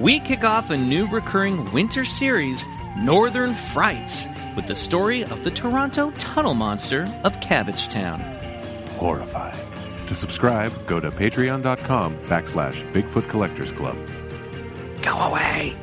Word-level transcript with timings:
we 0.00 0.18
kick 0.18 0.44
off 0.44 0.70
a 0.70 0.76
new 0.76 1.06
recurring 1.08 1.70
winter 1.72 2.04
series, 2.04 2.64
Northern 2.96 3.52
Frights, 3.52 4.28
with 4.56 4.66
the 4.66 4.74
story 4.74 5.24
of 5.24 5.44
the 5.44 5.50
Toronto 5.50 6.10
tunnel 6.12 6.54
monster 6.54 7.02
of 7.22 7.38
Cabbagetown. 7.40 8.20
horrified. 8.96 9.58
To 10.08 10.14
subscribe, 10.14 10.72
go 10.86 11.00
to 11.00 11.10
patreon.com 11.10 12.16
backslash 12.24 12.92
Bigfoot 12.92 13.28
Collectors 13.28 13.72
Club. 13.72 13.96
Go 15.02 15.16
away! 15.18 15.76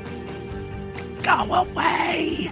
Go 1.24 1.54
away! 1.54 2.52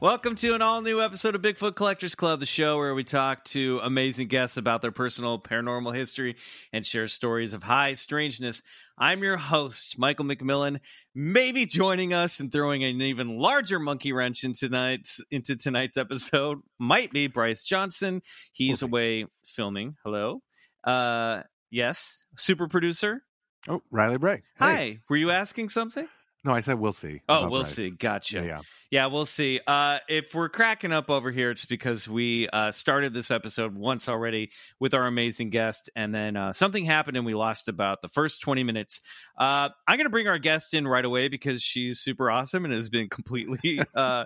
Welcome 0.00 0.34
to 0.36 0.54
an 0.54 0.62
all 0.62 0.80
new 0.80 1.02
episode 1.02 1.34
of 1.34 1.42
Bigfoot 1.42 1.74
Collectors 1.74 2.14
Club, 2.14 2.40
the 2.40 2.46
show 2.46 2.78
where 2.78 2.94
we 2.94 3.04
talk 3.04 3.44
to 3.44 3.80
amazing 3.82 4.28
guests 4.28 4.56
about 4.56 4.80
their 4.80 4.92
personal 4.92 5.38
paranormal 5.38 5.94
history 5.94 6.36
and 6.72 6.86
share 6.86 7.06
stories 7.06 7.52
of 7.52 7.62
high 7.62 7.92
strangeness. 7.92 8.62
I'm 8.96 9.22
your 9.22 9.36
host, 9.36 9.98
Michael 9.98 10.24
McMillan. 10.24 10.80
Maybe 11.14 11.66
joining 11.66 12.14
us 12.14 12.40
and 12.40 12.50
throwing 12.50 12.82
an 12.82 13.02
even 13.02 13.36
larger 13.36 13.78
monkey 13.78 14.14
wrench 14.14 14.42
into 14.42 14.68
tonight's 14.68 15.22
into 15.30 15.54
tonight's 15.54 15.98
episode 15.98 16.60
might 16.78 17.12
be 17.12 17.26
Bryce 17.26 17.62
Johnson. 17.62 18.22
He's 18.52 18.80
away 18.80 19.26
filming. 19.44 19.96
Hello. 20.02 20.40
Uh 20.82 21.42
yes, 21.70 22.24
super 22.38 22.68
producer. 22.68 23.22
Oh, 23.68 23.82
Riley 23.90 24.16
Bray. 24.16 24.44
Hi. 24.58 25.00
Were 25.10 25.16
you 25.16 25.30
asking 25.30 25.68
something? 25.68 26.08
No, 26.42 26.52
I 26.54 26.60
said 26.60 26.78
we'll 26.78 26.92
see. 26.92 27.20
Oh, 27.28 27.40
about 27.40 27.50
we'll 27.50 27.62
Bryce. 27.62 27.74
see. 27.74 27.90
Gotcha. 27.90 28.36
Yeah, 28.36 28.44
yeah. 28.44 28.60
Yeah, 28.90 29.06
we'll 29.06 29.26
see. 29.26 29.60
Uh, 29.66 29.98
if 30.08 30.34
we're 30.34 30.48
cracking 30.48 30.90
up 30.90 31.10
over 31.10 31.30
here, 31.30 31.50
it's 31.50 31.66
because 31.66 32.08
we 32.08 32.48
uh, 32.48 32.70
started 32.70 33.12
this 33.12 33.30
episode 33.30 33.74
once 33.74 34.08
already 34.08 34.50
with 34.80 34.94
our 34.94 35.06
amazing 35.06 35.50
guest, 35.50 35.90
and 35.94 36.14
then 36.14 36.36
uh, 36.36 36.52
something 36.54 36.84
happened 36.84 37.18
and 37.18 37.26
we 37.26 37.34
lost 37.34 37.68
about 37.68 38.00
the 38.00 38.08
first 38.08 38.40
20 38.40 38.64
minutes. 38.64 39.02
Uh, 39.38 39.68
I'm 39.86 39.98
going 39.98 40.06
to 40.06 40.10
bring 40.10 40.28
our 40.28 40.38
guest 40.38 40.72
in 40.72 40.88
right 40.88 41.04
away 41.04 41.28
because 41.28 41.62
she's 41.62 42.00
super 42.00 42.30
awesome 42.30 42.64
and 42.64 42.72
has 42.72 42.88
been 42.88 43.08
completely 43.10 43.80
uh, 43.94 44.24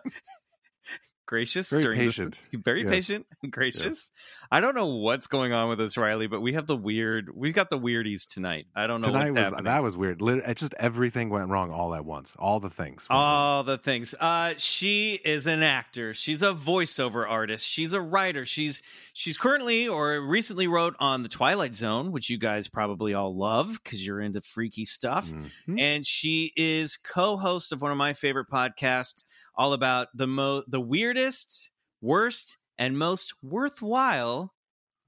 gracious. 1.26 1.70
Very 1.70 1.82
during 1.82 1.98
this- 1.98 2.06
patient. 2.16 2.40
very 2.64 2.82
Yes. 2.82 2.90
patient 2.90 3.26
and 3.42 3.52
gracious. 3.52 4.10
I 4.50 4.60
don't 4.60 4.74
know 4.74 4.86
what's 4.96 5.26
going 5.26 5.52
on 5.52 5.68
with 5.68 5.80
us, 5.80 5.96
Riley, 5.96 6.26
but 6.26 6.40
we 6.40 6.52
have 6.52 6.66
the 6.66 6.76
weird, 6.76 7.30
we've 7.34 7.54
got 7.54 7.70
the 7.70 7.78
weirdies 7.78 8.26
tonight. 8.26 8.66
I 8.76 8.86
don't 8.86 9.00
know 9.00 9.08
Tonight 9.08 9.28
was 9.32 9.36
happening. 9.36 9.64
that 9.64 9.82
was 9.82 9.96
weird. 9.96 10.20
It 10.22 10.56
just 10.56 10.74
everything 10.74 11.30
went 11.30 11.48
wrong 11.48 11.70
all 11.70 11.94
at 11.94 12.04
once. 12.04 12.34
All 12.38 12.60
the 12.60 12.70
things. 12.70 13.06
went 13.08 13.16
wrong. 13.18 13.20
All 13.20 13.64
the 13.64 13.78
things. 13.78 14.14
Uh, 14.18 14.54
she 14.56 15.14
is 15.24 15.46
an 15.46 15.62
actor. 15.62 16.14
She's 16.14 16.42
a 16.42 16.52
voiceover 16.52 17.28
artist. 17.28 17.66
She's 17.66 17.92
a 17.92 18.00
writer. 18.00 18.44
She's 18.46 18.82
she's 19.12 19.36
currently 19.38 19.88
or 19.88 20.20
recently 20.20 20.66
wrote 20.68 20.94
on 21.00 21.22
the 21.22 21.28
Twilight 21.28 21.74
Zone, 21.74 22.12
which 22.12 22.28
you 22.30 22.38
guys 22.38 22.68
probably 22.68 23.14
all 23.14 23.36
love 23.36 23.80
because 23.82 24.06
you're 24.06 24.20
into 24.20 24.40
freaky 24.40 24.84
stuff. 24.84 25.30
Mhm. 25.68 25.80
And 25.80 26.06
she 26.06 26.52
is 26.56 26.96
co-host 26.96 27.72
of 27.72 27.82
one 27.82 27.90
of 27.90 27.96
my 27.96 28.12
favorite 28.12 28.48
podcasts, 28.50 29.24
all 29.56 29.72
about 29.72 30.08
the 30.14 30.26
mo 30.26 30.62
the 30.66 30.80
weirdest, 30.80 31.70
worst, 32.00 32.56
and 32.78 32.98
most 32.98 33.32
worthwhile 33.42 34.52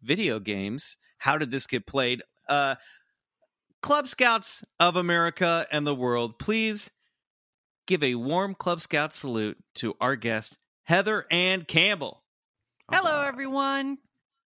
video 0.02 0.38
games. 0.38 0.96
How 1.18 1.38
did 1.38 1.50
this 1.50 1.66
get 1.66 1.86
played? 1.86 2.22
Uh, 2.48 2.76
Club 3.82 4.08
Scouts 4.08 4.64
of 4.80 4.96
America 4.96 5.66
and 5.70 5.86
the 5.86 5.94
world, 5.94 6.38
please 6.38 6.90
give 7.86 8.02
a 8.02 8.14
warm 8.16 8.54
Club 8.54 8.80
Scout 8.80 9.12
salute 9.12 9.56
to 9.76 9.94
our 10.00 10.16
guest, 10.16 10.58
Heather 10.84 11.24
Ann 11.30 11.62
Campbell. 11.62 12.22
Hello, 12.90 13.22
everyone. 13.26 13.98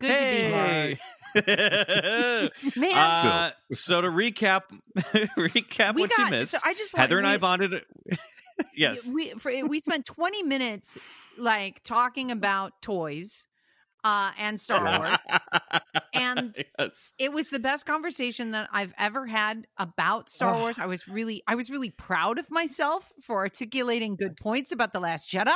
Good 0.01 0.07
to 0.07 0.13
be 0.13 1.45
here. 1.50 2.50
Man, 2.77 2.95
Uh, 2.95 3.51
so 3.73 4.01
to 4.01 4.07
recap, 4.07 4.63
recap 5.38 5.95
we 5.95 6.01
what 6.01 6.09
got. 6.12 6.31
you 6.31 6.39
missed. 6.39 6.51
So 6.51 6.57
I 6.63 6.73
just 6.73 6.94
want, 6.94 7.01
Heather 7.01 7.17
and 7.17 7.27
I 7.27 7.33
we, 7.33 7.39
bonded. 7.39 7.81
Yes. 8.76 9.08
We 9.14 9.30
for, 9.32 9.52
we 9.68 9.82
spent 9.82 10.06
20 10.06 10.44
minutes 10.44 10.98
like 11.38 11.84
talking 11.84 12.32
about 12.32 12.74
toys 12.82 13.46
uh, 14.04 14.32
and 14.40 14.60
Star 14.62 15.00
Wars. 15.00 15.18
And 16.14 16.56
yes. 16.80 17.14
It 17.18 17.34
was 17.34 17.50
the 17.50 17.60
best 17.60 17.86
conversation 17.86 18.52
that 18.52 18.70
I've 18.72 18.94
ever 18.98 19.26
had 19.26 19.66
about 19.78 20.30
Star. 20.30 20.60
Wars. 20.60 20.78
I 20.78 20.86
was 20.86 21.08
really, 21.08 21.42
I 21.48 21.56
was 21.56 21.70
really 21.70 21.90
proud 21.90 22.38
of 22.40 22.50
myself 22.52 23.12
for 23.24 23.38
articulating 23.38 24.16
good 24.16 24.38
points 24.38 24.72
about 24.72 24.94
the 24.94 25.00
Last 25.00 25.30
Jedi, 25.30 25.52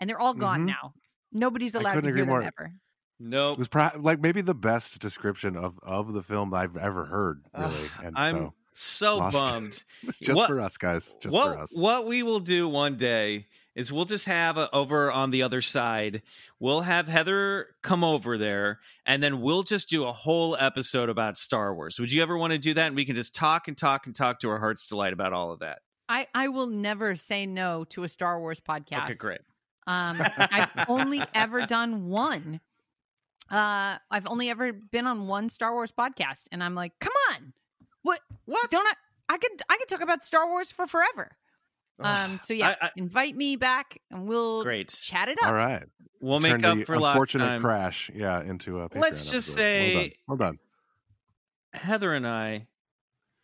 and 0.00 0.10
they're 0.10 0.20
all 0.20 0.34
gone 0.34 0.62
Mhm. 0.62 0.66
now. 0.66 0.94
Nobody's 1.32 1.74
allowed 1.76 1.94
to 1.94 2.00
hear 2.00 2.10
agree 2.10 2.20
them 2.22 2.28
more. 2.30 2.42
ever. 2.42 2.72
Nope. 3.20 3.52
It 3.52 3.58
was 3.60 3.68
pro- 3.68 3.90
like 3.98 4.20
maybe 4.20 4.40
the 4.40 4.54
best 4.54 4.98
description 4.98 5.54
of 5.56 5.78
of 5.82 6.12
the 6.12 6.22
film 6.22 6.52
I've 6.54 6.76
ever 6.76 7.04
heard. 7.04 7.44
Really, 7.56 7.88
and 8.02 8.16
I'm 8.16 8.36
so 8.36 8.54
so 8.82 9.18
lost. 9.18 9.36
bummed. 9.36 9.82
it's 10.02 10.20
just 10.20 10.36
what- 10.36 10.48
for 10.48 10.60
us, 10.60 10.76
guys. 10.76 11.16
Just 11.20 11.34
what 11.34 11.54
for 11.54 11.62
us. 11.62 11.72
what 11.76 12.06
we 12.06 12.22
will 12.22 12.40
do 12.40 12.68
one 12.68 12.96
day 12.96 13.46
is 13.74 13.92
we'll 13.92 14.04
just 14.04 14.24
have 14.26 14.56
a, 14.56 14.68
over 14.74 15.12
on 15.12 15.30
the 15.30 15.42
other 15.42 15.62
side. 15.62 16.22
We'll 16.58 16.80
have 16.80 17.06
Heather 17.06 17.68
come 17.82 18.02
over 18.02 18.36
there, 18.36 18.80
and 19.06 19.22
then 19.22 19.40
we'll 19.40 19.62
just 19.62 19.88
do 19.88 20.04
a 20.04 20.12
whole 20.12 20.56
episode 20.58 21.08
about 21.08 21.38
Star 21.38 21.74
Wars. 21.74 21.98
Would 22.00 22.12
you 22.12 22.22
ever 22.22 22.36
want 22.36 22.52
to 22.52 22.58
do 22.58 22.74
that? 22.74 22.88
And 22.88 22.96
we 22.96 23.04
can 23.04 23.14
just 23.14 23.34
talk 23.34 23.68
and 23.68 23.78
talk 23.78 24.06
and 24.06 24.14
talk 24.14 24.40
to 24.40 24.50
our 24.50 24.58
heart's 24.58 24.86
delight 24.86 25.12
about 25.12 25.32
all 25.32 25.52
of 25.52 25.60
that. 25.60 25.80
I, 26.08 26.26
I 26.34 26.48
will 26.48 26.66
never 26.66 27.14
say 27.14 27.46
no 27.46 27.84
to 27.90 28.02
a 28.02 28.08
Star 28.08 28.40
Wars 28.40 28.60
podcast. 28.60 29.04
Okay, 29.04 29.14
great. 29.14 29.40
Um, 29.86 30.20
I've 30.36 30.70
only 30.88 31.22
ever 31.34 31.66
done 31.66 32.08
one. 32.08 32.60
Uh, 33.48 33.96
I've 34.10 34.26
only 34.26 34.50
ever 34.50 34.72
been 34.72 35.06
on 35.06 35.26
one 35.26 35.48
Star 35.48 35.72
Wars 35.72 35.92
podcast, 35.92 36.46
and 36.50 36.62
I'm 36.62 36.74
like, 36.74 36.92
come 37.00 37.12
on, 37.30 37.52
what? 38.02 38.20
What? 38.46 38.70
Don't 38.70 38.86
I? 38.86 38.92
I 39.34 39.38
can 39.38 39.50
I 39.68 39.76
can 39.76 39.86
talk 39.86 40.00
about 40.02 40.24
Star 40.24 40.48
Wars 40.48 40.70
for 40.72 40.86
forever. 40.86 41.30
Um, 42.02 42.38
so 42.42 42.54
yeah, 42.54 42.76
I- 42.80 42.86
I- 42.86 42.90
invite 42.96 43.36
me 43.36 43.56
back, 43.56 43.98
and 44.10 44.26
we'll 44.26 44.62
Great. 44.62 44.88
chat 44.88 45.28
it 45.28 45.36
up. 45.42 45.48
All 45.50 45.54
right. 45.54 45.84
We'll 46.20 46.40
make 46.40 46.52
Turned 46.52 46.64
up 46.64 46.78
the 46.78 46.84
for 46.84 46.98
last 46.98 47.14
unfortunate 47.14 47.44
time. 47.46 47.60
crash. 47.62 48.10
Yeah, 48.14 48.40
into 48.42 48.80
a. 48.80 48.88
Patreon 48.88 49.00
Let's 49.02 49.22
just 49.30 49.50
episode. 49.50 49.54
say- 49.58 49.92
well 50.26 50.36
done. 50.38 50.46
Well 50.48 50.48
done. 50.48 50.58
Heather 51.72 52.12
and 52.14 52.26
I 52.26 52.66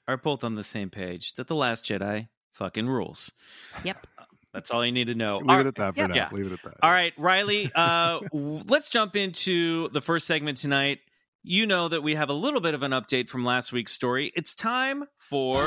are 0.09 0.17
both 0.17 0.43
on 0.43 0.55
the 0.55 0.65
same 0.65 0.91
page 0.91 1.35
that 1.35 1.47
the 1.49 1.55
Last 1.55 1.85
Jedi 1.85 2.29
fucking 2.53 2.89
rules. 2.89 3.33
Yep. 3.85 4.07
That's 4.53 4.71
all 4.71 4.85
you 4.87 4.93
need 4.93 5.09
to 5.09 5.15
know. 5.15 5.39
Leave 5.39 5.51
All- 5.51 5.61
it 5.61 5.67
at 5.67 5.75
that 5.77 5.95
for 5.95 6.01
yeah. 6.01 6.07
now. 6.07 6.15
Yeah. 6.15 6.29
Leave 6.33 6.47
it 6.47 6.53
at 6.53 6.63
that. 6.65 6.75
All 6.83 6.91
right, 6.91 7.13
Riley, 7.19 7.71
uh, 7.75 8.21
w- 8.33 8.63
let's 8.69 8.89
jump 8.89 9.15
into 9.17 9.89
the 9.91 10.01
first 10.01 10.27
segment 10.27 10.57
tonight. 10.59 11.01
You 11.49 11.65
know 11.65 11.87
that 11.87 12.03
we 12.03 12.17
have 12.17 12.29
a 12.29 12.33
little 12.33 12.59
bit 12.61 12.75
of 12.75 12.83
an 12.83 12.91
update 12.91 13.29
from 13.29 13.45
last 13.45 13.71
week's 13.71 13.93
story. 13.93 14.33
It's 14.35 14.53
time 14.53 15.05
for 15.17 15.65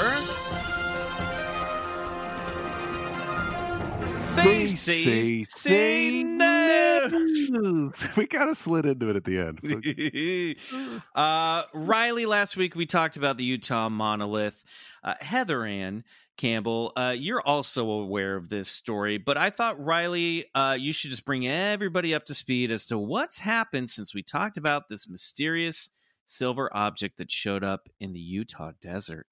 They 4.36 4.68
say, 4.68 5.46
say 5.46 6.24
no. 6.24 7.08
news. 7.50 8.06
We 8.18 8.28
kind 8.28 8.50
of 8.50 8.58
slid 8.58 8.86
into 8.86 9.10
it 9.10 9.16
at 9.16 9.24
the 9.24 9.40
end. 9.40 10.98
uh, 11.16 11.64
Riley, 11.74 12.26
last 12.26 12.58
week 12.58 12.76
we 12.76 12.86
talked 12.86 13.16
about 13.16 13.38
the 13.38 13.46
Utah 13.46 13.88
monolith. 13.88 14.62
Uh, 15.02 15.14
Heather 15.22 15.64
Ann 15.64 16.04
Campbell, 16.40 16.94
uh, 16.96 17.14
you're 17.18 17.42
also 17.42 17.90
aware 17.90 18.38
of 18.38 18.48
this 18.48 18.70
story, 18.70 19.18
but 19.18 19.38
I 19.38 19.50
thought, 19.50 19.84
Riley, 19.84 20.46
uh, 20.56 20.78
you 20.80 20.94
should 20.94 21.12
just 21.12 21.26
bring 21.26 21.46
everybody 21.46 22.16
up 22.16 22.26
to 22.28 22.34
speed 22.34 22.72
as 22.72 22.86
to 22.86 22.98
what's 22.98 23.40
happened 23.40 23.90
since 23.90 24.16
we 24.16 24.24
talked 24.24 24.58
about 24.58 24.88
this 24.88 25.10
mysterious 25.10 25.90
silver 26.26 26.70
object 26.74 27.18
that 27.18 27.30
showed 27.30 27.66
up 27.66 27.90
in 28.00 28.14
the 28.14 28.22
Utah 28.22 28.72
desert. 28.80 29.28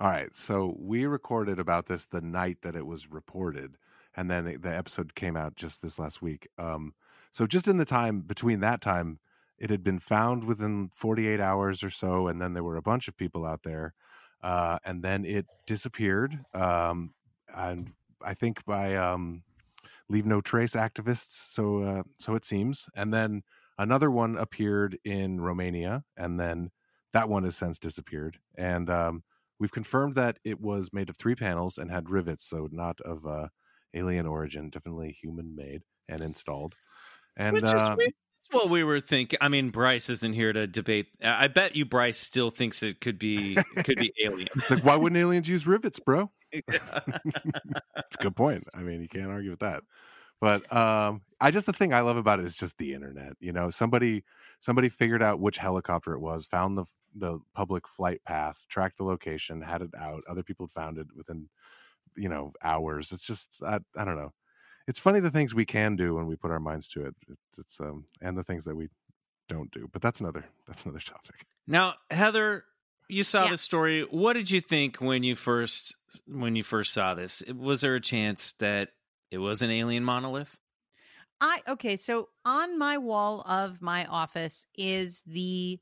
All 0.00 0.08
right. 0.08 0.36
So 0.36 0.76
we 0.80 1.06
recorded 1.06 1.60
about 1.60 1.86
this 1.86 2.06
the 2.06 2.20
night 2.20 2.58
that 2.62 2.74
it 2.74 2.86
was 2.86 3.08
reported, 3.08 3.76
and 4.16 4.28
then 4.28 4.44
the, 4.44 4.56
the 4.56 4.76
episode 4.76 5.14
came 5.14 5.36
out 5.36 5.54
just 5.54 5.80
this 5.80 5.96
last 5.96 6.20
week. 6.20 6.48
Um, 6.58 6.94
so 7.30 7.46
just 7.46 7.68
in 7.68 7.76
the 7.76 7.84
time 7.84 8.22
between 8.22 8.58
that 8.60 8.80
time, 8.80 9.20
it 9.58 9.70
had 9.70 9.84
been 9.84 10.00
found 10.00 10.42
within 10.42 10.90
48 10.92 11.38
hours 11.38 11.84
or 11.84 11.90
so, 11.90 12.26
and 12.26 12.42
then 12.42 12.54
there 12.54 12.64
were 12.64 12.76
a 12.76 12.82
bunch 12.82 13.06
of 13.06 13.16
people 13.16 13.46
out 13.46 13.62
there, 13.62 13.94
uh, 14.42 14.78
and 14.84 15.02
then 15.02 15.24
it 15.24 15.46
disappeared. 15.66 16.38
Um, 16.54 17.12
and 17.54 17.92
I 18.22 18.34
think 18.34 18.64
by 18.64 18.94
um, 18.96 19.42
leave 20.08 20.26
no 20.26 20.40
trace 20.40 20.72
activists. 20.72 21.52
So 21.52 21.82
uh, 21.82 22.02
so 22.18 22.34
it 22.34 22.44
seems, 22.44 22.88
and 22.96 23.12
then 23.12 23.42
another 23.78 24.10
one 24.10 24.36
appeared 24.36 24.98
in 25.04 25.40
Romania, 25.40 26.04
and 26.16 26.38
then 26.38 26.70
that 27.12 27.28
one 27.28 27.44
has 27.44 27.56
since 27.56 27.78
disappeared. 27.78 28.38
And 28.56 28.90
um, 28.90 29.22
we've 29.58 29.72
confirmed 29.72 30.14
that 30.16 30.38
it 30.44 30.60
was 30.60 30.92
made 30.92 31.08
of 31.08 31.16
three 31.16 31.34
panels 31.34 31.78
and 31.78 31.90
had 31.90 32.10
rivets, 32.10 32.44
so 32.44 32.68
not 32.70 33.00
of 33.02 33.26
uh, 33.26 33.48
alien 33.94 34.26
origin, 34.26 34.70
definitely 34.70 35.12
human 35.12 35.54
made 35.54 35.82
and 36.08 36.20
installed. 36.20 36.74
And 37.36 37.54
Which 37.54 37.64
is 37.64 37.72
uh, 37.72 37.96
what 38.50 38.70
we 38.70 38.84
were 38.84 39.00
thinking. 39.00 39.38
I 39.40 39.48
mean, 39.48 39.70
Bryce 39.70 40.08
isn't 40.08 40.32
here 40.32 40.52
to 40.52 40.66
debate. 40.66 41.08
I 41.22 41.48
bet 41.48 41.76
you 41.76 41.84
Bryce 41.84 42.18
still 42.18 42.50
thinks 42.50 42.82
it 42.82 43.00
could 43.00 43.18
be 43.18 43.56
could 43.84 43.98
be 43.98 44.12
alien. 44.24 44.48
it's 44.56 44.70
like, 44.70 44.84
why 44.84 44.96
wouldn't 44.96 45.18
aliens 45.20 45.48
use 45.48 45.66
rivets, 45.66 45.98
bro? 45.98 46.30
It's 46.62 48.16
a 48.18 48.22
good 48.22 48.36
point. 48.36 48.66
I 48.72 48.80
mean, 48.80 49.02
you 49.02 49.08
can't 49.08 49.30
argue 49.30 49.50
with 49.50 49.58
that. 49.58 49.82
But 50.40 50.72
um, 50.72 51.22
I 51.40 51.50
just 51.50 51.66
the 51.66 51.72
thing 51.72 51.92
I 51.92 52.00
love 52.00 52.16
about 52.16 52.38
it 52.38 52.46
is 52.46 52.54
just 52.54 52.78
the 52.78 52.94
internet. 52.94 53.34
You 53.40 53.52
know, 53.52 53.70
somebody 53.70 54.24
somebody 54.60 54.88
figured 54.88 55.22
out 55.22 55.40
which 55.40 55.58
helicopter 55.58 56.14
it 56.14 56.20
was, 56.20 56.46
found 56.46 56.78
the 56.78 56.84
the 57.14 57.40
public 57.54 57.86
flight 57.88 58.22
path, 58.24 58.64
tracked 58.68 58.98
the 58.98 59.04
location, 59.04 59.60
had 59.60 59.82
it 59.82 59.90
out. 59.98 60.22
Other 60.28 60.42
people 60.42 60.68
found 60.68 60.98
it 60.98 61.08
within 61.14 61.48
you 62.16 62.28
know 62.28 62.52
hours. 62.62 63.12
It's 63.12 63.26
just 63.26 63.62
I, 63.66 63.80
I 63.96 64.04
don't 64.04 64.16
know. 64.16 64.32
It's 64.88 64.98
funny 64.98 65.20
the 65.20 65.30
things 65.30 65.54
we 65.54 65.66
can 65.66 65.94
do 65.96 66.14
when 66.14 66.26
we 66.26 66.34
put 66.34 66.50
our 66.50 66.58
minds 66.58 66.88
to 66.88 67.04
it. 67.06 67.14
it 67.28 67.38
it's 67.58 67.78
um 67.80 68.06
and 68.22 68.36
the 68.36 68.42
things 68.42 68.64
that 68.64 68.74
we 68.74 68.88
don't 69.48 69.70
do. 69.70 69.88
But 69.92 70.02
that's 70.02 70.20
another 70.20 70.44
that's 70.66 70.84
another 70.84 71.00
topic. 71.00 71.46
Now, 71.66 71.94
Heather, 72.10 72.64
you 73.08 73.22
saw 73.22 73.44
Yeah. 73.44 73.50
this 73.50 73.60
story. 73.60 74.02
What 74.02 74.32
did 74.32 74.50
you 74.50 74.60
think 74.60 74.96
when 74.96 75.22
you 75.22 75.36
first 75.36 75.96
when 76.26 76.56
you 76.56 76.64
first 76.64 76.92
saw 76.92 77.14
this? 77.14 77.42
Was 77.54 77.82
there 77.82 77.94
a 77.94 78.00
chance 78.00 78.52
that 78.60 78.88
it 79.30 79.38
was 79.38 79.62
an 79.62 79.70
alien 79.70 80.04
monolith? 80.04 80.58
I 81.40 81.60
okay, 81.68 81.96
so 81.96 82.30
on 82.44 82.78
my 82.78 82.98
wall 82.98 83.42
of 83.42 83.80
my 83.80 84.06
office 84.06 84.66
is 84.76 85.22
the 85.26 85.78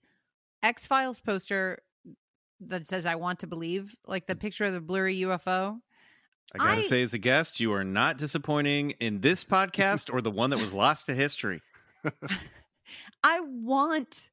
X 0.62 0.84
Files 0.84 1.20
poster 1.20 1.78
that 2.60 2.86
says 2.86 3.06
"I 3.06 3.14
want 3.14 3.38
to 3.40 3.46
believe," 3.46 3.94
like 4.04 4.26
the 4.26 4.34
picture 4.36 4.64
of 4.64 4.74
the 4.74 4.80
blurry 4.80 5.16
UFO. 5.20 5.80
I 6.54 6.58
gotta 6.58 6.80
I- 6.80 6.84
say, 6.84 7.02
as 7.02 7.14
a 7.14 7.18
guest, 7.18 7.60
you 7.60 7.72
are 7.72 7.84
not 7.84 8.18
disappointing 8.18 8.92
in 9.00 9.20
this 9.20 9.44
podcast 9.44 10.12
or 10.12 10.20
the 10.20 10.30
one 10.30 10.50
that 10.50 10.58
was 10.58 10.72
lost 10.72 11.06
to 11.06 11.14
history. 11.14 11.60
I 13.24 13.40
want, 13.40 14.30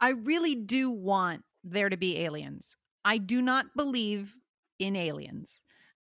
I 0.00 0.10
really 0.10 0.54
do 0.54 0.90
want 0.90 1.44
there 1.62 1.88
to 1.88 1.96
be 1.96 2.20
aliens. 2.20 2.76
I 3.04 3.18
do 3.18 3.42
not 3.42 3.66
believe 3.76 4.34
in 4.78 4.96
aliens. 4.96 5.60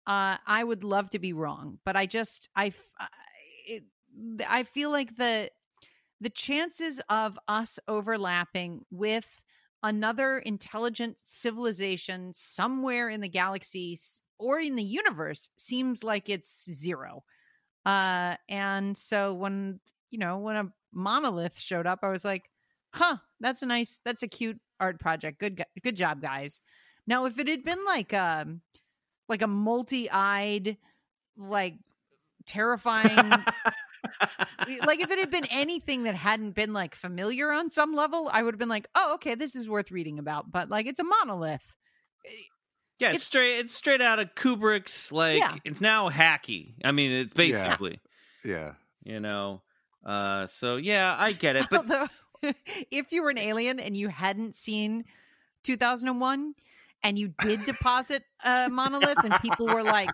Uh, 0.06 0.36
I 0.46 0.62
would 0.62 0.84
love 0.84 1.10
to 1.10 1.18
be 1.18 1.32
wrong, 1.32 1.78
but 1.84 1.96
I 1.96 2.06
just, 2.06 2.48
I, 2.56 2.72
it, 3.66 3.84
I 4.48 4.64
feel 4.64 4.90
like 4.90 5.16
the, 5.16 5.50
the 6.20 6.30
chances 6.30 7.00
of 7.08 7.38
us 7.48 7.78
overlapping 7.86 8.84
with 8.90 9.42
another 9.82 10.38
intelligent 10.38 11.18
civilization 11.24 12.32
somewhere 12.32 13.08
in 13.08 13.20
the 13.20 13.28
galaxy 13.28 13.98
or 14.38 14.58
in 14.58 14.74
the 14.76 14.82
universe 14.82 15.48
seems 15.56 16.04
like 16.04 16.28
it's 16.28 16.70
zero. 16.70 17.24
Uh, 17.84 18.36
and 18.48 18.96
so 18.96 19.34
when 19.34 19.80
you 20.10 20.18
know 20.18 20.38
when 20.38 20.56
a 20.56 20.72
monolith 20.92 21.58
showed 21.58 21.86
up, 21.86 22.00
I 22.02 22.08
was 22.08 22.24
like, 22.24 22.50
"Huh, 22.92 23.18
that's 23.40 23.62
a 23.62 23.66
nice, 23.66 24.00
that's 24.04 24.22
a 24.22 24.28
cute 24.28 24.58
art 24.80 24.98
project. 25.00 25.38
Good, 25.38 25.64
good 25.82 25.96
job, 25.96 26.20
guys." 26.20 26.60
Now, 27.06 27.26
if 27.26 27.38
it 27.38 27.48
had 27.48 27.64
been 27.64 27.84
like 27.84 28.12
um, 28.12 28.62
like 29.28 29.42
a 29.42 29.46
multi-eyed, 29.46 30.76
like 31.36 31.74
terrifying 32.46 33.30
like 34.86 35.00
if 35.00 35.10
it 35.10 35.18
had 35.18 35.30
been 35.30 35.46
anything 35.50 36.04
that 36.04 36.14
hadn't 36.14 36.52
been 36.52 36.72
like 36.72 36.94
familiar 36.94 37.52
on 37.52 37.70
some 37.70 37.92
level, 37.92 38.30
I 38.32 38.42
would 38.42 38.54
have 38.54 38.58
been 38.58 38.68
like, 38.68 38.88
"Oh, 38.94 39.14
okay, 39.14 39.34
this 39.34 39.54
is 39.54 39.68
worth 39.68 39.90
reading 39.90 40.18
about." 40.18 40.50
But 40.50 40.68
like, 40.68 40.86
it's 40.86 41.00
a 41.00 41.04
monolith. 41.04 41.74
Yeah, 42.98 43.08
it's, 43.08 43.16
It's- 43.16 43.24
straight. 43.24 43.58
It's 43.58 43.74
straight 43.74 44.00
out 44.00 44.18
of 44.18 44.34
Kubrick's. 44.34 45.12
Like 45.12 45.38
Yeah. 45.38 45.54
it's 45.64 45.80
now 45.80 46.08
hacky. 46.08 46.74
I 46.84 46.92
mean, 46.92 47.12
it's 47.12 47.34
basically, 47.34 48.00
Yeah. 48.44 48.72
you 49.04 49.20
know. 49.20 49.62
Uh, 50.04 50.46
so 50.46 50.76
yeah, 50.76 51.14
I 51.18 51.32
get 51.32 51.56
it. 51.56 51.66
But 51.70 51.80
Although, 51.90 52.08
if 52.90 53.12
you 53.12 53.22
were 53.22 53.30
an 53.30 53.38
alien 53.38 53.80
and 53.80 53.96
you 53.96 54.08
hadn't 54.08 54.54
seen 54.54 55.04
2001 55.64 56.54
and 57.02 57.18
you 57.18 57.32
did 57.40 57.60
deposit 57.66 58.22
a 58.44 58.68
monolith 58.70 59.18
and 59.24 59.34
people 59.42 59.66
were 59.66 59.82
like, 59.82 60.10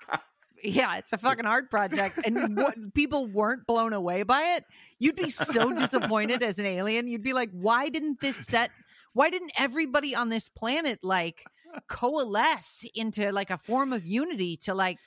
yeah, 0.62 0.96
it's 0.96 1.12
a 1.12 1.19
fucking 1.19 1.44
art 1.46 1.70
project, 1.70 2.20
and 2.25 2.56
what, 2.56 2.76
people 2.94 3.26
weren't 3.26 3.67
blown 3.67 3.93
away 3.93 4.23
by 4.23 4.55
it, 4.56 4.64
you'd 4.99 5.17
be 5.17 5.28
so 5.31 5.73
disappointed 5.73 6.43
as 6.43 6.58
an 6.61 6.67
alien. 6.67 7.08
You'd 7.08 7.23
be 7.23 7.32
like, 7.32 7.50
why 7.52 7.88
didn't 7.88 8.20
this 8.20 8.37
set? 8.37 8.70
Why 9.12 9.28
didn't 9.28 9.52
everybody 9.58 10.14
on 10.14 10.28
this 10.28 10.49
planet 10.49 11.00
like 11.02 11.44
coalesce 11.88 12.84
into 12.94 13.32
like 13.32 13.50
a 13.50 13.58
form 13.58 13.92
of 13.92 14.04
unity 14.06 14.56
to 14.58 14.74
like 14.74 14.98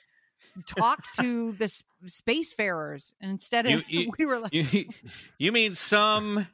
talk 0.66 1.02
to 1.20 1.52
the 1.52 1.66
spacefarers? 2.06 3.12
And 3.20 3.30
instead 3.30 3.66
of 3.66 3.72
You- 3.72 3.84
you- 4.02 4.12
we 4.18 4.26
were 4.26 4.38
like, 4.38 4.52
you, 4.52 4.84
you 5.38 5.52
mean 5.52 5.74
some 5.74 6.46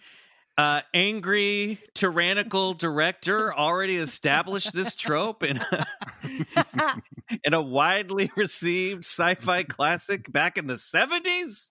uh, 0.58 0.82
angry 0.92 1.78
tyrannical 1.94 2.74
director 2.74 3.54
already 3.54 3.96
established 3.96 4.72
this 4.74 4.94
trope 4.94 5.42
in 5.42 5.58
a, 5.58 5.86
in 7.44 7.54
a 7.54 7.62
widely 7.62 8.30
received 8.36 9.04
sci-fi 9.04 9.62
classic 9.62 10.30
back 10.30 10.58
in 10.58 10.66
the 10.66 10.74
70s 10.74 11.70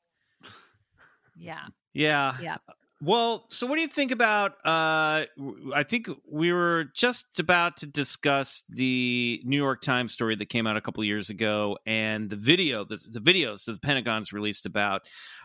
yeah, 1.38 1.60
yeah 1.94 2.38
yeah. 2.42 2.58
Well 3.02 3.46
so 3.50 3.66
what 3.68 3.76
do 3.76 3.82
you 3.82 3.88
think 3.88 4.12
about 4.12 4.52
uh 4.66 5.26
i 5.74 5.84
think 5.84 6.08
we 6.30 6.54
were 6.54 6.86
just 6.94 7.40
about 7.40 7.78
to 7.78 7.86
discuss 7.86 8.64
the 8.70 9.42
new 9.44 9.58
york 9.58 9.82
times 9.82 10.14
story 10.14 10.36
that 10.36 10.48
came 10.48 10.68
out 10.68 10.78
a 10.78 10.82
couple 10.82 11.04
years 11.04 11.30
ago 11.30 11.78
and 11.86 12.30
the 12.30 12.36
video 12.36 12.86
the, 12.86 12.98
the 13.12 13.20
videos 13.20 13.66
that 13.66 13.74
the 13.74 13.80
pentagon's 13.80 14.32
released 14.32 14.66
about 14.66 15.02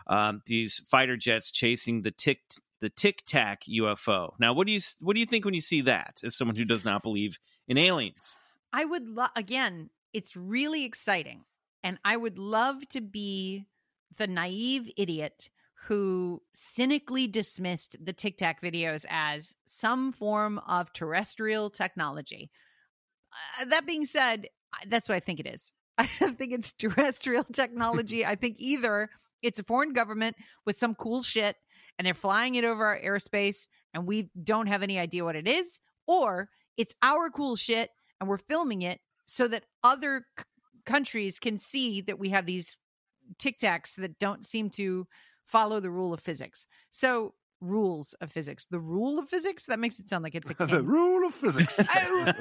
um, 0.07 0.41
these 0.45 0.79
fighter 0.89 1.17
jets 1.17 1.51
chasing 1.51 2.03
the 2.03 2.11
tick 2.11 2.39
the 2.79 2.89
tic 2.89 3.23
tac 3.25 3.63
ufo 3.63 4.31
now 4.39 4.53
what 4.53 4.67
do 4.67 4.73
you 4.73 4.79
what 5.01 5.15
do 5.15 5.19
you 5.19 5.25
think 5.25 5.43
when 5.43 5.53
you 5.53 5.61
see 5.61 5.81
that 5.81 6.19
as 6.23 6.35
someone 6.35 6.55
who 6.55 6.65
does 6.65 6.85
not 6.85 7.01
believe 7.01 7.39
in 7.67 7.77
aliens 7.77 8.37
I 8.73 8.85
would 8.85 9.07
love 9.07 9.31
again, 9.35 9.89
it's 10.13 10.35
really 10.35 10.83
exciting. 10.83 11.45
And 11.83 11.99
I 12.03 12.17
would 12.17 12.37
love 12.37 12.87
to 12.89 13.01
be 13.01 13.65
the 14.17 14.27
naive 14.27 14.91
idiot 14.97 15.49
who 15.87 16.41
cynically 16.53 17.27
dismissed 17.27 17.95
the 18.03 18.11
Tic 18.11 18.37
Tac 18.37 18.61
videos 18.61 19.05
as 19.09 19.55
some 19.65 20.11
form 20.11 20.59
of 20.67 20.91
terrestrial 20.91 21.69
technology. 21.69 22.51
Uh, 23.61 23.65
that 23.65 23.85
being 23.85 24.03
said, 24.03 24.47
that's 24.87 25.07
what 25.07 25.15
I 25.15 25.21
think 25.21 25.39
it 25.39 25.47
is. 25.47 25.71
I 25.97 26.05
think 26.05 26.51
it's 26.51 26.73
terrestrial 26.73 27.45
technology. 27.45 28.25
I 28.25 28.35
think 28.35 28.57
either 28.59 29.09
it's 29.41 29.59
a 29.59 29.63
foreign 29.63 29.93
government 29.93 30.35
with 30.65 30.77
some 30.77 30.93
cool 30.93 31.23
shit 31.23 31.55
and 31.97 32.05
they're 32.05 32.13
flying 32.13 32.55
it 32.55 32.65
over 32.65 32.85
our 32.85 32.99
airspace 32.99 33.67
and 33.93 34.05
we 34.05 34.29
don't 34.43 34.67
have 34.67 34.83
any 34.83 34.99
idea 34.99 35.23
what 35.23 35.37
it 35.37 35.47
is, 35.47 35.79
or 36.05 36.49
it's 36.75 36.95
our 37.01 37.29
cool 37.29 37.55
shit 37.55 37.91
and 38.19 38.27
we're 38.27 38.37
filming 38.37 38.81
it 38.81 38.99
so 39.25 39.47
that 39.47 39.63
other 39.85 40.25
c- 40.37 40.43
countries 40.85 41.39
can 41.39 41.57
see 41.57 42.01
that 42.01 42.19
we 42.19 42.29
have 42.29 42.45
these 42.45 42.77
tic 43.39 43.57
tacs 43.57 43.95
that 43.95 44.19
don't 44.19 44.45
seem 44.45 44.69
to 44.69 45.07
follow 45.47 45.79
the 45.79 45.89
rule 45.89 46.13
of 46.13 46.19
physics. 46.19 46.67
So 46.91 47.33
rules 47.59 48.13
of 48.21 48.31
physics. 48.31 48.67
The 48.67 48.79
rule 48.79 49.17
of 49.17 49.27
physics? 49.27 49.65
That 49.65 49.79
makes 49.79 49.97
it 49.99 50.07
sound 50.07 50.23
like 50.23 50.35
it's 50.35 50.51
a 50.51 50.53
the 50.67 50.83
rule 50.83 51.25
of 51.27 51.33
physics. 51.33 51.79
Oh, 51.89 52.31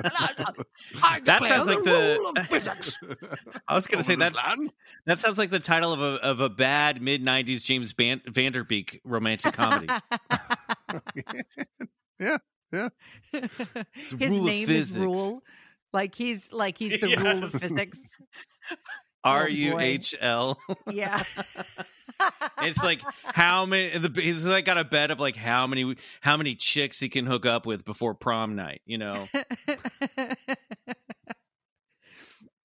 I 1.02 1.20
That 1.20 1.42
sounds 1.44 1.68
like 1.68 1.82
the- 1.84 2.18
rule 2.20 2.30
of 2.36 2.46
physics. 2.46 2.94
I 3.68 3.74
was 3.74 3.86
going 3.86 3.98
to 3.98 4.04
say 4.04 4.12
Over 4.14 4.24
this 4.24 4.32
that 4.34 4.58
land? 4.58 4.72
that 5.06 5.18
sounds 5.20 5.38
like 5.38 5.48
the 5.50 5.58
title 5.58 5.92
of 5.94 6.00
a 6.00 6.22
of 6.22 6.40
a 6.40 6.48
bad 6.50 7.00
mid 7.00 7.24
'90s 7.24 7.62
James 7.62 7.92
Ban- 7.94 8.20
Van 8.26 8.52
Der 8.52 8.62
Beek 8.64 9.00
romantic 9.04 9.54
comedy. 9.54 9.88
yeah, 12.20 12.38
yeah. 12.72 12.88
His 13.32 13.50
rule 14.28 14.40
of 14.40 14.44
name 14.46 14.68
is 14.70 14.88
physics. 14.88 14.96
Rule. 14.98 15.42
Like 15.92 16.14
he's 16.14 16.52
like 16.52 16.76
he's 16.76 17.00
the 17.00 17.16
rule 17.16 17.44
of 17.44 17.52
physics. 17.52 17.98
R 19.26 19.48
U 19.48 19.78
H 19.78 20.14
L. 20.20 20.58
Yeah. 20.90 21.22
It's 22.62 22.82
like 22.82 23.02
how 23.24 23.66
many? 23.66 23.90
The, 23.98 24.08
he's 24.22 24.46
like 24.46 24.64
got 24.64 24.78
a 24.78 24.84
bet 24.84 25.10
of 25.10 25.20
like 25.20 25.36
how 25.36 25.66
many 25.66 25.96
how 26.22 26.38
many 26.38 26.54
chicks 26.54 26.98
he 26.98 27.10
can 27.10 27.26
hook 27.26 27.44
up 27.44 27.66
with 27.66 27.84
before 27.84 28.14
prom 28.14 28.56
night. 28.56 28.80
You 28.86 28.96
know, 28.96 29.26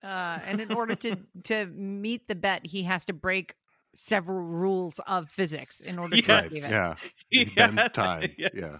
uh, 0.04 0.40
and 0.46 0.62
in 0.62 0.72
order 0.74 0.96
to 0.96 1.18
to 1.44 1.66
meet 1.68 2.28
the 2.28 2.36
bet, 2.36 2.66
he 2.66 2.84
has 2.84 3.06
to 3.06 3.14
break 3.14 3.56
several 3.94 4.40
rules 4.42 5.00
of 5.06 5.30
physics 5.30 5.82
in 5.82 6.00
order 6.00 6.16
to 6.18 6.24
Yes. 6.28 6.46
achieve 6.46 6.64
it. 6.64 6.72
Yeah. 6.72 6.96
He 7.30 7.46
Bend 7.46 7.80
has- 7.80 7.92
time. 7.92 8.30
yes. 8.38 8.52
Yeah. 8.54 8.78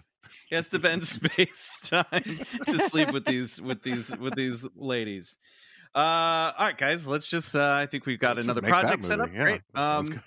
He 0.50 0.56
has 0.56 0.70
to 0.70 0.80
bend 0.80 1.06
space 1.08 1.78
time 1.84 2.06
to 2.66 2.80
sleep 2.90 3.12
with 3.12 3.26
these 3.26 3.62
with 3.62 3.84
these 3.84 4.16
with 4.18 4.36
these 4.36 4.66
ladies. 4.76 5.38
Uh, 5.94 6.54
all 6.58 6.68
right, 6.68 6.78
guys, 6.78 7.06
let's 7.06 7.30
just. 7.30 7.56
Uh, 7.56 7.74
I 7.74 7.86
think 7.86 8.06
we've 8.06 8.20
got 8.20 8.38
Let's 8.38 8.46
another 8.46 8.62
project 8.62 9.04
set 9.04 9.20
up. 9.20 9.30
Yeah, 9.34 9.44
Great. 9.44 9.62
Um. 9.76 10.22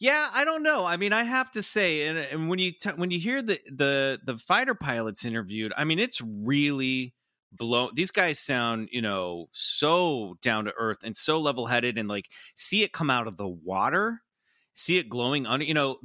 Yeah, 0.00 0.28
I 0.34 0.44
don't 0.44 0.62
know. 0.62 0.84
I 0.84 0.96
mean, 0.96 1.12
I 1.12 1.22
have 1.22 1.50
to 1.52 1.62
say, 1.62 2.06
and, 2.08 2.18
and 2.18 2.48
when 2.48 2.58
you 2.58 2.72
t- 2.72 2.90
when 2.90 3.10
you 3.10 3.18
hear 3.18 3.40
the 3.40 3.58
the 3.72 4.20
the 4.24 4.36
fighter 4.36 4.74
pilots 4.74 5.24
interviewed, 5.24 5.72
I 5.76 5.84
mean, 5.84 5.98
it's 5.98 6.20
really 6.20 7.14
blown. 7.52 7.90
These 7.94 8.10
guys 8.10 8.38
sound, 8.38 8.88
you 8.92 9.00
know, 9.00 9.48
so 9.52 10.36
down 10.42 10.64
to 10.66 10.74
earth 10.76 10.98
and 11.04 11.16
so 11.16 11.38
level 11.38 11.66
headed, 11.66 11.96
and 11.96 12.08
like 12.08 12.28
see 12.56 12.82
it 12.82 12.92
come 12.92 13.08
out 13.08 13.28
of 13.28 13.36
the 13.36 13.48
water, 13.48 14.20
see 14.74 14.98
it 14.98 15.08
glowing 15.08 15.46
under. 15.46 15.64
You 15.64 15.74
know, 15.74 15.98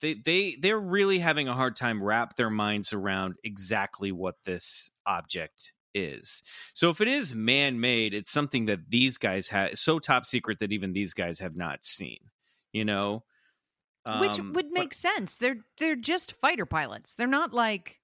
they 0.00 0.14
they 0.14 0.56
they're 0.58 0.80
really 0.80 1.18
having 1.18 1.46
a 1.46 1.54
hard 1.54 1.76
time 1.76 2.02
wrap 2.02 2.36
their 2.36 2.50
minds 2.50 2.92
around 2.92 3.34
exactly 3.44 4.10
what 4.10 4.36
this 4.44 4.90
object 5.06 5.73
is. 5.94 6.42
So 6.74 6.90
if 6.90 7.00
it 7.00 7.08
is 7.08 7.34
man 7.34 7.80
made, 7.80 8.14
it's 8.14 8.30
something 8.32 8.66
that 8.66 8.90
these 8.90 9.16
guys 9.18 9.48
have 9.48 9.78
so 9.78 9.98
top 9.98 10.26
secret 10.26 10.58
that 10.58 10.72
even 10.72 10.92
these 10.92 11.14
guys 11.14 11.38
have 11.38 11.56
not 11.56 11.84
seen. 11.84 12.18
You 12.72 12.84
know. 12.84 13.24
Which 14.20 14.38
Um, 14.38 14.52
would 14.52 14.66
but- 14.66 14.72
make 14.78 14.92
sense. 14.92 15.38
They're 15.38 15.64
they're 15.78 15.96
just 15.96 16.32
fighter 16.32 16.66
pilots. 16.66 17.14
They're 17.14 17.26
not 17.26 17.54
like 17.54 18.00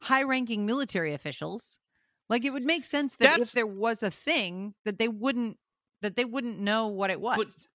high 0.00 0.22
ranking 0.22 0.64
military 0.64 1.12
officials. 1.12 1.78
Like 2.28 2.44
it 2.44 2.50
would 2.50 2.62
make 2.64 2.84
sense 2.84 3.16
that 3.16 3.24
That's- 3.30 3.48
if 3.48 3.52
there 3.54 3.66
was 3.66 4.02
a 4.04 4.10
thing 4.12 4.74
that 4.84 4.98
they 4.98 5.08
wouldn't 5.08 5.58
that 6.02 6.14
they 6.16 6.24
wouldn't 6.24 6.60
know 6.60 6.86
what 6.86 7.10
it 7.10 7.20
was. 7.20 7.36
But- 7.36 7.66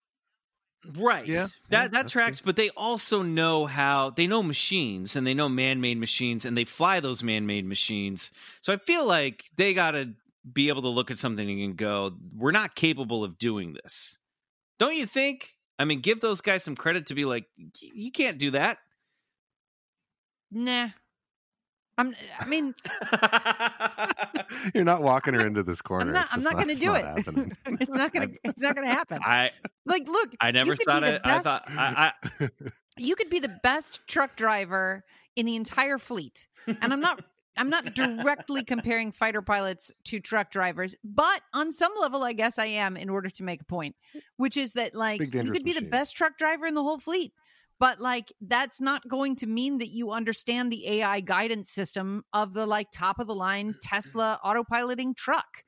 right. 0.97 1.25
Yeah, 1.25 1.33
yeah, 1.33 1.45
that 1.45 1.51
that 1.69 1.91
that's 1.91 2.11
true. 2.11 2.21
tracks. 2.21 2.39
But 2.39 2.55
they 2.55 2.69
also 2.71 3.21
know 3.21 3.65
how 3.65 4.11
they 4.11 4.27
know 4.27 4.43
machines 4.43 5.15
and 5.15 5.25
they 5.25 5.33
know 5.33 5.49
man-made 5.49 5.97
machines 5.99 6.45
and 6.45 6.57
they 6.57 6.63
fly 6.65 6.99
those 6.99 7.23
man-made 7.23 7.65
machines. 7.65 8.31
So 8.61 8.73
I 8.73 8.77
feel 8.77 9.05
like 9.05 9.45
they 9.55 9.73
got 9.73 9.91
to 9.91 10.13
be 10.51 10.69
able 10.69 10.83
to 10.83 10.89
look 10.89 11.11
at 11.11 11.17
something 11.17 11.61
and 11.61 11.75
go, 11.77 12.13
"We're 12.35 12.51
not 12.51 12.75
capable 12.75 13.23
of 13.23 13.37
doing 13.37 13.73
this." 13.73 14.19
Don't 14.79 14.95
you 14.95 15.05
think? 15.05 15.55
I 15.77 15.85
mean, 15.85 16.01
give 16.01 16.21
those 16.21 16.41
guys 16.41 16.63
some 16.63 16.75
credit 16.75 17.07
to 17.07 17.15
be 17.15 17.25
like, 17.25 17.45
"You 17.81 18.11
can't 18.11 18.37
do 18.37 18.51
that." 18.51 18.77
nah. 20.51 20.89
I'm 21.97 22.15
I 22.39 22.45
mean, 22.45 22.75
You're 24.73 24.83
not 24.83 25.01
walking 25.01 25.33
her 25.33 25.45
into 25.45 25.63
this 25.63 25.81
corner. 25.81 26.07
I'm 26.07 26.13
not 26.13 26.25
It's 26.25 26.33
I'm 26.33 26.39
just 26.41 26.51
not 26.51 26.63
going 26.63 26.75
to 26.75 26.81
do 26.81 26.91
not 26.91 27.17
it. 27.19 27.57
it's 27.81 27.95
not 27.95 28.13
going 28.13 28.29
to 28.29 28.37
it's 28.43 28.61
not 28.61 28.75
going 28.75 28.87
to 28.87 28.93
happen. 28.93 29.19
I 29.23 29.51
Like 29.85 30.07
look, 30.07 30.31
I 30.41 30.51
never 30.51 30.75
thought 30.75 31.03
be 31.03 31.07
the 31.07 31.15
it. 31.15 31.21
I 31.23 31.39
thought 31.39 31.63
I, 31.67 32.11
I 32.21 32.49
you 32.97 33.15
could 33.15 33.29
be 33.29 33.39
the 33.39 33.59
best 33.63 34.01
truck 34.07 34.35
driver 34.35 35.05
in 35.35 35.45
the 35.45 35.55
entire 35.55 35.97
fleet. 35.97 36.47
And 36.67 36.91
I'm 36.91 36.99
not 36.99 37.23
I'm 37.57 37.69
not 37.69 37.93
directly 37.93 38.63
comparing 38.63 39.13
fighter 39.13 39.41
pilots 39.41 39.93
to 40.05 40.19
truck 40.19 40.51
drivers, 40.51 40.95
but 41.03 41.41
on 41.53 41.71
some 41.71 41.93
level 41.99 42.23
I 42.23 42.33
guess 42.33 42.59
I 42.59 42.65
am 42.65 42.97
in 42.97 43.09
order 43.09 43.29
to 43.29 43.43
make 43.43 43.61
a 43.61 43.65
point, 43.65 43.95
which 44.35 44.57
is 44.57 44.73
that 44.73 44.95
like 44.95 45.21
you 45.21 45.51
could 45.51 45.63
be 45.63 45.73
the 45.73 45.81
best 45.81 46.17
truck 46.17 46.37
driver 46.37 46.65
in 46.65 46.73
the 46.73 46.83
whole 46.83 46.99
fleet. 46.99 47.31
But 47.79 47.99
like 47.99 48.31
that's 48.41 48.79
not 48.79 49.07
going 49.07 49.35
to 49.37 49.47
mean 49.47 49.79
that 49.79 49.89
you 49.89 50.11
understand 50.11 50.71
the 50.71 50.87
AI 50.87 51.19
guidance 51.19 51.69
system 51.69 52.23
of 52.33 52.53
the 52.53 52.65
like 52.65 52.87
top 52.91 53.19
of 53.19 53.27
the 53.27 53.35
line 53.35 53.75
Tesla 53.81 54.39
autopiloting 54.45 55.15
truck. 55.15 55.63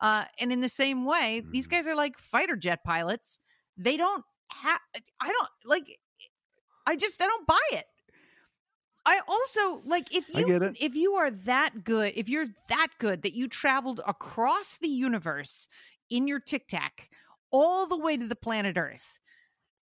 Uh, 0.00 0.24
and 0.38 0.52
in 0.52 0.60
the 0.60 0.68
same 0.68 1.04
way, 1.04 1.42
these 1.50 1.66
Mhm. 1.66 1.70
guys 1.70 1.86
are 1.88 1.96
like 1.96 2.16
fighter 2.18 2.54
jet 2.54 2.84
pilots. 2.84 3.40
They 3.76 3.96
don't 3.96 4.24
have. 4.52 4.80
I 5.20 5.26
don't 5.28 5.48
like. 5.64 5.98
I 6.86 6.94
just 6.96 7.20
I 7.20 7.26
don't 7.26 7.46
buy 7.46 7.58
it. 7.72 7.86
I 9.04 9.20
also 9.26 9.80
like 9.84 10.14
if 10.14 10.28
you 10.28 10.46
if 10.80 10.94
you 10.94 11.14
are 11.14 11.30
that 11.30 11.82
good, 11.82 12.12
if 12.14 12.28
you're 12.28 12.46
that 12.68 12.88
good 12.98 13.22
that 13.22 13.34
you 13.34 13.48
traveled 13.48 14.00
across 14.06 14.76
the 14.78 14.88
universe 14.88 15.66
in 16.10 16.28
your 16.28 16.40
Tic 16.40 16.68
Tac 16.68 17.10
all 17.50 17.86
the 17.86 17.96
way 17.98 18.16
to 18.16 18.26
the 18.26 18.36
planet 18.36 18.76
Earth, 18.76 19.17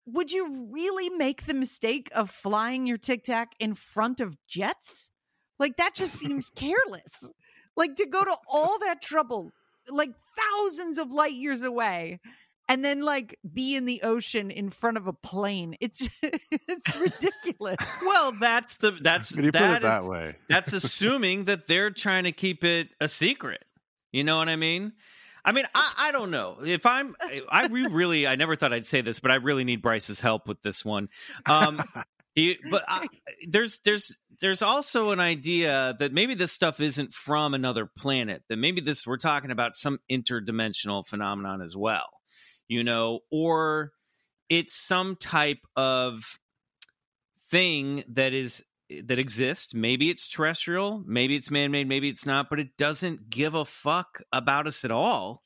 would 0.06 0.32
you 0.32 0.68
really 0.70 1.08
make 1.10 1.46
the 1.46 1.54
mistake 1.54 2.10
of 2.14 2.30
flying 2.30 2.86
your 2.86 2.98
Tic 2.98 3.24
Tac 3.24 3.52
in 3.58 3.74
front 3.74 4.20
of 4.20 4.36
jets? 4.46 5.10
Like 5.58 5.76
that 5.78 5.94
just 5.94 6.14
seems 6.14 6.50
careless. 6.50 7.30
Like 7.76 7.96
to 7.96 8.06
go 8.06 8.22
to 8.24 8.36
all 8.48 8.78
that 8.80 9.00
trouble, 9.02 9.52
like 9.88 10.10
thousands 10.38 10.98
of 10.98 11.12
light 11.12 11.32
years 11.32 11.62
away, 11.62 12.20
and 12.68 12.84
then 12.84 13.02
like 13.02 13.38
be 13.52 13.76
in 13.76 13.84
the 13.84 14.02
ocean 14.02 14.50
in 14.50 14.70
front 14.70 14.96
of 14.96 15.06
a 15.06 15.12
plane. 15.12 15.76
It's 15.80 16.08
it's 16.22 16.96
ridiculous. 16.96 17.76
well, 18.04 18.32
that's 18.32 18.76
the 18.76 18.90
that's 18.92 19.34
When 19.34 19.44
you 19.46 19.52
put 19.52 19.58
that 19.58 19.76
it 19.78 19.82
that 19.82 20.02
is- 20.02 20.08
way. 20.08 20.36
that's 20.48 20.72
assuming 20.72 21.44
that 21.44 21.66
they're 21.66 21.90
trying 21.90 22.24
to 22.24 22.32
keep 22.32 22.62
it 22.64 22.88
a 23.00 23.08
secret. 23.08 23.64
You 24.12 24.22
know 24.24 24.36
what 24.38 24.48
I 24.48 24.56
mean? 24.56 24.92
I 25.44 25.52
mean, 25.52 25.66
I, 25.74 25.92
I 25.98 26.12
don't 26.12 26.30
know 26.30 26.58
if 26.64 26.86
I'm. 26.86 27.14
I 27.50 27.66
re- 27.66 27.86
really, 27.86 28.26
I 28.26 28.36
never 28.36 28.56
thought 28.56 28.72
I'd 28.72 28.86
say 28.86 29.02
this, 29.02 29.20
but 29.20 29.30
I 29.30 29.36
really 29.36 29.64
need 29.64 29.82
Bryce's 29.82 30.20
help 30.20 30.48
with 30.48 30.62
this 30.62 30.84
one. 30.84 31.08
Um, 31.46 31.82
he, 32.34 32.58
but 32.70 32.82
I, 32.88 33.06
there's 33.46 33.80
there's 33.84 34.18
there's 34.40 34.62
also 34.62 35.10
an 35.10 35.20
idea 35.20 35.94
that 35.98 36.12
maybe 36.12 36.34
this 36.34 36.52
stuff 36.52 36.80
isn't 36.80 37.12
from 37.12 37.54
another 37.54 37.86
planet. 37.86 38.42
That 38.48 38.56
maybe 38.56 38.80
this 38.80 39.06
we're 39.06 39.18
talking 39.18 39.50
about 39.50 39.74
some 39.74 39.98
interdimensional 40.10 41.06
phenomenon 41.06 41.60
as 41.60 41.76
well. 41.76 42.08
You 42.66 42.82
know, 42.82 43.20
or 43.30 43.92
it's 44.48 44.74
some 44.74 45.16
type 45.16 45.60
of 45.76 46.38
thing 47.50 48.04
that 48.08 48.32
is 48.32 48.64
that 49.02 49.18
exists. 49.18 49.74
Maybe 49.74 50.10
it's 50.10 50.28
terrestrial, 50.28 51.02
maybe 51.06 51.36
it's 51.36 51.50
man-made, 51.50 51.88
maybe 51.88 52.08
it's 52.08 52.26
not, 52.26 52.48
but 52.50 52.60
it 52.60 52.76
doesn't 52.76 53.30
give 53.30 53.54
a 53.54 53.64
fuck 53.64 54.22
about 54.32 54.66
us 54.66 54.84
at 54.84 54.90
all. 54.90 55.42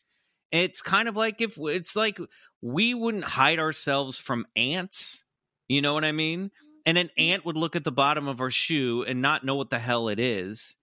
It's 0.50 0.80
kind 0.80 1.08
of 1.08 1.16
like 1.16 1.40
if 1.40 1.58
it's 1.58 1.94
like 1.94 2.18
we 2.62 2.94
wouldn't 2.94 3.24
hide 3.24 3.58
ourselves 3.58 4.18
from 4.18 4.46
ants. 4.56 5.24
You 5.68 5.82
know 5.82 5.92
what 5.92 6.04
I 6.04 6.12
mean? 6.12 6.50
And 6.86 6.96
an 6.96 7.10
ant 7.18 7.44
would 7.44 7.56
look 7.58 7.76
at 7.76 7.84
the 7.84 7.92
bottom 7.92 8.28
of 8.28 8.40
our 8.40 8.50
shoe 8.50 9.04
and 9.06 9.20
not 9.20 9.44
know 9.44 9.56
what 9.56 9.68
the 9.68 9.78
hell 9.78 10.08
it 10.08 10.18
is. 10.18 10.76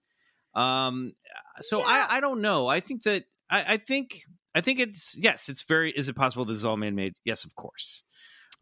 Um 0.54 1.12
so 1.58 1.80
Yeah. 1.80 2.06
I 2.10 2.16
I 2.18 2.20
don't 2.20 2.40
know. 2.40 2.68
I 2.68 2.78
think 2.80 3.02
that 3.02 3.24
I, 3.50 3.74
I 3.74 3.76
think 3.78 4.22
I 4.54 4.60
think 4.60 4.78
it's 4.78 5.16
yes, 5.18 5.48
it's 5.48 5.64
very 5.64 5.90
is 5.90 6.08
it 6.08 6.14
possible 6.14 6.44
this 6.44 6.56
is 6.56 6.64
all 6.64 6.76
man 6.76 6.94
made? 6.94 7.14
Yes, 7.24 7.44
of 7.44 7.54
course. 7.56 8.04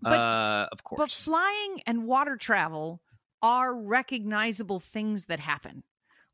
But- 0.01 0.19
uh 0.19 0.69
of 0.73 0.83
course. 0.83 0.99
But 0.99 1.11
flying 1.11 1.83
and 1.87 2.07
water 2.07 2.37
travel 2.37 3.03
are 3.45 3.77
recognizable 3.77 4.81
things 4.81 5.27
that 5.27 5.39
happen. 5.39 5.85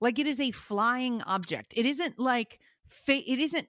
Like 0.00 0.20
it 0.20 0.28
is 0.28 0.38
a 0.40 0.52
flying 0.52 1.20
object. 1.22 1.74
It 1.76 1.84
isn't 1.84 2.18
like 2.20 2.60
it 3.08 3.38
isn't 3.40 3.66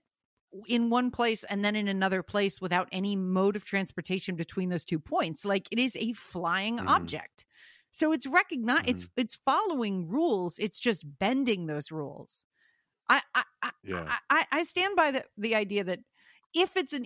in 0.67 0.89
one 0.91 1.09
place 1.11 1.43
and 1.45 1.65
then 1.65 1.75
in 1.75 1.87
another 1.87 2.21
place 2.21 2.61
without 2.61 2.87
any 2.91 3.15
mode 3.15 3.55
of 3.55 3.65
transportation 3.65 4.35
between 4.35 4.69
those 4.69 4.85
two 4.85 4.99
points. 4.99 5.43
Like 5.43 5.67
it 5.71 5.79
is 5.79 5.95
a 5.95 6.13
flying 6.13 6.77
Mhm. 6.77 6.87
object. 6.87 7.45
So 7.91 8.11
it's 8.11 8.27
recognize 8.27 8.83
it's 8.87 9.07
it's 9.17 9.39
following 9.43 10.07
rules. 10.07 10.59
It's 10.59 10.79
just 10.79 11.03
bending 11.19 11.65
those 11.65 11.91
rules. 11.91 12.43
I 13.09 13.21
I 13.33 13.43
I, 13.63 13.71
Yeah. 13.83 14.05
I, 14.07 14.17
I- 14.29 14.47
I 14.59 14.63
stand 14.65 14.95
by 14.95 15.11
the 15.11 15.25
the 15.37 15.55
idea 15.55 15.83
that 15.85 15.99
if 16.53 16.77
it's 16.77 16.93
an 16.93 17.05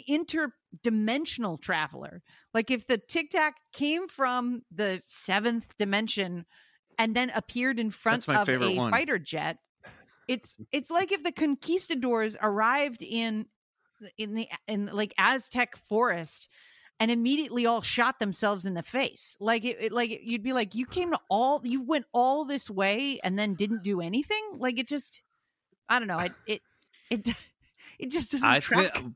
interdimensional 0.84 1.60
traveler, 1.60 2.22
like 2.54 2.72
if 2.72 2.88
the 2.88 2.98
Tic 2.98 3.32
Tac 3.32 3.56
came 3.74 4.08
from 4.08 4.64
the 4.74 5.00
seventh 5.02 5.78
dimension 5.78 6.46
and 6.98 7.16
then 7.16 7.30
appeared 7.32 7.80
in 7.80 7.90
front 7.92 8.28
of 8.28 8.50
a 8.50 8.76
one. 8.76 8.92
fighter 8.92 9.20
jet, 9.20 9.58
it's 10.28 10.58
it's 10.72 10.90
like 10.90 11.12
if 11.12 11.24
the 11.24 11.32
conquistadors 11.32 12.38
arrived 12.42 13.04
in 13.04 13.46
in 14.18 14.34
the 14.34 14.48
in 14.68 14.90
like 14.92 15.14
Aztec 15.18 15.76
forest 15.78 16.50
and 17.00 17.12
immediately 17.12 17.66
all 17.66 17.82
shot 17.82 18.20
themselves 18.20 18.66
in 18.66 18.74
the 18.74 18.84
face. 18.84 19.36
Like 19.40 19.66
it, 19.66 19.78
it 19.80 19.92
like 19.92 20.22
you'd 20.24 20.44
be 20.44 20.54
like, 20.54 20.76
you 20.76 20.86
came 20.86 21.12
to 21.12 21.20
all, 21.30 21.62
you 21.64 21.84
went 21.84 22.06
all 22.14 22.46
this 22.46 22.70
way 22.70 23.20
and 23.24 23.38
then 23.38 23.56
didn't 23.56 23.84
do 23.84 24.02
anything. 24.02 24.44
Like 24.58 24.80
it 24.80 24.88
just, 24.88 25.22
I 25.90 26.00
don't 26.00 26.08
know. 26.08 26.20
It 26.20 26.32
it 26.48 26.62
it 27.10 27.30
it 28.00 28.12
just 28.12 28.32
doesn't 28.32 28.50
I 28.50 28.60
track. 28.60 28.96
think 28.96 29.16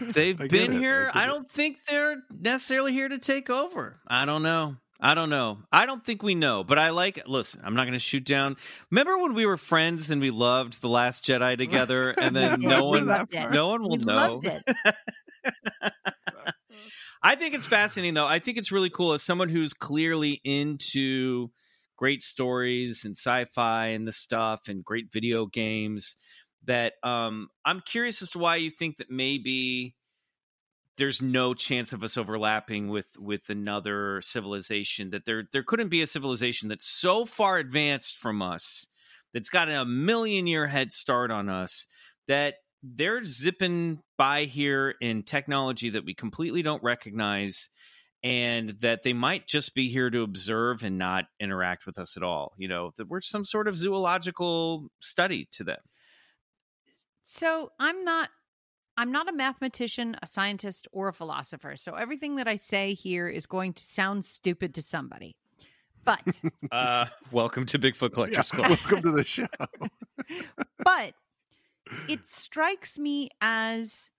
they've 0.00 0.36
been 0.48 0.72
it, 0.72 0.78
here. 0.78 1.06
get 1.06 1.16
I, 1.16 1.26
don't 1.26 1.50
think 1.50 1.78
they're 1.88 2.22
necessarily 2.30 2.92
here 2.92 3.08
to 3.08 3.18
take 3.18 3.50
over. 3.50 4.00
I 4.06 4.24
don't 4.24 4.42
know. 4.42 4.76
I 4.98 5.14
don't 5.14 5.28
know. 5.28 5.58
I 5.70 5.84
don't 5.84 6.04
think 6.04 6.22
we 6.22 6.34
know, 6.34 6.64
but 6.64 6.78
I 6.78 6.90
like. 6.90 7.22
Listen, 7.26 7.60
I'm 7.64 7.74
not 7.74 7.82
going 7.82 7.92
to 7.92 7.98
shoot 7.98 8.24
down. 8.24 8.56
Remember 8.90 9.18
when 9.18 9.34
we 9.34 9.44
were 9.44 9.58
friends 9.58 10.10
and 10.10 10.22
we 10.22 10.30
loved 10.30 10.80
the 10.80 10.88
Last 10.88 11.24
Jedi 11.24 11.58
together, 11.58 12.10
and 12.10 12.34
then 12.34 12.60
no 12.60 12.86
one, 12.86 13.06
no 13.06 13.68
one 13.68 13.82
will 13.82 13.98
we 13.98 14.04
know. 14.04 14.14
loved 14.14 14.46
it. 14.46 14.62
I 17.22 17.34
think 17.34 17.54
it's 17.54 17.66
fascinating, 17.66 18.14
though. 18.14 18.26
I 18.26 18.38
think 18.38 18.56
it's 18.56 18.72
really 18.72 18.90
cool 18.90 19.12
as 19.12 19.22
someone 19.22 19.48
who's 19.48 19.74
clearly 19.74 20.40
into 20.44 21.50
great 21.96 22.22
stories 22.22 23.04
and 23.04 23.16
sci-fi 23.16 23.86
and 23.88 24.06
the 24.06 24.12
stuff 24.12 24.68
and 24.68 24.84
great 24.84 25.12
video 25.12 25.46
games. 25.46 26.16
That 26.66 26.94
um, 27.02 27.48
I'm 27.64 27.80
curious 27.80 28.22
as 28.22 28.30
to 28.30 28.38
why 28.38 28.56
you 28.56 28.70
think 28.70 28.96
that 28.96 29.10
maybe 29.10 29.94
there's 30.96 31.20
no 31.20 31.54
chance 31.54 31.92
of 31.92 32.02
us 32.02 32.16
overlapping 32.16 32.88
with 32.88 33.06
with 33.18 33.48
another 33.50 34.20
civilization. 34.22 35.10
That 35.10 35.24
there 35.24 35.44
there 35.52 35.62
couldn't 35.62 35.88
be 35.88 36.02
a 36.02 36.06
civilization 36.06 36.68
that's 36.68 36.90
so 36.90 37.24
far 37.24 37.58
advanced 37.58 38.16
from 38.16 38.42
us 38.42 38.86
that's 39.32 39.50
got 39.50 39.68
a 39.68 39.84
million 39.84 40.46
year 40.46 40.66
head 40.66 40.92
start 40.92 41.30
on 41.30 41.48
us 41.48 41.86
that 42.26 42.54
they're 42.82 43.24
zipping 43.24 44.00
by 44.16 44.44
here 44.44 44.94
in 45.00 45.22
technology 45.22 45.90
that 45.90 46.04
we 46.04 46.14
completely 46.14 46.62
don't 46.62 46.82
recognize 46.82 47.70
and 48.22 48.70
that 48.80 49.02
they 49.02 49.12
might 49.12 49.46
just 49.46 49.74
be 49.74 49.88
here 49.88 50.08
to 50.08 50.22
observe 50.22 50.82
and 50.82 50.98
not 50.98 51.26
interact 51.38 51.84
with 51.84 51.98
us 51.98 52.16
at 52.16 52.22
all 52.22 52.54
you 52.56 52.66
know 52.68 52.92
that 52.96 53.08
we're 53.08 53.20
some 53.20 53.44
sort 53.44 53.68
of 53.68 53.76
zoological 53.76 54.88
study 55.00 55.48
to 55.52 55.64
them 55.64 55.80
So 57.28 57.72
I'm 57.80 58.04
not 58.04 58.30
I'm 58.96 59.10
not 59.10 59.28
a 59.28 59.32
mathematician, 59.32 60.16
a 60.22 60.28
scientist, 60.28 60.86
or 60.92 61.08
a 61.08 61.12
philosopher. 61.12 61.76
So 61.76 61.94
everything 61.94 62.36
that 62.36 62.46
I 62.46 62.54
say 62.54 62.94
here 62.94 63.28
is 63.28 63.46
going 63.46 63.72
to 63.74 63.82
sound 63.84 64.24
stupid 64.24 64.74
to 64.76 64.82
somebody. 64.82 65.34
But 66.04 66.40
uh 66.70 67.06
welcome 67.32 67.66
to 67.66 67.80
bigfoot 67.80 68.10
Yeah, 68.30 68.42
collectors 68.42 68.52
club 68.52 68.68
welcome 68.68 69.02
to 69.02 69.10
the 69.10 69.24
show. 69.26 69.46
but 70.84 71.14
it 72.08 72.24
strikes 72.26 72.96
me 72.96 73.30
as 73.40 74.12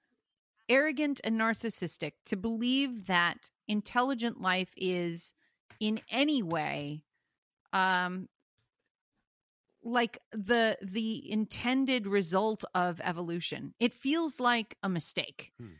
arrogant 0.68 1.22
and 1.24 1.40
narcissistic 1.40 2.12
to 2.26 2.36
believe 2.36 3.06
that 3.06 3.50
intelligent 3.70 4.42
life 4.42 4.74
is 4.76 5.34
in 5.80 6.02
any 6.12 6.44
way 6.44 7.04
um 7.72 8.28
like 9.88 10.20
the 10.32 10.78
the 10.82 11.32
intended 11.32 12.06
result 12.08 12.64
of 12.76 13.00
evolution. 13.04 13.74
It 13.80 13.94
feels 13.94 14.40
like 14.40 14.78
a 14.84 14.90
mistake. 14.90 15.52
Hmm. 15.60 15.78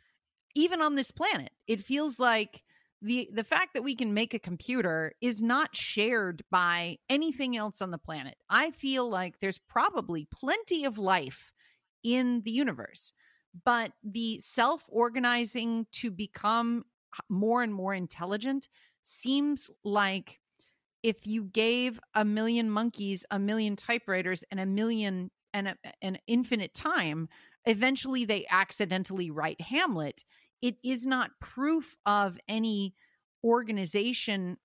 even 0.56 0.82
on 0.82 0.96
this 0.96 1.12
planet 1.12 1.52
it 1.68 1.82
feels 1.82 2.20
like 2.20 2.64
the 3.02 3.30
the 3.32 3.44
fact 3.44 3.74
that 3.76 3.84
we 3.84 3.96
can 3.96 4.14
make 4.14 4.34
a 4.34 4.40
computer 4.40 5.14
is 5.22 5.42
not 5.42 5.76
shared 5.76 6.44
by 6.50 6.98
anything 7.10 7.56
else 7.56 7.82
on 7.82 7.92
the 7.92 8.00
planet. 8.00 8.36
I 8.50 8.72
feel 8.72 9.08
like 9.08 9.40
there's 9.40 9.60
probably 9.60 10.28
plenty 10.34 10.86
of 10.86 10.98
life 10.98 11.52
in 12.04 12.42
the 12.42 12.52
universe 12.52 13.12
but 13.66 13.92
the 14.04 14.40
self-organizing 14.40 15.88
to 15.92 16.12
become 16.12 16.84
more 17.30 17.64
and 17.64 17.74
more 17.74 17.94
intelligent 17.94 18.68
seems 19.04 19.70
like 19.84 20.40
if 21.04 21.28
you 21.28 21.44
gave 21.44 22.00
a 22.16 22.26
million 22.26 22.70
monkeys 22.70 23.26
a 23.32 23.40
million 23.40 23.76
typewriters 23.76 24.44
and 24.52 24.60
a 24.60 24.66
million 24.66 25.32
and 25.54 25.70
a, 25.70 25.76
an 26.02 26.18
infinite 26.28 26.74
time 26.74 27.28
eventually 27.66 28.26
they 28.26 28.46
accidentally 28.50 29.32
write 29.32 29.60
hamlet 29.62 30.24
it 30.62 30.76
is 30.84 31.06
not 31.06 31.32
proof 31.40 31.96
of 32.06 32.40
any 32.48 32.96
organization 33.44 34.58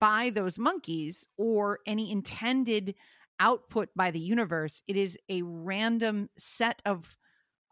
by 0.00 0.30
those 0.30 0.58
monkeys 0.58 1.26
or 1.36 1.80
any 1.86 2.10
intended 2.10 2.94
output 3.40 3.88
by 3.96 4.10
the 4.10 4.20
universe. 4.20 4.82
It 4.86 4.96
is 4.96 5.18
a 5.28 5.42
random 5.42 6.30
set 6.36 6.80
of 6.84 7.16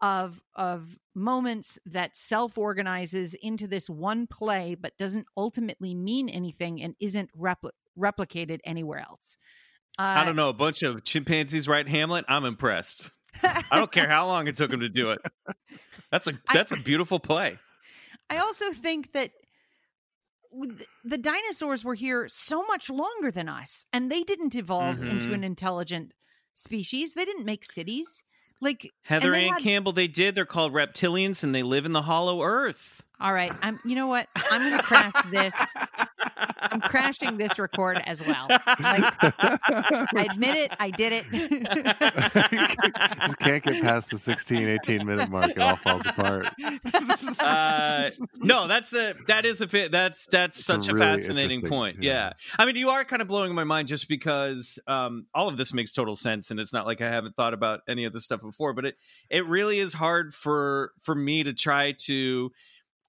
of 0.01 0.41
of 0.55 0.97
moments 1.13 1.77
that 1.85 2.15
self-organizes 2.17 3.33
into 3.35 3.67
this 3.67 3.89
one 3.89 4.25
play 4.27 4.75
but 4.75 4.97
doesn't 4.97 5.27
ultimately 5.37 5.93
mean 5.93 6.27
anything 6.29 6.81
and 6.81 6.95
isn't 6.99 7.29
repli- 7.37 7.71
replicated 7.99 8.59
anywhere 8.63 8.99
else 8.99 9.37
uh, 9.99 10.01
i 10.17 10.25
don't 10.25 10.35
know 10.35 10.49
a 10.49 10.53
bunch 10.53 10.81
of 10.83 11.03
chimpanzees 11.03 11.67
write 11.67 11.87
hamlet 11.87 12.25
i'm 12.27 12.45
impressed 12.45 13.11
i 13.43 13.63
don't 13.73 13.91
care 13.91 14.07
how 14.15 14.25
long 14.25 14.47
it 14.47 14.55
took 14.57 14.71
them 14.71 14.79
to 14.79 14.89
do 14.89 15.11
it 15.11 15.19
that's 16.11 16.25
a 16.27 16.33
I- 16.47 16.53
that's 16.53 16.71
a 16.71 16.77
beautiful 16.77 17.19
play 17.19 17.57
I 18.29 18.37
also 18.37 18.71
think 18.71 19.11
that 19.11 19.31
the 21.03 21.17
dinosaurs 21.17 21.83
were 21.83 21.95
here 21.95 22.27
so 22.29 22.63
much 22.65 22.89
longer 22.89 23.31
than 23.31 23.47
us, 23.49 23.85
and 23.93 24.11
they 24.11 24.23
didn't 24.23 24.55
evolve 24.55 25.01
into 25.03 25.27
Mhm. 25.29 25.33
an 25.33 25.43
intelligent 25.43 26.13
species. 26.53 27.13
They 27.13 27.25
didn't 27.25 27.45
make 27.45 27.63
cities. 27.65 28.23
Like, 28.61 28.91
heather 29.01 29.33
Ann 29.33 29.53
had- 29.53 29.61
campbell 29.61 29.91
they 29.91 30.07
did 30.07 30.35
they're 30.35 30.45
called 30.45 30.71
reptilians 30.73 31.43
and 31.43 31.53
they 31.53 31.63
live 31.63 31.85
in 31.85 31.91
the 31.93 32.03
hollow 32.03 32.41
earth 32.43 33.03
all 33.21 33.33
right, 33.33 33.51
I'm. 33.61 33.79
You 33.85 33.95
know 33.95 34.07
what? 34.07 34.27
I'm 34.51 34.61
going 34.67 34.77
to 34.77 34.83
crash 34.83 35.13
this. 35.31 35.53
I'm 36.59 36.81
crashing 36.81 37.37
this 37.37 37.57
record 37.59 38.01
as 38.05 38.25
well. 38.25 38.47
Like, 38.49 38.63
I 38.79 40.27
admit 40.31 40.55
it. 40.55 40.73
I 40.79 40.89
did 40.91 41.13
it. 41.13 41.25
Just 43.21 43.37
can't 43.39 43.63
get 43.63 43.83
past 43.83 44.09
the 44.11 44.17
16, 44.17 44.67
18 44.67 45.05
minute 45.05 45.29
mark. 45.29 45.51
It 45.51 45.59
all 45.59 45.75
falls 45.75 46.05
apart. 46.05 46.47
uh, 47.39 48.09
no, 48.39 48.67
that's 48.67 48.93
a 48.93 49.15
that 49.27 49.45
is 49.45 49.61
a 49.61 49.67
fit. 49.67 49.91
That's 49.91 50.25
that's 50.27 50.57
It's 50.57 50.65
such 50.65 50.87
a, 50.87 50.93
really 50.93 51.05
fascinating 51.21 51.61
point. 51.63 52.01
yeah. 52.01 52.11
Yeah. 52.11 52.33
I 52.59 52.65
mean, 52.65 52.75
you 52.75 52.89
are 52.89 53.05
kind 53.05 53.21
of 53.21 53.27
blowing 53.27 53.55
my 53.55 53.63
mind 53.63 53.87
just 53.87 54.07
because 54.09 54.77
um, 54.87 55.25
all 55.33 55.47
of 55.47 55.57
this 55.57 55.73
makes 55.73 55.91
total 55.93 56.15
sense, 56.15 56.51
and 56.51 56.59
it's 56.59 56.73
not 56.73 56.85
like 56.85 57.01
I 57.01 57.07
haven't 57.09 57.35
thought 57.35 57.53
about 57.53 57.81
any 57.87 58.05
of 58.05 58.13
this 58.13 58.25
stuff 58.25 58.41
before. 58.41 58.73
But 58.73 58.85
it 58.85 58.95
it 59.29 59.45
really 59.47 59.79
is 59.79 59.93
hard 59.93 60.33
for 60.33 60.91
for 61.01 61.15
me 61.15 61.43
to 61.43 61.53
try 61.53 61.93
to 62.05 62.51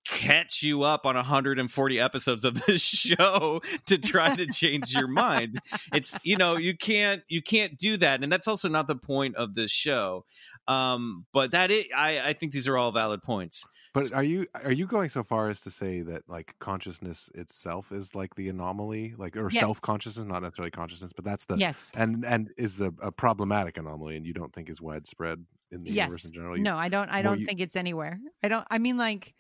catch 0.06 0.62
you 0.62 0.82
up 0.82 1.06
on 1.06 1.14
140 1.14 2.00
episodes 2.00 2.44
of 2.44 2.54
this 2.66 2.82
show 2.82 3.60
to 3.86 3.98
try 3.98 4.34
to 4.34 4.46
change 4.46 4.92
your 4.94 5.06
mind 5.06 5.58
it's 5.94 6.16
you 6.24 6.36
know 6.36 6.56
you 6.56 6.76
can't 6.76 7.22
you 7.28 7.40
can't 7.40 7.78
do 7.78 7.96
that 7.96 8.22
and 8.22 8.32
that's 8.32 8.48
also 8.48 8.68
not 8.68 8.88
the 8.88 8.96
point 8.96 9.36
of 9.36 9.54
this 9.54 9.70
show 9.70 10.24
um 10.68 11.24
but 11.32 11.52
that 11.52 11.70
it 11.70 11.86
i 11.96 12.20
i 12.30 12.32
think 12.32 12.52
these 12.52 12.66
are 12.66 12.76
all 12.76 12.90
valid 12.92 13.22
points 13.22 13.64
But 13.94 14.12
are 14.12 14.24
you 14.24 14.46
are 14.64 14.72
you 14.72 14.86
going 14.86 15.08
so 15.08 15.22
far 15.22 15.48
as 15.50 15.60
to 15.62 15.70
say 15.70 16.02
that 16.02 16.22
like 16.28 16.54
consciousness 16.58 17.30
itself 17.34 17.92
is 17.92 18.14
like 18.14 18.34
the 18.34 18.48
anomaly, 18.48 19.14
like 19.18 19.36
or 19.36 19.50
Yes. 19.52 19.60
self 19.60 19.80
consciousness, 19.82 20.24
not 20.26 20.42
necessarily 20.42 20.70
consciousness, 20.70 21.12
but 21.12 21.24
that's 21.26 21.44
the 21.44 21.56
yes. 21.58 21.92
and 21.94 22.24
and 22.24 22.50
is 22.56 22.76
the 22.78 22.92
a 23.02 23.12
problematic 23.12 23.76
anomaly, 23.76 24.16
and 24.16 24.24
you 24.24 24.32
don't 24.32 24.50
think 24.52 24.70
is 24.70 24.80
widespread 24.80 25.44
in 25.70 25.84
the 25.84 25.90
universe 25.92 26.20
Yes. 26.22 26.24
in 26.24 26.32
general? 26.32 26.56
You- 26.56 26.62
No, 26.62 26.76
I 26.76 26.88
don't. 26.88 27.10
I 27.10 27.20
don't 27.22 27.38
you- 27.40 27.46
think 27.46 27.60
it's 27.60 27.76
anywhere. 27.76 28.18
I 28.42 28.48
don't. 28.48 28.66
I 28.70 28.78
mean, 28.78 28.96
like, 28.96 29.34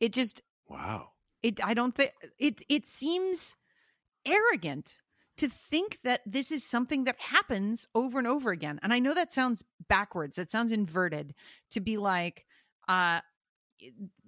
it 0.00 0.12
just. 0.12 0.42
Wow. 0.68 1.10
It. 1.42 1.64
I 1.64 1.74
don't 1.74 1.94
think 1.94 2.12
it. 2.38 2.62
It 2.68 2.86
seems 2.86 3.56
arrogant 4.26 4.96
to 5.38 5.48
think 5.48 5.98
that 6.02 6.20
this 6.26 6.50
is 6.50 6.64
something 6.64 7.04
that 7.04 7.16
happens 7.18 7.86
over 7.94 8.18
and 8.18 8.26
over 8.26 8.50
again. 8.50 8.80
And 8.82 8.92
I 8.92 8.98
know 8.98 9.14
that 9.14 9.32
sounds 9.32 9.64
backwards. 9.88 10.36
That 10.36 10.50
sounds 10.50 10.72
inverted 10.72 11.34
to 11.70 11.80
be 11.80 11.96
like, 11.96 12.44
uh, 12.88 13.20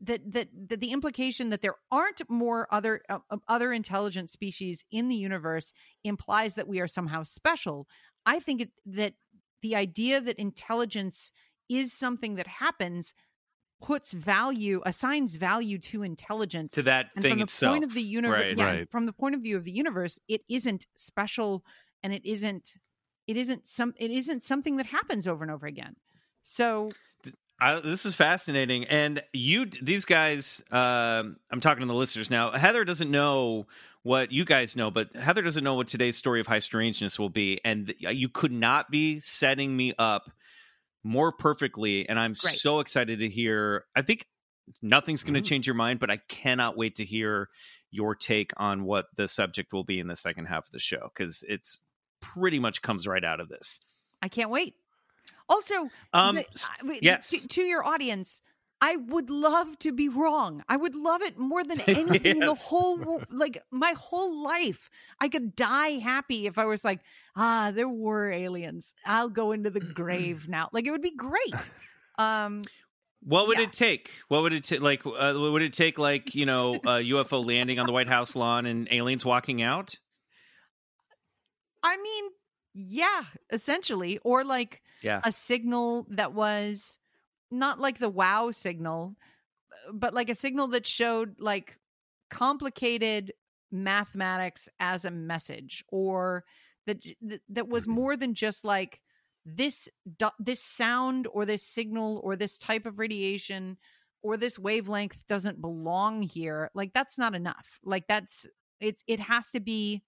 that 0.03 0.33
that 0.33 0.49
that 0.69 0.81
the 0.81 0.93
implication 0.93 1.51
that 1.51 1.63
there 1.63 1.75
aren't 1.91 2.23
more 2.29 2.69
other 2.71 3.03
uh, 3.09 3.19
uh, 3.31 3.39
other 3.49 3.73
intelligent 3.73 4.31
species 4.31 4.85
in 4.93 5.09
the 5.09 5.17
universe 5.17 5.73
implies 6.05 6.55
that 6.55 6.69
we 6.69 6.81
are 6.81 6.89
somehow 6.89 7.23
special. 7.23 7.89
I 8.25 8.39
think 8.39 8.61
it, 8.63 8.71
that 8.87 9.15
the 9.63 9.77
idea 9.77 10.21
that 10.21 10.39
intelligence 10.39 11.33
is 11.69 11.93
something 11.93 12.37
that 12.37 12.47
happens 12.47 13.15
puts 13.81 14.13
value 14.13 14.83
assigns 14.85 15.37
value 15.37 15.79
to 15.79 16.03
intelligence. 16.03 16.73
To 16.75 16.83
that 16.83 17.07
and 17.15 17.23
thing 17.23 17.33
from 17.33 17.39
the 17.39 17.45
itself 17.45 17.73
point 17.73 17.85
of 17.85 17.95
the 17.95 18.03
universe 18.03 18.45
right. 18.45 18.57
yeah, 18.59 18.65
Right. 18.65 18.91
from 18.91 19.07
the 19.07 19.13
point 19.13 19.35
of 19.35 19.41
view 19.41 19.57
of 19.57 19.65
the 19.65 19.73
universe 19.73 20.21
it 20.29 20.43
isn't 20.49 20.87
special 20.95 21.65
and 22.03 22.13
it 22.13 22.25
isn't 22.25 22.77
it 23.27 23.37
isn't 23.37 23.67
some 23.67 23.95
it 23.97 24.11
isn't 24.11 24.43
something 24.43 24.77
that 24.77 24.87
happens 24.87 25.27
over 25.27 25.43
and 25.43 25.51
over 25.51 25.67
again. 25.67 25.97
So 26.43 26.91
I, 27.61 27.81
this 27.81 28.07
is 28.07 28.15
fascinating. 28.15 28.85
And 28.87 29.23
you 29.33 29.67
these 29.67 30.05
guys 30.05 30.63
um 30.71 31.37
i'm 31.51 31.61
talking 31.61 31.81
to 31.81 31.87
the 31.87 31.95
listeners 31.95 32.31
now. 32.31 32.51
Heather 32.51 32.85
doesn't 32.85 33.11
know 33.11 33.67
what 34.03 34.33
you 34.33 34.45
guys 34.47 34.77
know 34.77 34.91
but 34.91 35.15
heather 35.15 35.43
doesn't 35.43 35.63
know 35.65 35.75
what 35.75 35.87
today's 35.89 36.17
story 36.17 36.41
of 36.41 36.47
high 36.47 36.59
strangeness 36.59 37.19
will 37.19 37.29
be. 37.31 37.61
And 37.65 37.87
th- 37.99 38.17
you 38.17 38.29
could 38.29 38.53
not 38.53 38.91
be 38.91 39.21
setting 39.21 39.77
me 39.77 39.95
up 39.99 40.31
more 41.03 41.33
perfectly 41.33 42.09
and 42.09 42.19
i'm 42.19 42.33
Great. 42.35 42.55
so 42.57 42.81
excited 42.81 43.19
to 43.21 43.29
hear 43.29 43.85
i 43.97 44.03
think 44.03 44.27
Nothing's 44.83 45.25
going 45.25 45.35
to 45.35 45.41
Mm. 45.41 45.47
change 45.47 45.67
your 45.67 45.75
mind, 45.75 45.99
but 45.99 46.13
I 46.13 46.19
cannot 46.29 46.77
wait 46.77 46.95
to 46.97 47.05
hear 47.05 47.49
your 47.91 48.15
take 48.15 48.53
on 48.57 48.85
what 48.85 49.07
the 49.17 49.27
subject 49.27 49.73
will 49.73 49.83
be 49.83 49.99
in 49.99 50.07
the 50.07 50.15
second 50.15 50.45
half 50.45 50.67
of 50.67 50.71
the 50.71 50.79
show 50.79 51.11
because 51.13 51.43
it's 51.49 51.81
pretty 52.21 52.61
much 52.61 52.81
comes 52.81 53.05
right 53.05 53.25
out 53.25 53.41
of 53.41 53.49
this. 53.49 53.81
I 54.23 54.29
can't 54.29 54.49
wait. 54.49 54.77
Also, 55.49 55.89
Um, 56.13 56.37
the- 56.37 56.47
s- 56.51 56.71
I- 56.81 56.87
wait, 56.87 57.03
yes. 57.03 57.31
to, 57.31 57.49
to 57.49 57.63
your 57.63 57.85
audience, 57.85 58.43
I 58.83 58.97
would 58.97 59.29
love 59.31 59.79
to 59.81 59.93
be 59.93 60.09
wrong. 60.09 60.65
I 60.69 60.77
would 60.77 60.95
love 60.95 61.21
it 61.23 61.39
more 61.39 61.63
than 61.65 61.81
anything. 61.95 62.39
in 62.39 62.45
The 62.45 62.55
whole, 62.55 63.23
like 63.31 63.63
my 63.71 63.93
whole 63.93 64.43
life, 64.43 64.89
I 65.21 65.29
could 65.29 65.55
die 65.55 65.99
happy 65.99 66.47
if 66.47 66.57
I 66.59 66.65
was 66.65 66.85
like, 66.85 67.01
ah, 67.37 67.73
there 67.75 67.89
were 67.89 68.31
aliens. 68.31 68.95
I'll 69.05 69.29
go 69.29 69.53
into 69.53 69.71
the 69.71 69.81
grave 69.81 70.49
now. 70.49 70.69
Like 70.73 70.87
it 70.87 70.91
would 70.93 71.03
be 71.03 71.15
great. 71.15 71.71
Um, 72.19 72.63
What 73.23 73.49
would 73.49 73.59
Yeah. 73.59 73.65
it 73.65 73.73
take? 73.73 74.13
What 74.29 74.43
would 74.43 74.55
it 74.55 74.65
take? 74.65 74.81
Like, 74.81 75.05
uh, 75.05 75.35
what 75.35 75.53
would 75.53 75.63
it 75.63 75.75
take? 75.75 75.99
Like, 75.99 76.35
you 76.35 76.47
know, 76.47 76.77
a 76.85 77.01
UFO 77.01 77.45
landing 77.45 77.79
on 77.79 77.87
the 77.87 77.93
White 77.93 78.09
House 78.09 78.35
lawn 78.35 78.65
and 78.65 78.89
aliens 78.91 79.25
walking 79.27 79.61
out? 79.61 79.99
I 81.83 81.97
mean, 81.99 82.25
yeah, 82.75 83.23
essentially, 83.51 84.19
or 84.19 84.45
like 84.45 84.83
Yeah. 85.03 85.21
a 85.25 85.33
signal 85.33 86.07
that 86.11 86.33
was 86.33 86.99
not 87.51 87.81
like 87.81 87.99
the 87.99 88.09
wow 88.09 88.51
signal, 88.51 89.17
but 89.93 90.15
like 90.15 90.31
a 90.31 90.35
signal 90.35 90.69
that 90.69 90.87
showed 90.87 91.37
like 91.39 91.79
complicated 92.31 93.33
mathematics 93.73 94.69
as 94.79 95.05
a 95.05 95.11
message 95.11 95.85
or 95.89 96.45
that 96.87 96.99
that, 97.49 97.69
was 97.69 97.87
more 97.87 98.17
than 98.17 98.35
just 98.35 98.65
like 98.65 99.01
this 99.45 99.89
this 100.39 100.63
sound 100.63 101.29
or 101.33 101.45
this 101.45 101.63
signal 101.63 102.21
or 102.25 102.37
this 102.37 102.59
type 102.59 102.87
of 102.87 102.99
radiation 102.99 103.77
or 104.23 104.37
this 104.37 104.59
wavelength 104.59 105.27
doesn't 105.27 105.61
belong 105.61 106.23
here 106.23 106.71
like 106.75 106.93
that's 106.93 107.19
not 107.19 107.35
enough. 107.35 107.81
Like 107.85 108.07
that's 108.09 108.47
it's 108.81 109.03
it 109.07 109.21
has 109.21 109.51
to 109.53 109.61
be 109.61 110.03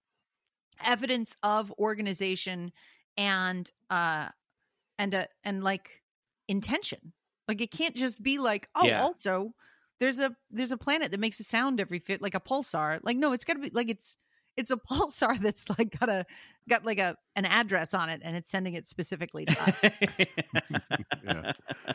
evidence 0.83 1.35
of 1.43 1.71
organization 1.79 2.71
and 3.17 3.71
uh 3.89 4.29
and 4.97 5.15
uh 5.15 5.25
and 5.43 5.63
like 5.63 6.01
intention 6.47 7.13
like 7.47 7.61
it 7.61 7.71
can't 7.71 7.95
just 7.95 8.21
be 8.23 8.37
like 8.39 8.69
oh 8.75 8.85
Yeah. 8.85 9.01
also 9.01 9.53
there's 9.99 10.19
a 10.19 10.35
there's 10.51 10.71
a 10.71 10.77
planet 10.77 11.11
that 11.11 11.19
makes 11.19 11.39
a 11.39 11.43
sound 11.43 11.79
every 11.79 11.99
fit 11.99 12.21
like 12.21 12.35
a 12.35 12.39
pulsar 12.39 12.99
like 13.03 13.17
no 13.17 13.31
it's 13.33 13.45
got 13.45 13.53
to 13.53 13.59
be 13.59 13.69
like 13.73 13.89
it's 13.89 14.17
it's 14.57 14.71
a 14.71 14.77
pulsar 14.91 15.37
that's 15.39 15.67
like 15.77 15.97
got 15.99 16.09
a 16.09 16.25
got 16.69 16.85
like 16.85 16.99
a 16.99 17.15
an 17.35 17.45
address 17.45 17.93
on 17.93 18.09
it 18.09 18.21
and 18.23 18.35
it's 18.35 18.49
sending 18.49 18.73
it 18.73 18.87
specifically 18.87 19.45
to 19.45 19.61
us 19.63 19.83
Yeah. 21.23 21.51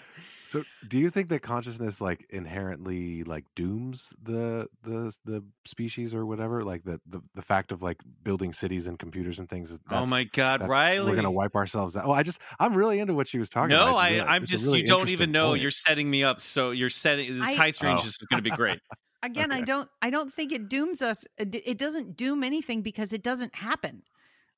So, 0.49 0.65
do 0.89 0.99
you 0.99 1.11
think 1.11 1.29
that 1.29 1.43
consciousness 1.43 2.01
like 2.01 2.25
inherently 2.31 3.23
like 3.25 3.45
dooms 3.55 4.15
the 4.23 4.67
the 4.83 5.15
the 5.27 5.45
species 5.67 6.15
or 6.15 6.25
whatever? 6.25 6.65
Like 6.65 6.85
the 6.85 6.99
the, 7.07 7.21
the 7.35 7.43
fact 7.43 7.71
of 7.71 7.83
like 7.83 7.99
building 8.23 8.55
cities 8.55 8.87
and 8.87 8.99
computers 8.99 9.41
and 9.41 9.49
things. 9.49 9.71
is- 9.71 9.79
oh 9.91 10.07
my 10.07 10.25
God, 10.25 10.61
that's- 10.63 10.71
Riley! 10.71 11.11
We're 11.11 11.17
gonna 11.17 11.31
wipe 11.31 11.55
ourselves 11.55 11.99
out. 11.99 12.07
Oh, 12.07 12.13
I 12.13 12.23
just 12.23 12.41
I'm 12.59 12.75
really 12.75 12.99
into 12.99 13.13
what 13.13 13.29
she 13.29 13.39
was 13.39 13.51
talking 13.51 13.77
no, 13.77 13.89
about. 13.89 13.97
I, 13.97 14.09
It's 14.11 14.27
I'm 14.27 14.47
just 14.47 14.65
really 14.65 14.81
you 14.81 14.87
don't 14.87 15.11
even 15.11 15.31
know. 15.33 15.49
point. 15.51 15.61
You're 15.61 15.71
setting 15.71 16.09
me 16.11 16.25
up. 16.25 16.41
So 16.41 16.71
you're 16.71 16.89
setting 16.89 17.39
this 17.39 17.43
I- 17.51 17.55
high 17.55 17.71
strange 17.71 18.01
Oh. 18.03 18.07
is 18.07 18.17
going 18.17 18.39
to 18.43 18.51
be 18.51 18.57
great. 18.57 18.81
again 19.25 19.51
i 19.51 19.61
don't 19.61 19.91
i 20.01 20.11
don't 20.11 20.33
think 20.33 20.53
it 20.53 20.69
dooms 20.69 21.03
us 21.03 21.27
it 21.39 21.53
it 21.67 21.77
doesn't 21.77 22.17
doom 22.17 22.45
anything 22.45 22.83
because 22.83 23.13
it 23.13 23.21
doesn't 23.21 23.53
happen 23.53 24.01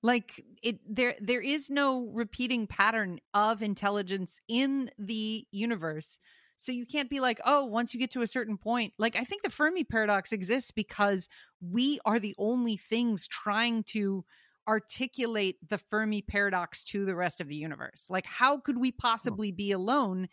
like 0.02 0.44
it 0.62 0.78
there 0.88 1.14
there 1.20 1.40
is 1.40 1.70
no 1.70 2.10
repeating 2.12 2.66
pattern 2.66 3.20
of 3.34 3.62
intelligence 3.62 4.40
in 4.48 4.90
the 4.98 5.46
universe. 5.50 6.18
So 6.56 6.72
you 6.72 6.86
can't 6.86 7.10
be 7.10 7.20
like 7.20 7.40
oh 7.44 7.64
once 7.64 7.94
you 7.94 8.00
get 8.00 8.10
to 8.12 8.22
a 8.22 8.26
certain 8.26 8.58
point 8.58 8.92
like 8.98 9.16
i 9.16 9.24
think 9.24 9.42
the 9.42 9.50
fermi 9.50 9.82
paradox 9.82 10.30
exists 10.30 10.70
because 10.70 11.28
we 11.60 11.98
are 12.04 12.18
the 12.18 12.34
only 12.36 12.76
things 12.76 13.26
trying 13.26 13.82
to 13.84 14.24
articulate 14.68 15.56
the 15.68 15.78
fermi 15.78 16.22
paradox 16.22 16.84
to 16.84 17.04
the 17.04 17.14
rest 17.14 17.40
of 17.40 17.48
the 17.48 17.56
universe. 17.56 18.06
Like 18.08 18.26
how 18.26 18.58
could 18.58 18.78
we 18.78 18.90
hmm. 18.90 18.98
possibly 18.98 19.52
be 19.52 19.72
alone 19.72 20.28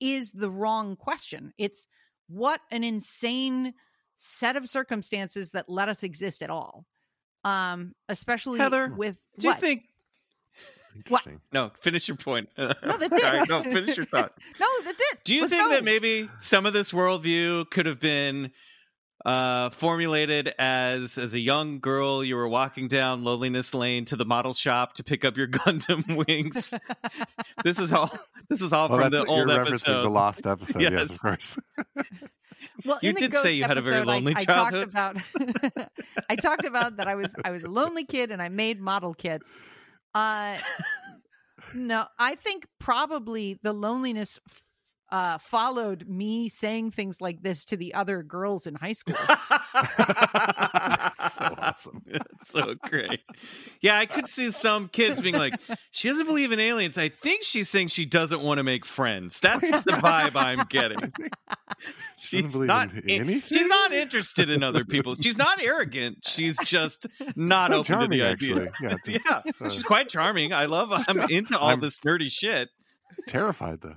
is 0.00 0.30
the 0.30 0.50
wrong 0.50 0.96
question. 0.96 1.52
It's 1.58 1.86
what 2.28 2.60
an 2.70 2.84
insane 2.84 3.74
set 4.16 4.56
of 4.56 4.68
circumstances 4.68 5.50
that 5.50 5.68
let 5.68 5.88
us 5.88 6.02
exist 6.02 6.42
at 6.42 6.50
all 6.50 6.86
um 7.46 7.94
especially 8.08 8.58
Heather, 8.58 8.92
with 8.96 9.20
Do 9.38 9.48
you 9.48 9.54
think? 9.54 9.84
Interesting. 10.96 11.40
No, 11.52 11.70
finish 11.80 12.08
your 12.08 12.16
point. 12.16 12.48
no 12.58 12.68
that's 12.68 13.02
it 13.12 13.20
Sorry, 13.20 13.42
no, 13.48 13.62
finish 13.62 13.96
your 13.98 14.06
thought. 14.06 14.32
no 14.60 14.66
that's 14.82 15.00
it 15.12 15.18
Do 15.24 15.34
you 15.34 15.42
Let's 15.42 15.52
think 15.52 15.64
go. 15.68 15.74
that 15.74 15.84
maybe 15.84 16.28
some 16.40 16.64
of 16.66 16.72
this 16.72 16.90
worldview 16.92 17.68
could 17.70 17.84
have 17.86 18.00
been 18.00 18.50
uh, 19.24 19.68
formulated 19.70 20.54
as 20.58 21.18
as 21.18 21.34
a 21.34 21.40
young 21.40 21.80
girl 21.80 22.22
you 22.24 22.34
were 22.36 22.48
walking 22.48 22.86
down 22.88 23.24
Loneliness 23.24 23.74
Lane 23.74 24.04
to 24.06 24.16
the 24.16 24.24
model 24.24 24.54
shop 24.54 24.94
to 24.94 25.04
pick 25.04 25.24
up 25.24 25.36
your 25.36 25.48
Gundam 25.58 26.24
wings? 26.26 26.72
this 27.64 27.78
is 27.78 27.92
all. 27.92 28.10
This 28.48 28.62
is 28.62 28.72
all 28.72 28.88
Oh, 28.90 28.96
from 28.98 29.10
the 29.10 29.24
old 29.26 29.48
you're 29.50 29.60
episode. 29.62 30.02
the 30.04 30.08
lost 30.10 30.46
episode. 30.46 30.80
yes. 30.80 30.92
Yes. 30.92 31.10
of 31.10 31.20
course. 31.20 31.58
Well 32.84 32.98
You 33.02 33.12
did 33.12 33.34
say 33.34 33.52
you 33.52 33.64
had 33.64 33.78
a 33.78 33.80
very 33.80 33.96
episode, 33.96 34.10
I- 34.10 34.14
lonely 34.14 34.34
I, 34.36 34.44
talked 34.44 34.74
about 34.76 35.16
i 36.30 36.36
talked 36.36 36.64
about 36.64 36.96
that 36.98 37.08
i 37.08 37.14
was 37.14 37.34
i 37.44 37.50
was 37.50 37.64
a 37.64 37.68
lonely 37.68 38.04
kid 38.04 38.30
and 38.30 38.40
i 38.42 38.48
made 38.48 38.80
model 38.80 39.14
kits. 39.14 39.60
Uh 40.14 40.56
no 41.74 42.06
i 42.18 42.34
think 42.34 42.66
probably 42.78 43.58
the 43.62 43.72
loneliness 43.72 44.40
uh 45.10 45.38
followed 45.38 46.08
me 46.08 46.48
saying 46.48 46.90
things 46.90 47.20
like 47.20 47.42
this 47.42 47.64
to 47.64 47.76
the 47.76 47.94
other 47.94 48.22
girls 48.22 48.66
in 48.66 48.74
high 48.74 48.92
school 48.92 49.14
so 51.18 51.54
awesome. 51.58 52.02
That's 52.06 52.50
so 52.50 52.74
great. 52.82 53.20
Yeah, 53.80 53.98
I 53.98 54.06
could 54.06 54.26
see 54.26 54.50
some 54.50 54.88
kids 54.88 55.20
being 55.20 55.34
like, 55.36 55.54
she 55.90 56.08
doesn't 56.08 56.26
believe 56.26 56.52
in 56.52 56.60
aliens. 56.60 56.98
I 56.98 57.08
think 57.08 57.42
she's 57.42 57.68
saying 57.68 57.88
she 57.88 58.04
doesn't 58.06 58.40
want 58.42 58.58
to 58.58 58.64
make 58.64 58.84
friends. 58.84 59.40
That's 59.40 59.70
the 59.70 59.92
vibe 59.92 60.32
I'm 60.36 60.66
getting. 60.68 61.12
She's 62.18 62.54
not 62.56 62.90
in 62.94 63.40
she's 63.42 63.66
not 63.66 63.92
interested 63.92 64.48
in 64.50 64.62
other 64.62 64.84
people. 64.84 65.14
She's 65.14 65.36
not 65.36 65.62
arrogant. 65.62 66.24
She's 66.26 66.56
just 66.64 67.06
not 67.36 67.70
Quite 67.70 67.78
open 67.78 68.00
to 68.00 68.16
the 68.16 68.22
idea. 68.22 68.62
actually. 68.64 68.68
Yeah, 68.82 68.88
just, 69.06 69.26
Yeah, 69.26 69.52
uh, 69.60 69.68
she's 69.68 69.82
quite 69.82 70.08
charming. 70.08 70.52
I 70.54 70.64
love 70.66 70.88
I'm 71.06 71.18
into 71.30 71.56
all 71.58 71.68
I'm- 71.68 71.80
this 71.80 71.98
nerdy 72.00 72.30
shit. 72.30 72.70
terrified 73.28 73.80
though. 73.82 73.96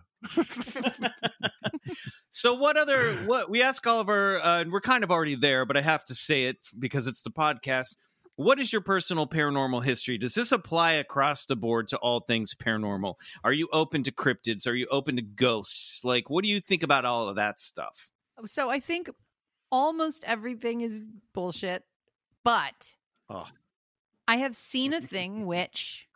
So 2.31 2.53
what 2.53 2.77
other 2.77 3.11
what 3.25 3.49
we 3.49 3.61
ask 3.61 3.85
all 3.87 3.99
of 3.99 4.09
our 4.09 4.37
uh, 4.37 4.61
and 4.61 4.71
we're 4.71 4.81
kind 4.81 5.03
of 5.03 5.11
already 5.11 5.35
there, 5.35 5.65
but 5.65 5.77
I 5.77 5.81
have 5.81 6.05
to 6.05 6.15
say 6.15 6.45
it 6.45 6.57
because 6.77 7.07
it's 7.07 7.21
the 7.21 7.31
podcast. 7.31 7.95
What 8.35 8.57
is 8.59 8.71
your 8.71 8.81
personal 8.81 9.27
paranormal 9.27 9.83
history? 9.83 10.17
Does 10.17 10.33
this 10.33 10.53
apply 10.53 10.93
across 10.93 11.43
the 11.43 11.57
board 11.57 11.89
to 11.89 11.97
all 11.97 12.21
things 12.21 12.55
paranormal? 12.55 13.15
Are 13.43 13.51
you 13.51 13.67
open 13.73 14.01
to 14.03 14.13
cryptids? 14.13 14.65
Are 14.65 14.75
you 14.75 14.87
open 14.89 15.17
to 15.17 15.21
ghosts? 15.21 16.05
Like 16.05 16.29
what 16.29 16.43
do 16.43 16.49
you 16.49 16.61
think 16.61 16.83
about 16.83 17.03
all 17.05 17.27
of 17.27 17.35
that 17.35 17.59
stuff? 17.59 18.09
so 18.45 18.69
i 18.69 18.79
think 18.79 19.09
almost 19.69 20.23
everything 20.25 20.79
is 20.79 21.03
bullshit 21.33 21.83
but 22.45 22.95
Oh. 23.29 23.45
i 24.29 24.37
have 24.37 24.55
seen 24.55 24.93
a 24.93 25.01
thing 25.01 25.45
which 25.45 26.07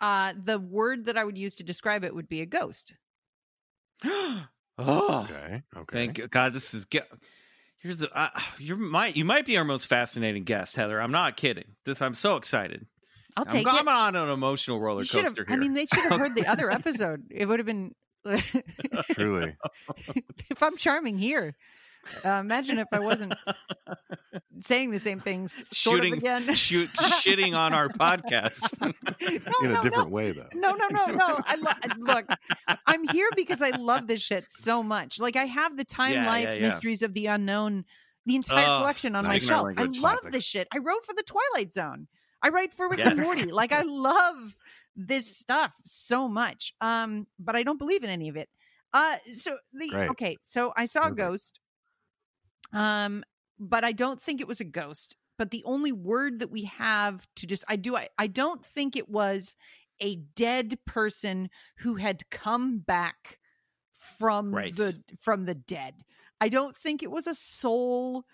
uh 0.00 0.32
the 0.36 0.58
word 0.58 1.04
that 1.04 1.16
i 1.16 1.22
would 1.22 1.38
use 1.38 1.54
to 1.54 1.62
describe 1.62 2.02
it 2.02 2.12
would 2.12 2.28
be 2.28 2.40
a 2.40 2.46
ghost 2.46 2.94
oh, 4.86 5.28
Okay. 5.30 5.62
Okay. 5.76 5.96
thank 6.06 6.30
God 6.30 6.52
this 6.52 6.74
is 6.74 6.84
get 6.86 7.08
Here's 7.78 7.96
the 7.96 8.10
uh, 8.16 8.28
you're 8.58 8.76
might 8.76 9.16
you 9.16 9.24
might 9.24 9.46
be 9.46 9.56
our 9.58 9.64
most 9.64 9.86
fascinating 9.86 10.44
guest, 10.44 10.76
Heather. 10.76 11.00
I'm 11.00 11.12
not 11.12 11.36
kidding. 11.36 11.74
This 11.84 12.00
I'm 12.00 12.14
so 12.14 12.36
excited. 12.36 12.86
i'll 13.36 13.44
I'm, 13.46 13.50
take 13.50 13.66
I'm 13.68 13.88
on 13.88 14.14
an 14.16 14.28
emotional 14.28 14.80
roller 14.80 15.02
coaster 15.04 15.22
have 15.22 15.36
here. 15.36 15.46
i 15.48 15.56
mean 15.56 15.74
they 15.74 15.86
should 15.86 16.04
have 16.10 16.18
heard 16.20 16.34
the 16.34 16.46
other 16.46 16.70
episode 16.78 17.24
it 17.30 17.46
would 17.46 17.58
have 17.58 17.66
been 17.66 17.94
Truly. 19.14 19.56
if 20.50 20.62
i'm 20.62 20.76
charming 20.76 21.18
here 21.18 21.56
uh, 22.24 22.28
imagine 22.40 22.78
if 22.78 22.88
i 22.92 22.98
wasn't 22.98 23.32
saying 24.60 24.90
the 24.90 24.98
same 24.98 25.20
things 25.20 25.52
sort 25.72 25.96
shooting 26.02 26.12
of 26.12 26.18
again 26.18 26.54
shoot 26.54 26.90
shitting 26.96 27.54
on 27.56 27.72
our 27.74 27.88
podcast. 27.88 28.80
no, 28.80 28.92
In 29.60 29.70
a 29.70 29.74
no, 29.74 29.82
different 29.82 30.08
no. 30.08 30.14
way 30.14 30.32
though. 30.32 30.48
No, 30.54 30.72
no, 30.74 30.88
no, 30.88 31.06
no. 31.06 31.40
I 31.44 31.56
lo- 31.56 31.94
look. 31.98 32.26
I'm 32.86 33.04
here 33.08 33.28
because 33.36 33.60
I 33.62 33.70
love 33.70 34.06
this 34.06 34.20
shit 34.22 34.44
so 34.50 34.82
much. 34.82 35.18
Like 35.20 35.36
I 35.36 35.44
have 35.44 35.76
the 35.76 35.84
Time 35.84 36.14
Yeah, 36.14 36.26
Life 36.26 36.44
yeah, 36.48 36.54
yeah. 36.54 36.62
Mysteries 36.68 37.02
of 37.02 37.14
the 37.14 37.26
Unknown, 37.26 37.84
the 38.26 38.36
entire 38.36 38.66
Oh, 38.66 38.78
collection 38.80 39.16
on 39.16 39.24
my 39.26 39.38
shelf. 39.38 39.68
I 39.76 39.82
love 39.84 39.94
Classic. 40.20 40.32
this 40.32 40.44
shit. 40.44 40.68
I 40.72 40.78
wrote 40.78 41.04
for 41.04 41.14
the 41.14 41.24
Twilight 41.24 41.72
Zone. 41.72 42.06
I 42.42 42.48
write 42.50 42.72
for 42.72 42.88
Rick 42.88 43.00
and 43.04 43.18
Morty. 43.18 43.44
Like 43.52 43.72
I 43.72 43.82
love 43.82 44.56
this 44.96 45.36
stuff 45.36 45.74
so 45.84 46.28
much. 46.28 46.74
Um, 46.80 47.26
but 47.38 47.56
I 47.56 47.62
don't 47.62 47.78
believe 47.78 48.04
in 48.04 48.10
any 48.10 48.28
of 48.28 48.36
it. 48.36 48.48
Uh, 48.92 49.16
so 49.32 49.56
the 49.72 49.88
Great. 49.88 50.10
okay. 50.10 50.36
So 50.42 50.72
I 50.76 50.84
saw 50.84 51.00
a 51.00 51.02
Perfect. 51.04 51.18
ghost. 51.18 51.60
Um, 52.72 53.24
but 53.58 53.84
I 53.84 53.92
don't 53.92 54.20
think 54.20 54.40
it 54.40 54.48
was 54.48 54.60
a 54.60 54.64
ghost. 54.64 55.16
But 55.38 55.50
the 55.50 55.64
only 55.64 55.92
word 55.92 56.40
that 56.40 56.50
we 56.50 56.64
have 56.64 57.26
to 57.36 57.46
just 57.46 57.64
I 57.68 57.76
do 57.76 57.96
I 57.96 58.08
I 58.18 58.26
don't 58.26 58.64
think 58.64 58.96
it 58.96 59.08
was 59.08 59.56
a 60.00 60.16
dead 60.16 60.78
person 60.86 61.48
who 61.78 61.96
had 61.96 62.28
come 62.30 62.78
back 62.78 63.38
from 63.94 64.54
Right. 64.54 64.76
the 64.76 65.00
from 65.20 65.46
the 65.46 65.54
dead. 65.54 65.94
I 66.40 66.48
don't 66.48 66.76
think 66.76 67.02
it 67.02 67.10
was 67.10 67.26
a 67.26 67.34
soul, 67.34 68.24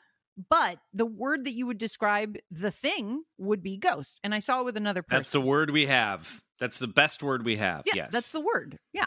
but 0.49 0.79
the 0.95 1.07
word 1.07 1.45
that 1.45 1.53
you 1.53 1.67
would 1.67 1.79
describe 1.79 2.37
the 2.51 2.71
thing 2.71 3.23
would 3.39 3.63
be 3.63 3.77
ghost. 3.77 4.19
And 4.25 4.35
I 4.35 4.39
saw 4.39 4.61
it 4.61 4.65
with 4.65 4.77
another 4.77 5.03
person. 5.03 5.19
That's 5.21 5.33
the 5.33 5.41
word 5.41 5.71
we 5.71 5.87
have. 5.87 6.43
That's 6.59 6.79
the 6.79 6.89
best 6.89 7.23
word 7.23 7.45
we 7.45 7.57
have. 7.57 7.83
Yeah, 7.87 7.95
yes. 7.97 8.13
that's 8.13 8.33
the 8.33 8.41
word. 8.41 8.79
Yeah. 8.93 9.07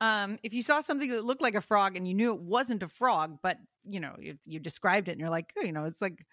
Um, 0.00 0.38
if 0.42 0.54
you 0.54 0.62
saw 0.62 0.80
something 0.80 1.10
that 1.10 1.24
looked 1.24 1.42
like 1.42 1.54
a 1.56 1.60
frog 1.60 1.96
and 1.96 2.06
you 2.06 2.14
knew 2.14 2.32
it 2.32 2.40
wasn't 2.40 2.82
a 2.82 2.88
frog, 2.88 3.38
but 3.42 3.58
you 3.84 3.98
know 4.00 4.14
you, 4.18 4.34
you 4.44 4.60
described 4.60 5.08
it 5.08 5.12
and 5.12 5.20
you're 5.20 5.30
like, 5.30 5.52
oh, 5.58 5.62
you 5.64 5.72
know, 5.72 5.84
it's 5.84 6.00
like 6.00 6.24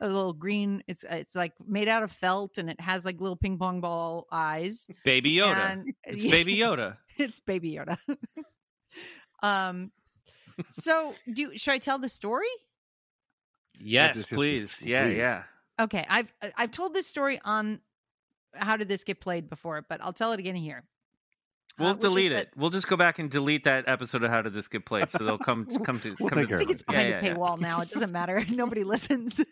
a 0.00 0.08
little 0.08 0.32
green. 0.34 0.82
It's 0.88 1.04
it's 1.08 1.34
like 1.34 1.52
made 1.66 1.88
out 1.88 2.02
of 2.02 2.10
felt 2.10 2.58
and 2.58 2.68
it 2.68 2.80
has 2.80 3.04
like 3.04 3.20
little 3.20 3.36
ping 3.36 3.56
pong 3.58 3.80
ball 3.80 4.26
eyes. 4.30 4.86
Baby 5.04 5.36
Yoda. 5.36 5.72
And- 5.72 5.94
it's 6.04 6.22
Baby 6.24 6.56
Yoda. 6.56 6.98
it's 7.16 7.40
Baby 7.40 7.72
Yoda. 7.76 7.96
um, 9.42 9.90
so 10.70 11.14
do 11.32 11.56
should 11.56 11.72
I 11.74 11.78
tell 11.78 11.98
the 11.98 12.08
story? 12.08 12.46
Yes, 13.80 14.16
yes, 14.16 14.16
yes, 14.16 14.24
please. 14.26 14.78
please. 14.78 14.86
Yeah, 14.86 15.06
Please. 15.06 15.16
yeah. 15.16 15.42
Okay, 15.80 16.06
I've 16.08 16.32
I've 16.56 16.70
told 16.70 16.94
this 16.94 17.06
story 17.06 17.40
on 17.44 17.80
how 18.54 18.76
did 18.76 18.88
this 18.88 19.02
get 19.02 19.20
played 19.20 19.48
before, 19.48 19.84
but 19.88 20.00
I'll 20.02 20.12
tell 20.12 20.32
it 20.32 20.38
again 20.38 20.54
here. 20.54 20.84
We'll 21.78 21.88
Uh, 21.88 21.92
which 21.94 21.98
is 21.98 22.02
delete 22.10 22.30
that- 22.32 22.40
it. 22.42 22.50
We'll 22.56 22.70
just 22.70 22.86
go 22.86 22.96
back 22.96 23.18
and 23.18 23.28
delete 23.30 23.64
that 23.64 23.88
episode 23.88 24.22
of 24.22 24.30
How 24.30 24.42
Did 24.42 24.52
This 24.54 24.68
Get 24.68 24.86
Played, 24.86 25.10
so 25.10 25.24
they'll 25.24 25.38
come 25.38 25.66
come 25.84 25.98
to. 26.00 26.14
We'll 26.20 26.30
come 26.30 26.40
take 26.42 26.48
to 26.50 26.54
I 26.54 26.58
think 26.58 26.70
it's 26.70 26.82
behind 26.82 27.08
yeah, 27.08 27.18
a 27.20 27.22
yeah. 27.24 27.34
paywall 27.34 27.58
now. 27.58 27.80
It 27.80 27.90
doesn't 27.90 28.12
matter. 28.12 28.44
Nobody 28.50 28.84
listens. 28.84 29.44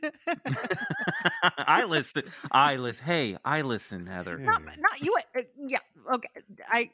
I 1.58 1.84
listen. 1.84 2.22
I 2.52 2.76
listen. 2.76 3.04
Hey, 3.04 3.36
I 3.44 3.62
listen, 3.62 4.06
Heather. 4.06 4.38
Not, 4.38 4.62
not 4.64 5.00
you. 5.00 5.16
uh, 5.36 5.42
Yeah. 5.66 5.78
Okay. 6.14 6.28
I 6.68 6.90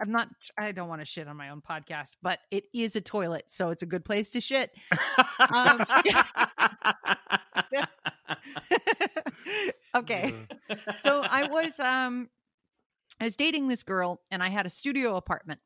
I'm 0.00 0.10
not. 0.12 0.28
I 0.58 0.72
don't 0.72 0.88
want 0.88 1.00
to 1.02 1.04
shit 1.06 1.28
on 1.28 1.36
my 1.36 1.50
own 1.50 1.60
podcast, 1.60 2.12
but 2.22 2.38
it 2.50 2.64
is 2.72 2.96
a 2.96 3.00
toilet, 3.02 3.44
so 3.50 3.68
it's 3.70 3.82
a 3.82 3.86
good 3.86 4.04
place 4.04 4.30
to 4.32 4.40
shit. 4.40 4.72
Um, 5.52 5.84
okay. 9.96 10.32
so 11.02 11.22
I 11.28 11.48
was 11.48 11.78
um 11.80 12.28
I 13.20 13.24
was 13.24 13.36
dating 13.36 13.68
this 13.68 13.82
girl 13.82 14.22
and 14.30 14.42
I 14.42 14.48
had 14.48 14.66
a 14.66 14.70
studio 14.70 15.16
apartment. 15.16 15.60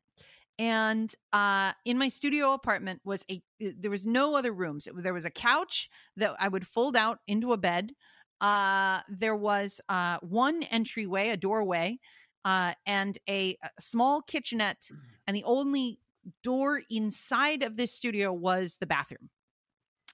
And 0.57 1.13
uh 1.33 1.73
in 1.83 1.97
my 1.97 2.07
studio 2.09 2.53
apartment 2.53 3.01
was 3.03 3.25
a 3.29 3.41
there 3.59 3.91
was 3.91 4.05
no 4.05 4.35
other 4.35 4.53
rooms. 4.53 4.87
It- 4.87 5.03
there 5.03 5.13
was 5.13 5.25
a 5.25 5.29
couch 5.31 5.89
that 6.17 6.35
I 6.39 6.47
would 6.47 6.67
fold 6.67 6.95
out 6.95 7.19
into 7.27 7.51
a 7.53 7.57
bed. 7.57 7.91
Uh 8.39 9.01
there 9.09 9.35
was 9.35 9.81
uh 9.89 10.19
one 10.21 10.63
entryway, 10.63 11.29
a 11.29 11.37
doorway, 11.37 11.99
uh 12.45 12.73
and 12.85 13.17
a, 13.29 13.57
a 13.63 13.69
small 13.79 14.21
kitchenette 14.21 14.87
and 15.27 15.35
the 15.35 15.43
only 15.43 15.99
door 16.43 16.81
inside 16.89 17.61
of 17.63 17.75
this 17.77 17.93
studio 17.93 18.31
was 18.33 18.77
the 18.79 18.85
bathroom. 18.87 19.29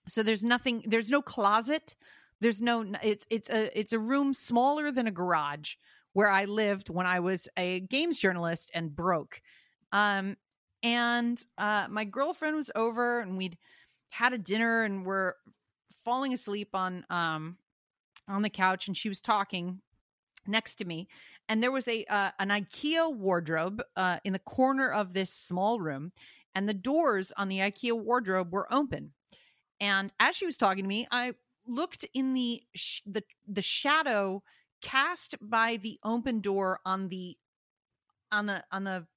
So 0.07 0.23
there's 0.23 0.43
nothing 0.43 0.83
there's 0.87 1.09
no 1.09 1.21
closet 1.21 1.95
there's 2.41 2.59
no 2.61 2.83
it's 3.03 3.25
it's 3.29 3.49
a 3.49 3.79
it's 3.79 3.93
a 3.93 3.99
room 3.99 4.33
smaller 4.33 4.91
than 4.91 5.05
a 5.05 5.11
garage 5.11 5.75
where 6.13 6.29
i 6.29 6.45
lived 6.45 6.89
when 6.89 7.05
i 7.05 7.19
was 7.19 7.47
a 7.57 7.81
games 7.81 8.17
journalist 8.17 8.71
and 8.73 8.95
broke. 8.95 9.41
Um 9.91 10.37
and 10.83 11.43
uh 11.57 11.87
my 11.89 12.05
girlfriend 12.05 12.55
was 12.55 12.71
over 12.75 13.19
and 13.19 13.37
we'd 13.37 13.57
had 14.09 14.33
a 14.33 14.37
dinner 14.37 14.83
and 14.83 15.05
we're 15.05 15.33
falling 16.03 16.33
asleep 16.33 16.69
on 16.73 17.05
um 17.09 17.57
on 18.27 18.41
the 18.41 18.49
couch 18.49 18.87
and 18.87 18.97
she 18.97 19.09
was 19.09 19.21
talking 19.21 19.81
next 20.47 20.75
to 20.75 20.85
me. 20.85 21.07
And 21.49 21.61
there 21.61 21.71
was 21.71 21.87
a 21.87 22.05
uh, 22.05 22.31
an 22.39 22.49
ikea 22.49 23.13
wardrobe 23.15 23.81
uh 23.95 24.19
in 24.23 24.33
the 24.33 24.39
corner 24.39 24.89
of 24.89 25.13
this 25.13 25.33
small 25.33 25.79
room 25.79 26.11
and 26.55 26.67
the 26.67 26.73
doors 26.73 27.31
on 27.37 27.47
the 27.47 27.59
ikea 27.59 27.93
wardrobe 27.93 28.51
were 28.51 28.71
open. 28.73 29.13
And 29.79 30.11
as 30.19 30.35
she 30.35 30.45
was 30.45 30.57
talking 30.57 30.83
to 30.83 30.89
me 30.89 31.07
i 31.11 31.33
looked 31.67 32.05
in 32.13 32.33
the 32.33 32.63
sh- 32.75 33.01
the 33.05 33.23
the 33.47 33.61
shadow 33.61 34.43
cast 34.81 35.35
by 35.41 35.77
the 35.77 35.99
open 36.03 36.41
door 36.41 36.79
on 36.85 37.09
the 37.09 37.37
on 38.31 38.45
the 38.45 38.63
on 38.71 38.83
the 38.83 39.07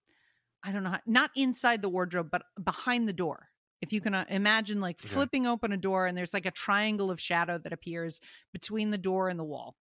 I 0.65 0.73
don't 0.73 0.85
know 0.85 0.91
how, 0.91 1.01
not 1.07 1.31
inside 1.37 1.83
the 1.83 1.89
wardrobe 1.91 2.31
but 2.31 2.43
behind 2.63 3.09
the 3.09 3.13
door. 3.15 3.49
If 3.83 3.93
you 3.93 4.01
can 4.01 4.15
uh, 4.15 4.25
imagine 4.29 4.81
like 4.81 5.01
Okay. 5.05 5.11
flipping 5.13 5.47
open 5.47 5.73
a 5.73 5.77
door 5.77 6.07
and 6.07 6.17
there's 6.17 6.35
like 6.35 6.47
a 6.47 6.51
triangle 6.53 7.11
of 7.11 7.21
shadow 7.21 7.59
that 7.59 7.73
appears 7.73 8.21
between 8.53 8.91
the 8.91 8.99
door 8.99 9.29
and 9.29 9.39
the 9.39 9.45
wall. 9.45 9.77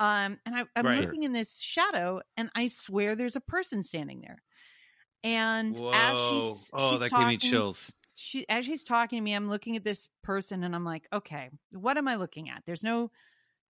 Um 0.00 0.38
and 0.46 0.56
I, 0.56 0.64
I'm 0.76 0.88
Right. 0.88 0.94
looking 0.94 1.24
in 1.24 1.32
this 1.32 1.60
shadow 1.60 2.20
and 2.36 2.50
I 2.54 2.68
swear 2.68 3.16
there's 3.16 3.36
a 3.36 3.40
person 3.40 3.82
standing 3.82 4.22
there. 4.22 4.42
And 5.24 5.80
as 5.92 6.20
she's, 6.20 6.70
oh, 6.72 6.98
she's 6.98 6.98
that 6.98 7.14
gave 7.14 7.26
me 7.26 7.36
chills. 7.38 7.94
she 8.14 8.48
as 8.48 8.64
she's 8.64 8.82
talking 8.82 9.18
to 9.18 9.22
me 9.22 9.34
i'm 9.34 9.48
looking 9.48 9.76
at 9.76 9.84
this 9.84 10.08
person 10.22 10.64
and 10.64 10.74
i'm 10.74 10.84
like 10.84 11.06
okay 11.12 11.50
what 11.70 11.98
am 11.98 12.08
i 12.08 12.16
looking 12.16 12.48
at 12.48 12.62
there's 12.66 12.82
no 12.84 13.10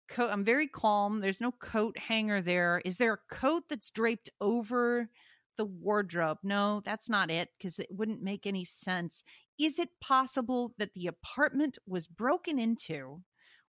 coat 0.08 0.30
i'm 0.30 0.44
very 0.44 0.66
calm 0.68 1.20
there's 1.20 1.40
no 1.40 1.52
coat 1.52 1.96
hanger 1.98 2.40
there. 2.40 2.80
Is 2.84 2.96
there 2.96 3.14
a 3.14 3.34
coat 3.34 3.64
that's 3.68 3.90
draped 3.90 4.30
over 4.40 5.08
the 5.56 5.64
wardrobe? 5.64 6.38
No 6.42 6.82
that's 6.84 7.08
not 7.08 7.30
it 7.30 7.50
because 7.58 7.78
it 7.78 7.88
wouldn't 7.90 8.22
make 8.22 8.46
any 8.46 8.64
sense. 8.64 9.24
Is 9.58 9.78
it 9.78 9.88
possible 10.00 10.74
that 10.78 10.92
the 10.94 11.06
apartment 11.06 11.78
was 11.86 12.06
broken 12.06 12.58
into 12.58 13.22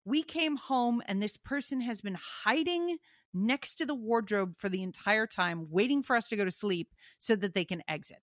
we 0.06 0.24
came 0.24 0.56
home 0.56 1.02
and 1.06 1.22
this 1.22 1.36
person 1.36 1.82
has 1.82 2.02
been 2.02 2.18
hiding 2.44 2.98
next 3.34 3.76
to 3.76 3.86
the 3.86 3.96
wardrobe 3.96 4.56
for 4.58 4.70
the 4.70 4.82
entire 4.82 5.28
time 5.28 5.68
waiting 5.70 6.02
for 6.02 6.16
us 6.16 6.30
to 6.30 6.38
go 6.38 6.46
to 6.46 6.52
sleep 6.52 6.94
so 7.18 7.36
that 7.36 7.54
they 7.54 7.66
can 7.66 7.84
exit? 7.90 8.20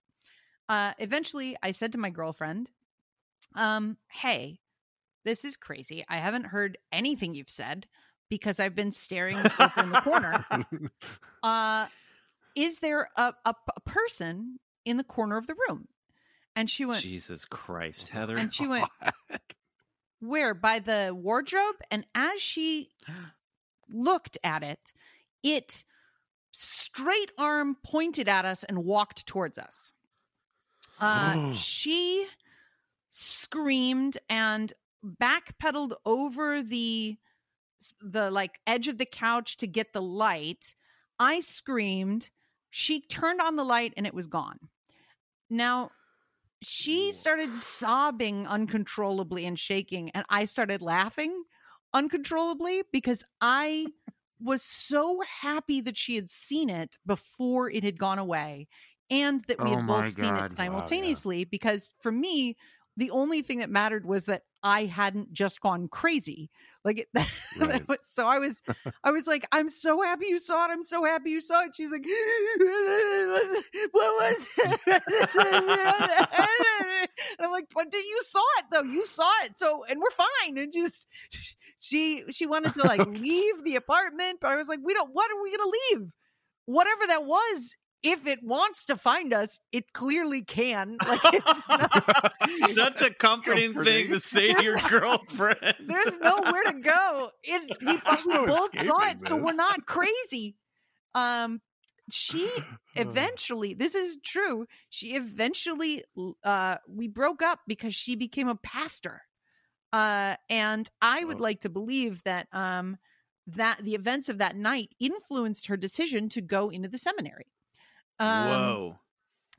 Uh, 0.68 0.92
eventually 0.98 1.57
I 1.62 1.72
said 1.72 1.92
to 1.92 1.98
my 1.98 2.09
girlfriend, 2.09 2.70
um, 3.55 3.98
hey, 4.11 4.61
this 5.24 5.44
is 5.44 5.57
crazy. 5.57 6.05
I 6.09 6.18
haven't 6.18 6.46
heard 6.46 6.79
anything 6.92 7.35
you've 7.35 7.50
said 7.50 7.87
because 8.35 8.59
I've 8.59 8.75
been 8.75 8.90
staring 8.90 9.37
over 9.61 9.81
in 9.81 9.90
the 9.90 10.01
corner. 10.01 10.44
Uh, 11.42 11.87
is 12.57 12.79
there 12.81 13.09
a, 13.16 13.33
a, 13.44 13.55
a 13.77 13.81
person 13.81 14.59
in 14.85 14.97
the 14.97 15.05
corner 15.05 15.37
of 15.37 15.47
the 15.47 15.55
room? 15.68 15.87
And 16.57 16.68
she 16.68 16.85
went, 16.85 17.01
Jesus 17.01 17.44
Christ, 17.44 18.09
Heather. 18.09 18.37
and 18.37 18.53
she 18.53 18.66
went, 18.66 18.87
where? 20.20 20.53
By 20.53 20.81
the 20.81 21.16
wardrobe? 21.16 21.77
And 21.92 22.05
as 22.14 22.40
she 22.40 22.90
looked 23.88 24.37
at 24.42 24.64
it, 24.64 24.92
it 25.44 25.85
straight 26.51 27.31
arm 27.38 27.77
pointed 27.85 28.29
at 28.29 28.44
us 28.44 28.64
and 28.64 28.85
walked 28.85 29.27
towards 29.27 29.59
us. 29.59 29.92
Uh, 31.01 31.53
she 31.55 32.27
screamed 33.11 34.18
and 34.29 34.73
backpedaled 35.05 35.94
over 36.05 36.62
the 36.62 37.16
the 38.01 38.31
like 38.31 38.61
edge 38.66 38.88
of 38.88 38.99
the 38.99 39.07
couch 39.07 39.57
to 39.59 39.66
get 39.66 39.92
the 39.92 40.03
light. 40.03 40.75
I 41.18 41.40
screamed. 41.40 42.31
She 42.70 43.01
turned 43.01 43.40
on 43.40 43.57
the 43.57 43.64
light 43.64 43.92
and 43.97 44.07
it 44.07 44.14
was 44.14 44.27
gone. 44.27 44.59
Now 45.51 45.90
she 46.62 47.12
started 47.12 47.55
sobbing 47.55 48.47
uncontrollably 48.47 49.44
and 49.47 49.59
shaking 49.59 50.11
and 50.11 50.25
I 50.29 50.47
started 50.47 50.81
laughing 50.81 51.44
uncontrollably 51.92 52.83
because 52.92 53.23
I 53.40 53.87
was 54.40 54.62
so 54.62 55.23
happy 55.40 55.81
that 55.83 55.97
she 55.97 56.16
had 56.16 56.31
seen 56.31 56.68
it 56.70 56.97
before 57.07 57.70
it 57.70 57.85
had 57.85 57.99
gone 57.99 58.18
away 58.18 58.68
and 59.11 59.42
that 59.49 59.62
we 59.62 59.70
Oh 59.70 59.77
had 59.77 59.87
both 59.87 60.12
seen 60.12 60.25
God. 60.25 60.33
Wow, 60.35 60.44
it 60.47 60.51
yeah. 60.51 60.57
simultaneously 60.57 61.44
because 61.44 61.92
for 62.01 62.11
me 62.11 62.57
the 62.96 63.11
only 63.11 63.42
thing 63.42 63.59
that 63.59 63.70
mattered 63.70 64.07
was 64.07 64.26
that 64.26 64.42
I 64.62 64.85
hadn't 64.85 65.33
just 65.33 65.61
gone 65.61 65.88
crazy. 65.88 66.50
Like 66.85 66.98
it, 67.00 67.09
that 67.14 67.28
Right. 67.59 67.88
was- 67.88 67.98
so 68.02 68.26
I 68.26 68.38
was 68.38 68.62
I 69.04 69.11
was 69.11 69.26
like, 69.26 69.46
I'm 69.52 69.68
so 69.68 70.00
happy 70.02 70.26
you 70.28 70.38
saw 70.38 70.64
it. 70.66 70.70
I'm 70.70 70.83
so 70.85 71.04
happy 71.04 71.30
you 71.30 71.40
saw 71.40 71.64
it. 71.64 71.74
She's 71.74 71.90
like, 71.90 72.04
what 73.90 74.37
was 74.38 74.48
it? 74.59 74.80
and 77.37 77.40
I'm 77.40 77.50
like, 77.50 77.66
but 77.74 77.92
you 77.92 78.22
saw 78.24 78.42
it 78.59 78.64
though. 78.70 78.83
You 78.83 79.04
saw 79.07 79.30
it. 79.44 79.57
So 79.57 79.85
and 79.88 80.00
we're 80.00 80.11
fine. 80.11 80.59
And 80.59 80.72
just 80.72 81.09
she 81.78 82.24
she 82.30 82.46
wanted 82.46 82.74
to 82.74 82.83
like 82.87 83.07
leave 83.07 83.64
the 83.64 83.76
apartment, 83.76 84.38
but 84.40 84.50
I 84.50 84.57
was 84.57 84.68
like, 84.68 84.80
we 84.83 84.94
don't 84.94 85.11
what 85.12 85.30
are 85.30 85.42
we 85.42 85.57
gonna 85.57 85.70
leave? 85.90 86.09
Whatever 86.66 87.07
that 87.09 87.24
was, 87.26 87.76
if 88.05 88.27
it 88.27 88.38
wants 88.45 88.85
to 88.85 88.97
find 88.97 89.33
us, 89.33 89.59
it 89.73 89.93
clearly 89.93 90.43
can. 90.43 90.99
Like 91.09 91.21
it's 91.25 91.69
not- 91.69 92.99
Such 92.99 93.03
a 93.03 93.12
comforting, 93.14 93.73
thing 93.83 94.11
to 94.11 94.21
say 94.21 94.53
to 94.55 94.62
your 94.62 94.77
girlfriend. 94.88 95.75
There's 95.87 96.19
nowhere 96.19 96.62
to 96.71 96.81
go. 96.81 97.31
It, 97.43 97.77
we, 97.81 97.97
There's 98.07 98.27
no 98.27 98.47
both 98.47 98.71
saw 98.85 98.97
escaping 98.99 99.23
it, 99.23 99.29
so 99.29 99.37
we're 99.37 99.55
not 99.55 99.87
crazy. 99.87 100.55
Um, 101.14 101.61
she 102.11 102.49
eventually, 102.97 103.75
this 103.75 103.95
is 103.95 104.19
true. 104.25 104.67
She 104.90 105.14
eventually, 105.17 106.05
uh, 106.45 106.77
we 106.88 107.09
broke 107.09 107.43
up 107.43 107.61
because 107.67 107.95
she 107.95 108.14
became 108.17 108.49
a 108.49 108.57
pastor. 108.57 109.23
Uh, 109.93 110.37
and 110.51 110.88
I 111.01 111.25
would 111.25 111.38
Oh. 111.38 111.43
like 111.43 111.61
to 111.61 111.69
believe 111.69 112.23
that, 112.25 112.49
um, 112.53 112.99
that 113.47 113.79
the 113.85 113.95
events 113.95 114.29
of 114.29 114.38
that 114.38 114.57
night 114.57 114.88
influenced 115.01 115.67
her 115.69 115.77
decision 115.77 116.29
to 116.31 116.40
go 116.40 116.69
into 116.71 116.88
the 116.88 116.99
seminary. 116.99 117.47
Um, 118.18 118.44
Whoa. 118.46 118.98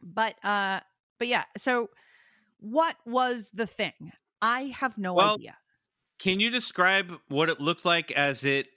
but 0.01 0.35
uh 0.43 0.79
but 1.19 1.27
yeah, 1.27 1.43
so 1.57 1.89
what 2.59 2.95
was 3.05 3.49
the 3.53 3.67
thing? 3.67 4.11
I 4.41 4.63
have 4.77 4.97
no 4.97 5.13
Well, 5.13 5.35
idea. 5.35 5.57
Can 6.19 6.39
you 6.39 6.49
describe 6.49 7.11
what 7.27 7.49
it 7.49 7.59
looked 7.59 7.85
like 7.85 8.11
as 8.11 8.45
it 8.45 8.67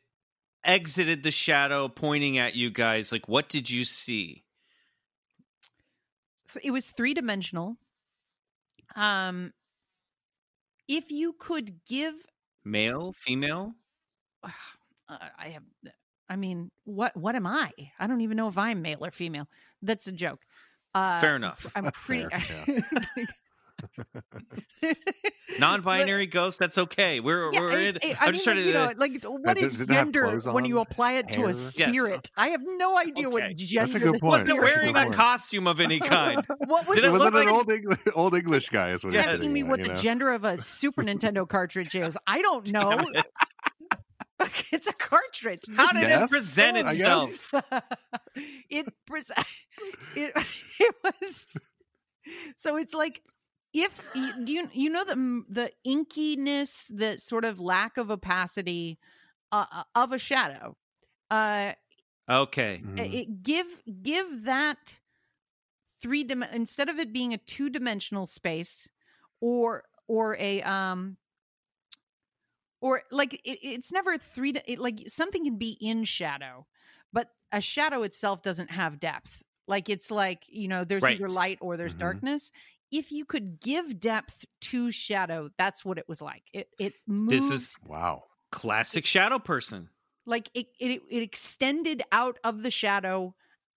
exited 0.64 1.22
the 1.22 1.30
shadow 1.30 1.88
pointing 1.88 2.38
at 2.38 2.54
you 2.54 2.70
guys? 2.70 3.12
Like, 3.12 3.28
what 3.28 3.48
did 3.48 3.70
you 3.70 3.84
see? 3.84 4.44
It 6.62 6.70
was 6.70 6.90
three 6.90 7.14
dimensional. 7.14 7.76
Um, 8.96 9.52
if 10.88 11.10
you 11.10 11.34
could 11.34 11.84
give, 11.84 12.14
Male, 12.64 13.12
female? 13.12 13.74
uh, 14.42 14.48
I 15.08 15.48
have, 15.50 15.62
I 16.28 16.36
mean, 16.36 16.70
what 16.84 17.16
what 17.16 17.34
am 17.34 17.46
I? 17.46 17.70
I 17.98 18.06
don't 18.06 18.20
even 18.20 18.36
know 18.36 18.48
if 18.48 18.58
I'm 18.58 18.82
male 18.82 19.04
or 19.04 19.10
female. 19.10 19.48
That's 19.82 20.06
a 20.06 20.12
joke. 20.12 20.40
Uh, 20.94 21.20
Fair 21.20 21.36
enough. 21.36 21.66
I'm 21.76 21.84
pretty. 21.92 22.26
Fair, 22.36 22.82
Non-binary 25.60 26.26
ghost. 26.26 26.58
That's 26.58 26.78
okay. 26.78 27.20
We're 27.20 27.50
Yeah, 27.52 27.60
we're 27.60 27.70
I- 27.72 27.78
in. 27.80 27.98
I- 28.02 28.16
I'm 28.20 28.32
just 28.34 28.46
mean, 28.46 28.56
trying 28.56 28.56
like, 28.56 28.58
to. 28.64 28.66
you 28.66 28.72
know, 28.74 28.92
like 28.96 29.24
what 29.44 29.54
did- 29.56 29.64
is 29.64 29.76
did 29.78 29.90
it 29.90 29.94
have 29.94 30.12
gender 30.12 30.38
when 30.52 30.64
you 30.64 30.80
apply 30.80 31.14
it 31.14 31.28
to 31.28 31.40
a 31.40 31.44
Hair? 31.44 31.46
Yes. 31.48 31.74
spirit? 31.74 32.30
I 32.36 32.48
have 32.48 32.60
no 32.64 32.98
idea 32.98 33.28
what 33.30 33.42
Okay. 33.44 33.54
gender. 33.54 33.80
That's 33.86 33.94
a 33.94 33.98
good 34.00 34.20
point. 34.20 34.22
wasn't 34.24 34.48
That's 34.48 34.58
a 34.58 34.62
wearing 34.62 34.96
a 34.96 35.10
costume 35.10 35.66
of 35.66 35.80
any 35.80 36.00
kind. 36.00 36.44
What 36.66 36.86
was 36.86 36.96
Did 36.96 37.04
it? 37.04 37.06
it 37.06 37.08
It 37.08 37.12
was 37.12 37.22
look 37.24 37.34
an 37.34 37.40
like- 37.44 37.52
old 37.52 37.70
English, 37.70 37.98
old 38.14 38.34
English 38.34 38.68
guy. 38.70 38.90
Is 38.90 39.04
what 39.04 39.12
Yeah. 39.14 39.22
you're 39.24 39.30
asking 39.34 39.52
me 39.52 39.60
getting 39.60 39.70
what 39.70 39.82
the 39.82 39.88
you 39.90 39.94
know? 39.94 40.00
gender 40.00 40.30
of 40.32 40.44
a 40.44 40.62
Super 40.62 41.02
Nintendo 41.02 41.48
cartridge 41.48 41.94
is. 41.94 42.16
I 42.26 42.42
don't 42.42 42.70
know. 42.72 42.98
it's 44.72 44.87
a 44.87 44.92
cartridge. 44.92 45.64
How 45.74 45.92
did 45.92 46.09
it 46.09 46.31
present 46.31 46.77
I 46.77 46.92
itself? 46.92 47.55
it, 48.70 48.87
pres- 49.07 49.33
it 50.16 50.33
it 50.81 50.94
was 51.03 51.57
so 52.57 52.77
it's 52.77 52.94
like 52.94 53.22
if 53.72 54.01
you 54.14 54.31
you, 54.44 54.68
you 54.72 54.90
know 54.90 55.05
the 55.05 55.44
the 55.48 55.72
inkiness 55.87 56.87
the 56.90 57.18
sort 57.18 57.44
of 57.44 57.61
lack 57.61 57.96
of 57.96 58.11
opacity 58.11 58.98
uh, 59.53 59.66
uh, 59.70 59.83
of 59.94 60.12
a 60.12 60.18
shadow 60.18 60.77
uh 61.31 61.72
Okay. 62.31 62.83
It 62.98 63.42
give 63.42 63.66
give 64.03 64.44
that 64.44 65.01
three 66.03 66.24
dim- 66.24 66.42
instead 66.42 66.88
of 66.90 66.98
it 66.98 67.12
being 67.12 67.33
a 67.33 67.38
two 67.38 67.70
dimensional 67.70 68.27
space 68.27 68.88
or 69.40 69.85
or 70.07 70.37
a 70.38 70.62
um 70.62 71.16
or 72.80 73.02
like 73.10 73.34
it, 73.34 73.58
it's 73.62 73.92
never 73.92 74.16
three 74.18 74.52
it, 74.66 74.78
like 74.78 75.04
something 75.08 75.44
can 75.44 75.58
be 75.58 75.76
in 75.80 76.04
shadow 76.04 76.66
but 77.12 77.28
a 77.52 77.60
shadow 77.60 78.02
itself 78.02 78.42
doesn't 78.42 78.70
have 78.70 79.00
depth 79.00 79.42
like 79.66 79.88
it's 79.88 80.10
like 80.10 80.44
you 80.48 80.68
know 80.68 80.84
there's 80.84 81.08
either 81.08 81.28
light 81.28 81.58
or 81.60 81.76
there's 81.76 81.94
Mhm. 81.94 81.94
darkness 81.94 82.50
if 82.90 83.12
you 83.12 83.24
could 83.24 83.60
give 83.60 84.00
depth 84.00 84.44
to 84.60 84.90
shadow 84.90 85.48
that's 85.58 85.84
what 85.84 85.98
it 85.98 86.08
was 86.08 86.22
like 86.22 86.44
it 86.52 86.68
it 86.78 86.94
moved 87.06 87.28
This 87.28 87.50
is 87.50 87.76
Wow. 87.80 88.24
classic 88.50 89.06
shadow 89.06 89.38
person. 89.38 89.90
like 90.26 90.50
it, 90.54 90.68
it 90.78 91.02
it 91.10 91.22
extended 91.22 92.02
out 92.12 92.38
of 92.44 92.62
the 92.62 92.70
shadow 92.70 93.34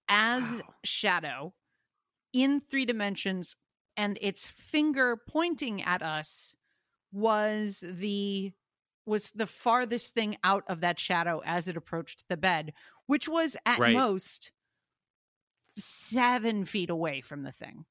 as 0.09 0.61
Wow. 0.61 0.75
shadow 0.83 1.53
in 2.33 2.61
three 2.61 2.85
dimensions 2.85 3.55
and 3.97 4.17
its 4.21 4.47
finger 4.47 5.17
pointing 5.29 5.81
at 5.83 6.01
us 6.03 6.55
was 7.11 7.81
the 7.87 8.53
was 9.05 9.31
the 9.31 9.47
farthest 9.47 10.13
thing 10.13 10.37
out 10.43 10.63
of 10.67 10.81
that 10.81 10.99
shadow 10.99 11.41
as 11.45 11.67
it 11.67 11.77
approached 11.77 12.23
the 12.29 12.37
bed 12.37 12.73
which 13.07 13.27
was 13.27 13.57
at 13.65 13.79
Right. 13.79 13.95
most 13.95 14.51
seven 15.77 16.65
feet 16.65 16.89
away 16.89 17.21
from 17.21 17.43
the 17.43 17.51
thing 17.51 17.85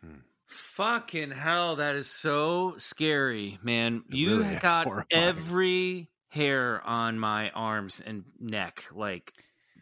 hmm. 0.00 0.18
Fucking 0.46 1.32
hell, 1.32 1.76
that 1.76 1.96
is 1.96 2.06
so 2.08 2.74
scary, 2.76 3.58
man. 3.62 4.04
It 4.08 4.14
you 4.14 4.38
really 4.42 4.56
got 4.60 4.86
every 5.10 6.10
hair 6.28 6.80
on 6.86 7.18
my 7.18 7.50
arms 7.50 8.00
and 8.04 8.24
neck 8.38 8.84
like 8.92 9.32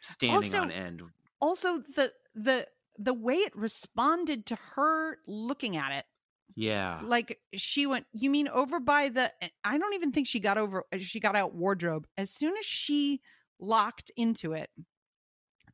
standing 0.00 0.36
Also- 0.36 0.62
on 0.62 0.70
end. 0.70 1.02
also 1.40 1.78
the 1.78 2.12
the 2.34 2.66
the 2.96 3.12
way 3.12 3.34
it 3.34 3.54
responded 3.56 4.46
to 4.46 4.54
her 4.74 5.18
looking 5.26 5.76
at 5.76 5.92
it 5.92 6.06
Yeah. 6.54 7.00
like 7.02 7.38
she 7.54 7.86
went 7.86 8.06
you 8.12 8.30
mean 8.30 8.48
over 8.48 8.80
by 8.80 9.08
the 9.08 9.32
i 9.64 9.78
don't 9.78 9.94
even 9.94 10.12
think 10.12 10.26
she 10.26 10.40
got 10.40 10.58
over 10.58 10.84
uh, 10.92 10.98
she 10.98 11.20
got 11.20 11.36
out 11.36 11.54
wardrobe 11.54 12.06
as 12.16 12.30
soon 12.30 12.56
as 12.58 12.64
she 12.64 13.20
locked 13.58 14.10
into 14.16 14.52
it 14.52 14.70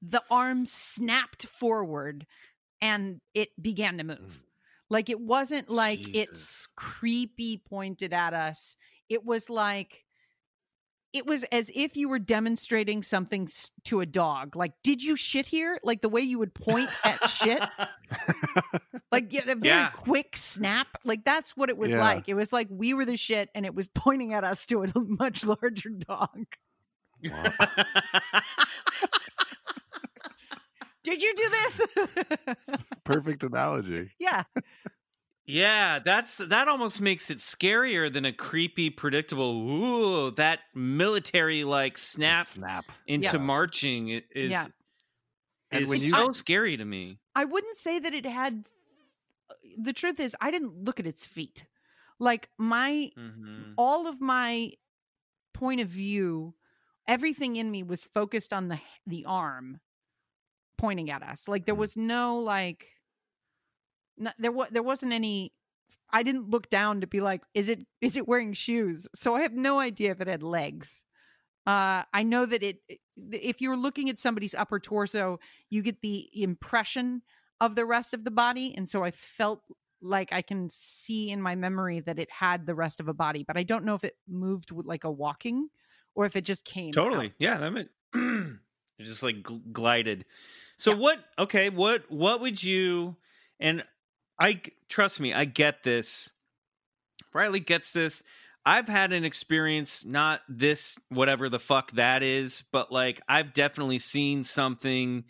the 0.03 0.23
arm 0.31 0.67
snapped 0.67 1.47
forward 1.47 2.27
and 2.81 3.21
it 3.35 3.51
began 3.61 3.99
to 3.99 4.05
move 4.05 4.43
like 4.91 5.11
it 5.11 5.21
wasn't 5.21 5.69
like 5.69 6.01
Jesus. 6.01 6.15
it's 6.15 6.69
creepy 6.77 7.57
pointed 7.57 8.13
at 8.13 8.35
us 8.35 8.77
it 9.09 9.25
was 9.25 9.51
like 9.51 10.05
it 11.13 11.27
was 11.27 11.45
as 11.45 11.71
if 11.75 11.97
you 11.97 12.09
were 12.09 12.19
demonstrating 12.19 13.03
something 13.03 13.49
to 13.85 14.01
a 14.01 14.07
dog 14.07 14.55
like 14.55 14.73
did 14.83 15.03
you 15.03 15.17
shit 15.17 15.47
here 15.47 15.79
like 15.83 16.03
the 16.03 16.09
way 16.09 16.21
you 16.21 16.39
would 16.39 16.53
point 16.55 16.91
at 17.05 17.29
shit 17.31 17.63
like 19.13 19.33
yeah, 19.33 19.43
a 19.43 19.55
very 19.55 19.61
Yeah. 19.63 19.91
quick 19.91 20.37
snap. 20.37 20.87
Like 21.05 21.25
that's 21.25 21.57
what 21.57 21.69
it 21.71 21.77
was 21.79 21.89
Yeah. 21.91 22.01
like. 22.01 22.25
It 22.29 22.35
was 22.35 22.53
like 22.53 22.69
we 22.71 22.93
were 22.95 23.05
the 23.05 23.17
shit, 23.17 23.49
and 23.55 23.65
it 23.67 23.75
was 23.75 23.89
pointing 23.89 24.33
at 24.35 24.45
us 24.45 24.67
to 24.67 24.83
a 24.83 24.89
much 24.95 25.45
larger 25.45 25.91
dog. 25.91 26.45
Wow. 27.25 27.53
Did 31.05 31.23
you 31.23 31.33
do 31.35 31.49
this? 31.49 31.87
Perfect 33.05 33.43
analogy. 33.43 34.11
yeah, 34.19 34.43
yeah, 35.49 35.99
that's 35.99 36.37
that 36.37 36.69
almost 36.69 37.01
makes 37.01 37.31
it 37.31 37.39
scarier 37.39 38.13
than 38.13 38.27
a 38.27 38.33
creepy, 38.33 38.91
predictable. 38.91 39.51
Ooh, 39.71 40.31
that 40.33 40.61
military 40.75 41.65
like 41.65 41.97
snap 41.97 42.47
Snap. 42.49 42.85
into 43.07 43.37
Yeah. 43.39 43.43
marching 43.43 44.11
i- 44.13 44.23
is 44.33 44.51
Yeah. 44.51 44.67
And 45.71 45.85
is 45.85 45.89
when 45.89 46.01
you- 46.01 46.11
so 46.11 46.33
scary 46.33 46.77
to 46.77 46.85
me. 46.85 47.19
I 47.35 47.45
wouldn't 47.47 47.77
say 47.77 47.99
that 47.99 48.13
it 48.15 48.27
had. 48.27 48.69
The 49.79 49.93
truth 49.95 50.21
is, 50.21 50.37
I 50.41 50.51
didn't 50.51 50.85
look 50.85 51.01
at 51.01 51.07
its 51.07 51.25
feet. 51.25 51.65
Like 52.19 52.51
my 52.59 53.11
Mhm. 53.17 53.75
all 53.79 54.07
of 54.07 54.21
my 54.21 54.73
point 55.55 55.81
of 55.81 55.89
view, 55.89 56.55
everything 57.07 57.57
in 57.57 57.71
me 57.71 57.83
was 57.83 58.05
focused 58.05 58.53
on 58.53 58.69
the 58.69 58.81
the 59.07 59.25
arm 59.25 59.81
pointing 60.77 61.11
at 61.11 61.23
us. 61.23 61.49
Like 61.49 61.65
there 61.65 61.75
Mm. 61.75 61.79
was 61.79 61.97
no 61.97 62.37
like 62.37 62.98
no, 64.19 64.31
there 64.39 64.53
was 64.53 64.69
there 64.71 64.83
wasn't 64.83 65.13
any 65.13 65.53
I 66.11 66.23
didn't 66.23 66.51
look 66.51 66.71
down 66.71 67.01
to 67.03 67.07
be 67.07 67.21
like 67.21 67.43
is 67.55 67.69
it 67.69 67.81
is 68.01 68.17
it 68.17 68.27
wearing 68.29 68.53
shoes? 68.53 69.07
So 69.15 69.35
I 69.35 69.43
have 69.43 69.53
no 69.55 69.79
idea 69.79 70.11
if 70.11 70.21
it 70.21 70.27
had 70.29 70.43
legs. 70.43 71.03
Uh 71.67 72.03
I 72.13 72.23
know 72.23 72.47
that 72.47 72.63
it 72.63 72.79
if 73.33 73.61
you're 73.61 73.77
looking 73.77 74.09
at 74.09 74.19
somebody's 74.19 74.55
upper 74.55 74.79
torso, 74.81 75.39
you 75.71 75.83
get 75.83 76.01
the 76.01 76.29
impression 76.35 77.23
of 77.61 77.75
the 77.75 77.85
rest 77.85 78.15
of 78.15 78.25
the 78.25 78.31
body 78.31 78.75
and 78.77 78.89
so 78.89 79.03
I 79.05 79.11
felt 79.11 79.63
like 80.01 80.33
I 80.33 80.43
can 80.43 80.69
see 80.71 81.31
in 81.31 81.43
my 81.43 81.57
memory 81.57 82.01
that 82.01 82.19
it 82.21 82.31
had 82.31 82.67
the 82.67 82.75
rest 82.77 83.01
of 83.01 83.09
a 83.09 83.13
body, 83.15 83.43
but 83.43 83.57
I 83.57 83.65
don't 83.65 83.85
know 83.85 83.95
if 83.97 84.05
it 84.05 84.17
moved 84.29 84.71
with 84.71 84.87
like 84.87 85.03
a 85.03 85.11
walking 85.11 85.69
or 86.15 86.25
if 86.25 86.37
it 86.37 86.45
just 86.45 86.65
came. 86.65 86.93
Totally. 86.93 87.27
out. 87.27 87.33
Yeah, 87.39 87.57
that 87.59 87.73
meant 87.73 87.91
it 88.15 89.03
just 89.05 89.25
like 89.25 89.43
gl- 89.43 89.73
glided. 89.73 90.25
So 90.77 90.93
Yeah. 90.93 90.99
what 90.99 91.19
okay, 91.39 91.69
what 91.71 92.09
what 92.11 92.41
would 92.41 92.63
you 92.63 93.17
and 93.59 93.83
I 94.39 94.61
trust 94.89 95.21
me, 95.21 95.35
I 95.35 95.45
get 95.45 95.83
this. 95.83 96.31
Riley 97.35 97.61
gets 97.61 97.93
this. 97.93 98.23
I've 98.65 98.89
had 98.89 99.13
an 99.13 99.25
experience 99.25 100.05
not 100.05 100.43
this 100.49 100.99
whatever 101.09 101.49
the 101.49 101.59
fuck 101.59 101.91
that 101.93 102.23
is, 102.23 102.63
but 102.71 102.93
like 102.93 103.21
I've 103.29 103.55
definitely 103.55 103.99
seen 103.99 104.45
something 104.45 105.25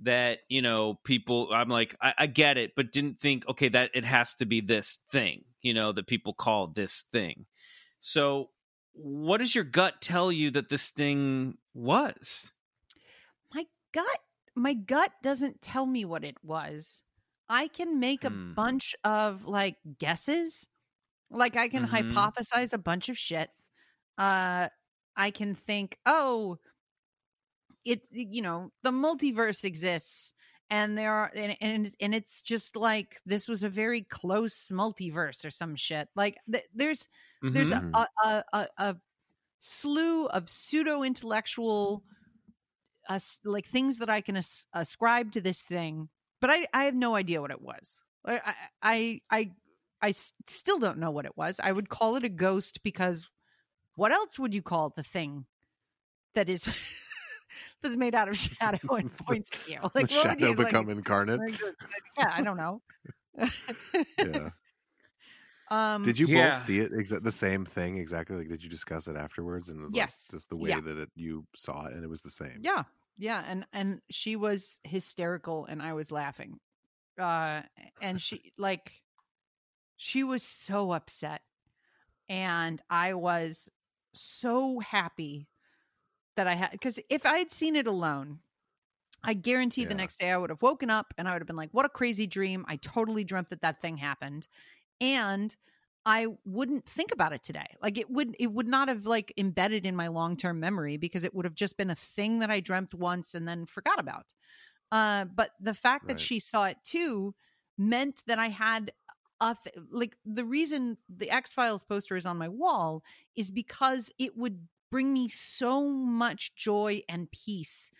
that, 0.00 0.40
you 0.48 0.60
know, 0.60 0.98
people 1.04 1.48
I'm 1.52 1.68
like 1.68 1.96
I, 2.00 2.14
I 2.18 2.26
get 2.26 2.58
it, 2.58 2.72
but 2.76 2.92
didn't 2.92 3.20
think 3.20 3.48
okay 3.48 3.68
that 3.70 3.90
it 3.94 4.04
has 4.04 4.34
to 4.36 4.46
be 4.46 4.60
this 4.60 4.98
thing, 5.10 5.44
you 5.62 5.72
know, 5.72 5.92
that 5.92 6.06
people 6.06 6.34
call 6.34 6.66
this 6.66 7.04
thing. 7.12 7.46
So 8.00 8.50
what 8.92 9.38
does 9.38 9.54
your 9.54 9.64
gut 9.64 10.00
tell 10.00 10.30
you 10.30 10.50
that 10.52 10.68
this 10.68 10.90
thing 10.90 11.56
was? 11.72 12.52
My 13.52 13.64
gut, 13.92 14.20
my 14.54 14.74
gut 14.74 15.10
doesn't 15.22 15.62
tell 15.62 15.86
me 15.86 16.04
what 16.04 16.24
it 16.24 16.36
was. 16.42 17.02
I 17.48 17.68
can 17.68 18.00
make 18.00 18.24
a 18.24 18.30
Hmm. 18.30 18.54
bunch 18.56 18.94
of 19.04 19.44
like 19.44 19.78
guesses. 19.98 20.68
Like 21.30 21.56
I 21.56 21.68
can 21.68 21.84
Mhm. 21.84 21.88
hypothesize 21.88 22.72
a 22.74 22.78
bunch 22.78 23.08
of 23.10 23.18
shit. 23.18 23.50
Uh 24.18 24.68
I 25.16 25.30
can 25.32 25.54
think, 25.56 25.98
"Oh, 26.06 26.58
it 27.84 28.02
you 28.10 28.42
know, 28.42 28.70
the 28.82 28.90
multiverse 28.90 29.64
exists." 29.64 30.32
And 30.70 30.96
there 30.96 31.12
are 31.12 31.30
and, 31.34 31.56
and 31.60 31.94
and 32.00 32.14
it's 32.14 32.40
just 32.42 32.74
like 32.76 33.20
this 33.26 33.48
was 33.48 33.62
a 33.62 33.68
very 33.68 34.02
close 34.02 34.68
multiverse 34.70 35.44
or 35.44 35.50
some 35.50 35.76
shit. 35.76 36.08
Like 36.16 36.38
th- 36.50 36.64
there's 36.74 37.08
there's 37.52 37.70
Mhm. 37.70 37.94
a, 37.94 38.06
a, 38.24 38.44
a, 38.52 38.68
a 38.78 38.96
slew 39.60 40.26
of 40.28 40.48
pseudo 40.48 41.02
intellectual 41.04 42.04
uh, 43.08 43.20
like 43.44 43.66
things 43.66 43.98
that 43.98 44.10
I 44.10 44.20
can 44.20 44.36
as- 44.36 44.66
ascribe 44.72 45.32
to 45.32 45.40
this 45.40 45.62
thing 45.62 46.08
but 46.40 46.50
I 46.50 46.66
I 46.72 46.84
have 46.84 46.94
no 46.94 47.14
idea 47.14 47.40
what 47.40 47.50
it 47.50 47.60
was. 47.62 48.02
I, 48.82 49.20
I, 49.30 49.50
I 50.00 50.12
still 50.12 50.78
don't 50.78 50.96
know 50.98 51.10
what 51.10 51.26
it 51.26 51.36
was. 51.36 51.60
I 51.62 51.70
would 51.72 51.90
call 51.90 52.16
it 52.16 52.24
a 52.24 52.30
ghost 52.30 52.82
because 52.82 53.28
what 53.96 54.12
else 54.12 54.38
would 54.38 54.54
you 54.54 54.62
call 54.62 54.90
the 54.96 55.02
thing 55.02 55.44
that 56.34 56.48
is 56.48 56.64
that's 57.82 57.96
made 57.96 58.14
out 58.14 58.28
of 58.30 58.36
shadow 58.38 58.94
and 58.94 59.14
points 59.26 59.50
at 59.52 59.68
you? 59.68 59.78
Like 59.94 60.08
the 60.08 60.14
shadow 60.14 60.46
you, 60.48 60.54
like- 60.54 60.66
become 60.68 60.88
incarnate. 60.88 61.38
like, 61.38 61.60
yeah, 62.18 62.32
I 62.34 62.40
don't 62.42 62.56
know. 62.56 62.80
Yeah. 64.18 64.50
um 65.70 66.02
Did 66.04 66.18
you 66.18 66.26
Yeah. 66.26 66.50
both 66.50 66.58
see 66.62 66.78
it? 66.80 66.92
Exa- 66.92 67.22
the 67.22 67.32
same 67.32 67.64
thing 67.66 67.98
exactly? 67.98 68.36
Like, 68.36 68.48
did 68.48 68.62
you 68.64 68.70
discuss 68.70 69.06
it 69.06 69.16
afterwards? 69.16 69.68
And 69.68 69.80
it 69.80 69.82
was 69.84 69.92
like, 69.92 69.98
Yes. 69.98 70.28
just 70.30 70.48
the 70.50 70.56
way 70.56 70.70
Yeah. 70.70 70.80
that 70.80 70.96
it, 70.98 71.10
you 71.14 71.46
saw 71.54 71.86
it, 71.86 71.92
and 71.94 72.04
it 72.04 72.08
was 72.08 72.20
the 72.22 72.30
same. 72.30 72.60
Yeah, 72.62 72.84
yeah, 73.18 73.44
and 73.46 73.66
and 73.72 74.00
she 74.10 74.36
was 74.36 74.80
hysterical, 74.84 75.66
and 75.66 75.82
I 75.82 75.92
was 75.92 76.10
laughing. 76.10 76.58
Uh, 77.18 77.62
and 78.02 78.20
she 78.22 78.52
like, 78.58 78.92
she 79.96 80.24
was 80.24 80.42
so 80.42 80.92
upset, 80.92 81.42
and 82.28 82.80
I 82.90 83.14
was 83.14 83.70
so 84.12 84.80
happy 84.80 85.48
that 86.36 86.46
I 86.46 86.54
had 86.54 86.72
because 86.72 86.98
if 87.08 87.26
I 87.26 87.38
had 87.38 87.52
seen 87.52 87.76
it 87.76 87.86
alone, 87.86 88.40
I 89.22 89.34
guarantee 89.34 89.84
the 89.84 89.94
next 89.94 90.18
day 90.18 90.30
I 90.30 90.36
would 90.36 90.50
have 90.50 90.62
woken 90.62 90.90
up 90.90 91.14
and 91.16 91.28
I 91.28 91.32
would 91.32 91.42
have 91.42 91.46
been 91.46 91.56
like, 91.56 91.70
"What 91.72 91.86
a 91.86 91.90
crazy 91.90 92.26
dream! 92.26 92.64
I 92.68 92.76
totally 92.76 93.24
dreamt 93.24 93.50
that 93.50 93.62
that 93.62 93.80
thing 93.80 93.96
happened," 93.98 94.48
and 95.00 95.54
I 96.06 96.26
wouldn't 96.44 96.86
think 96.86 97.12
about 97.12 97.32
it 97.32 97.42
today. 97.42 97.76
Like 97.80 97.96
it 97.98 98.10
would 98.10 98.36
it 98.38 98.48
would 98.48 98.66
not 98.66 98.88
have 98.88 99.06
like 99.06 99.32
embedded 99.36 99.86
in 99.86 99.96
my 99.96 100.08
long-term 100.08 100.60
memory 100.60 100.96
because 100.96 101.24
it 101.24 101.34
would 101.34 101.44
have 101.44 101.54
just 101.54 101.78
been 101.78 101.90
a 101.90 101.94
thing 101.94 102.40
that 102.40 102.50
I 102.50 102.60
dreamt 102.60 102.94
once 102.94 103.34
and 103.34 103.48
then 103.48 103.64
forgot 103.66 103.98
about. 103.98 104.26
Uh 104.92 105.24
but 105.24 105.52
the 105.60 105.74
fact 105.74 106.08
that 106.08 106.20
she 106.20 106.40
saw 106.40 106.66
it 106.66 106.76
too 106.84 107.34
meant 107.78 108.22
that 108.26 108.38
I 108.38 108.48
had 108.48 108.92
a 109.40 109.56
th- 109.62 109.76
like 109.90 110.16
the 110.24 110.44
reason 110.44 110.98
the 111.08 111.30
X-Files 111.30 111.84
poster 111.84 112.16
is 112.16 112.26
on 112.26 112.36
my 112.38 112.48
wall 112.48 113.02
is 113.34 113.50
because 113.50 114.12
it 114.18 114.36
would 114.36 114.68
bring 114.90 115.12
me 115.12 115.28
so 115.28 115.88
much 115.88 116.54
joy 116.54 117.02
and 117.08 117.30
peace 117.32 117.90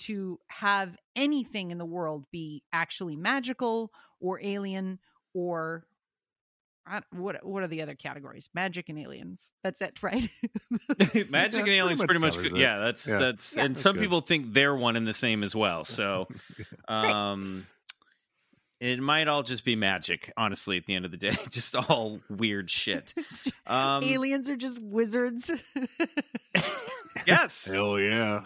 to 0.00 0.38
have 0.48 0.96
anything 1.14 1.70
in 1.70 1.78
the 1.78 1.86
world 1.86 2.26
be 2.32 2.62
actually 2.72 3.16
magical 3.16 3.92
or 4.20 4.40
alien 4.42 4.98
or 5.32 5.86
I, 6.86 7.00
what 7.12 7.44
what 7.46 7.62
are 7.62 7.68
the 7.68 7.82
other 7.82 7.94
categories? 7.94 8.50
Magic 8.54 8.88
and 8.88 8.98
aliens. 8.98 9.52
That's 9.62 9.80
it, 9.80 10.02
right? 10.02 10.28
Magic 10.98 11.12
Yeah, 11.14 11.26
and 11.26 11.30
pretty 11.30 11.76
aliens 11.78 11.98
much 12.00 12.06
pretty 12.06 12.20
much, 12.20 12.36
good. 12.36 12.56
yeah 12.56 12.78
that's 12.78 13.06
Yeah. 13.08 13.18
that's 13.18 13.56
Yeah. 13.56 13.64
and 13.64 13.74
That's 13.76 13.82
some 13.82 13.94
good. 13.96 14.02
people 14.02 14.20
think 14.20 14.52
they're 14.52 14.74
one 14.74 14.96
and 14.96 15.06
the 15.06 15.12
same 15.14 15.42
as 15.44 15.54
well 15.54 15.84
so 15.86 16.26
um 16.88 17.66
it 18.80 18.98
might 18.98 19.28
all 19.28 19.44
just 19.44 19.64
be 19.64 19.76
magic 19.76 20.32
honestly 20.36 20.76
at 20.76 20.86
the 20.86 20.94
end 20.96 21.04
of 21.04 21.12
the 21.12 21.16
day 21.16 21.36
just 21.50 21.76
all 21.76 22.18
weird 22.28 22.68
shit 22.68 23.14
um 23.68 24.02
aliens 24.02 24.48
are 24.48 24.56
just 24.56 24.78
wizards. 24.80 25.50
yes 27.26 27.70
Hell 27.72 28.00
yeah. 28.00 28.40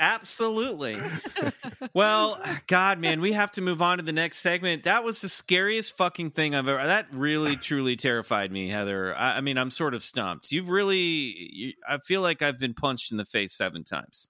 Absolutely 0.00 0.96
well 1.94 2.40
god 2.66 2.98
man 2.98 3.20
we 3.20 3.32
have 3.32 3.52
to 3.52 3.60
move 3.60 3.80
on 3.82 3.98
to 3.98 4.02
the 4.02 4.12
next 4.12 4.38
segment 4.38 4.82
that 4.84 5.04
was 5.04 5.20
the 5.20 5.28
scariest 5.28 5.96
fucking 5.96 6.30
thing 6.30 6.54
i've 6.54 6.66
ever 6.66 6.82
that 6.82 7.06
really 7.12 7.54
truly 7.54 7.94
terrified 7.96 8.50
me 8.50 8.68
heather 8.68 9.14
i, 9.14 9.36
I 9.36 9.40
mean 9.42 9.58
i'm 9.58 9.70
sort 9.70 9.94
of 9.94 10.02
stumped 10.02 10.50
you've 10.50 10.70
really 10.70 10.98
you, 10.98 11.72
i 11.88 11.98
feel 11.98 12.22
like 12.22 12.40
i've 12.42 12.58
been 12.58 12.74
punched 12.74 13.12
in 13.12 13.18
the 13.18 13.24
face 13.26 13.52
seven 13.52 13.84
times 13.84 14.28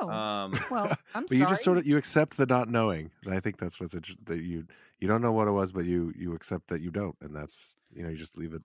oh, 0.00 0.08
um 0.08 0.52
well, 0.70 0.86
I'm 1.14 1.22
But 1.24 1.28
sorry. 1.28 1.40
you 1.40 1.46
just 1.46 1.62
sort 1.64 1.78
of 1.78 1.86
you 1.86 1.96
accept 1.98 2.38
the 2.38 2.46
not 2.46 2.68
knowing. 2.68 3.10
And 3.24 3.34
I 3.34 3.40
think 3.40 3.58
that's 3.58 3.78
what's 3.78 3.92
inter- 3.92 4.14
that 4.24 4.38
you 4.40 4.64
you 5.00 5.06
don't 5.08 5.20
know 5.20 5.32
what 5.32 5.48
it 5.48 5.50
was, 5.52 5.72
but 5.72 5.84
you 5.84 6.12
you 6.16 6.34
accept 6.34 6.68
that 6.68 6.80
you 6.80 6.90
don't, 6.90 7.14
and 7.20 7.36
that's 7.36 7.76
you 7.94 8.02
know 8.02 8.08
you 8.08 8.16
just 8.16 8.38
leave 8.38 8.54
it 8.54 8.62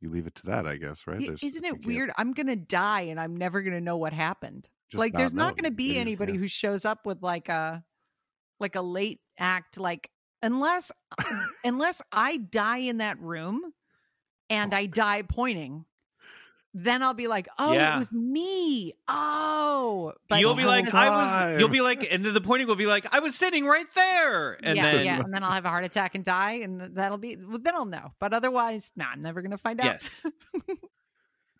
you 0.00 0.08
leave 0.08 0.26
it 0.26 0.34
to 0.36 0.46
that, 0.46 0.66
I 0.66 0.76
guess, 0.76 1.06
right? 1.06 1.20
There's- 1.20 1.42
Isn't 1.42 1.64
it 1.64 1.84
weird? 1.84 2.10
I'm 2.16 2.32
gonna 2.32 2.56
die 2.56 3.02
and 3.02 3.20
I'm 3.20 3.36
never 3.36 3.60
gonna 3.62 3.82
know 3.82 3.98
what 3.98 4.12
happened. 4.14 4.68
Just 4.92 4.98
like, 4.98 5.12
there's 5.14 5.34
not 5.34 5.56
gonna 5.56 5.68
It 5.68 5.76
be 5.76 5.92
is, 5.92 5.96
anybody 5.98 6.32
yeah. 6.34 6.38
who 6.38 6.46
shows 6.46 6.84
up 6.84 7.04
with 7.06 7.22
like 7.22 7.48
a 7.48 7.84
like 8.60 8.76
a 8.76 8.82
late 8.82 9.20
act, 9.38 9.78
like 9.78 10.10
unless 10.42 10.92
unless 11.64 12.00
I 12.12 12.36
die 12.36 12.78
in 12.78 12.98
that 12.98 13.18
room 13.20 13.60
and 14.48 14.72
oh 14.72 14.76
I 14.76 14.86
die 14.86 15.22
pointing. 15.22 15.84
Then 16.74 17.02
I'll 17.02 17.12
be 17.12 17.28
like, 17.28 17.48
"Oh, 17.58 17.74
Yeah. 17.74 17.96
it 17.96 17.98
was 17.98 18.10
me." 18.10 18.94
Oh, 19.06 20.14
but 20.26 20.40
you'll 20.40 20.54
be 20.54 20.64
like, 20.64 20.94
I 20.94 21.10
was. 21.10 21.60
You'll 21.60 21.68
be 21.68 21.82
like, 21.82 22.06
and 22.10 22.24
then 22.24 22.32
the 22.32 22.40
pointing 22.40 22.66
will 22.66 22.76
be 22.76 22.86
like, 22.86 23.04
I 23.14 23.20
was 23.20 23.34
sitting 23.34 23.66
right 23.66 23.84
there, 23.94 24.52
and 24.64 24.76
yeah, 24.78 24.92
then 24.92 25.04
yeah, 25.04 25.20
and 25.20 25.34
then 25.34 25.44
I'll 25.44 25.50
have 25.50 25.66
a 25.66 25.68
heart 25.68 25.84
attack 25.84 26.14
and 26.14 26.24
die, 26.24 26.60
and 26.62 26.80
that'll 26.96 27.18
be 27.18 27.36
well, 27.36 27.58
then 27.60 27.74
I'll 27.74 27.84
know. 27.84 28.12
But 28.18 28.32
otherwise, 28.32 28.90
nah, 28.96 29.08
I'm 29.12 29.20
never 29.20 29.42
gonna 29.42 29.58
find 29.58 29.80
out. 29.82 29.84
yes. 29.84 30.24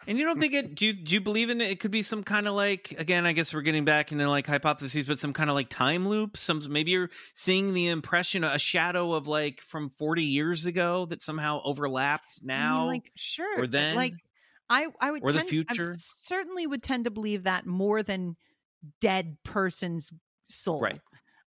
And 0.07 0.18
you 0.18 0.24
don't 0.24 0.40
think 0.40 0.55
it? 0.55 0.74
Do 0.74 0.86
you, 0.86 0.92
do 0.92 1.14
you 1.14 1.20
believe 1.20 1.50
in 1.50 1.61
it? 1.61 1.70
It 1.70 1.80
could 1.80 1.90
be 1.90 2.03
some 2.03 2.22
kind 2.24 2.46
of 2.48 2.55
like 2.55 2.94
again. 2.98 3.26
I 3.26 3.32
guess 3.32 3.53
we're 3.55 3.62
getting 3.62 3.84
back 3.84 4.12
into 4.12 4.28
like 4.28 4.46
hypotheses, 4.46 5.07
but 5.07 5.18
some 5.18 5.32
kind 5.32 5.48
of 5.50 5.55
like 5.55 5.68
time 5.68 6.07
loop. 6.07 6.36
Some 6.36 6.61
maybe 6.68 6.90
you're 6.92 7.11
seeing 7.34 7.72
the 7.74 7.88
impression, 7.88 8.44
a 8.44 8.59
shadow 8.59 9.12
of 9.12 9.26
like 9.26 9.61
from 9.61 9.90
40 9.90 10.22
years 10.24 10.66
ago 10.66 11.07
that 11.07 11.22
somehow 11.22 11.61
overlapped 11.64 12.40
I 12.42 12.46
mean, 12.46 12.59
now. 12.59 12.86
like 12.86 13.11
sure, 13.14 13.62
or 13.62 13.66
then, 13.66 13.96
like 13.96 14.14
I, 14.70 14.86
I 15.00 15.11
would 15.11 15.22
or 15.22 15.32
the 15.32 15.38
tend- 15.38 15.46
I 15.68 15.74
future. 15.74 15.94
certainly 16.20 16.66
would 16.66 16.82
tend 16.82 17.05
to 17.05 17.11
believe 17.11 17.44
that 17.44 17.66
more 17.66 18.03
than 18.03 18.36
dead 19.00 19.36
person's 19.44 20.12
soul. 20.46 20.80
Right. 20.80 21.00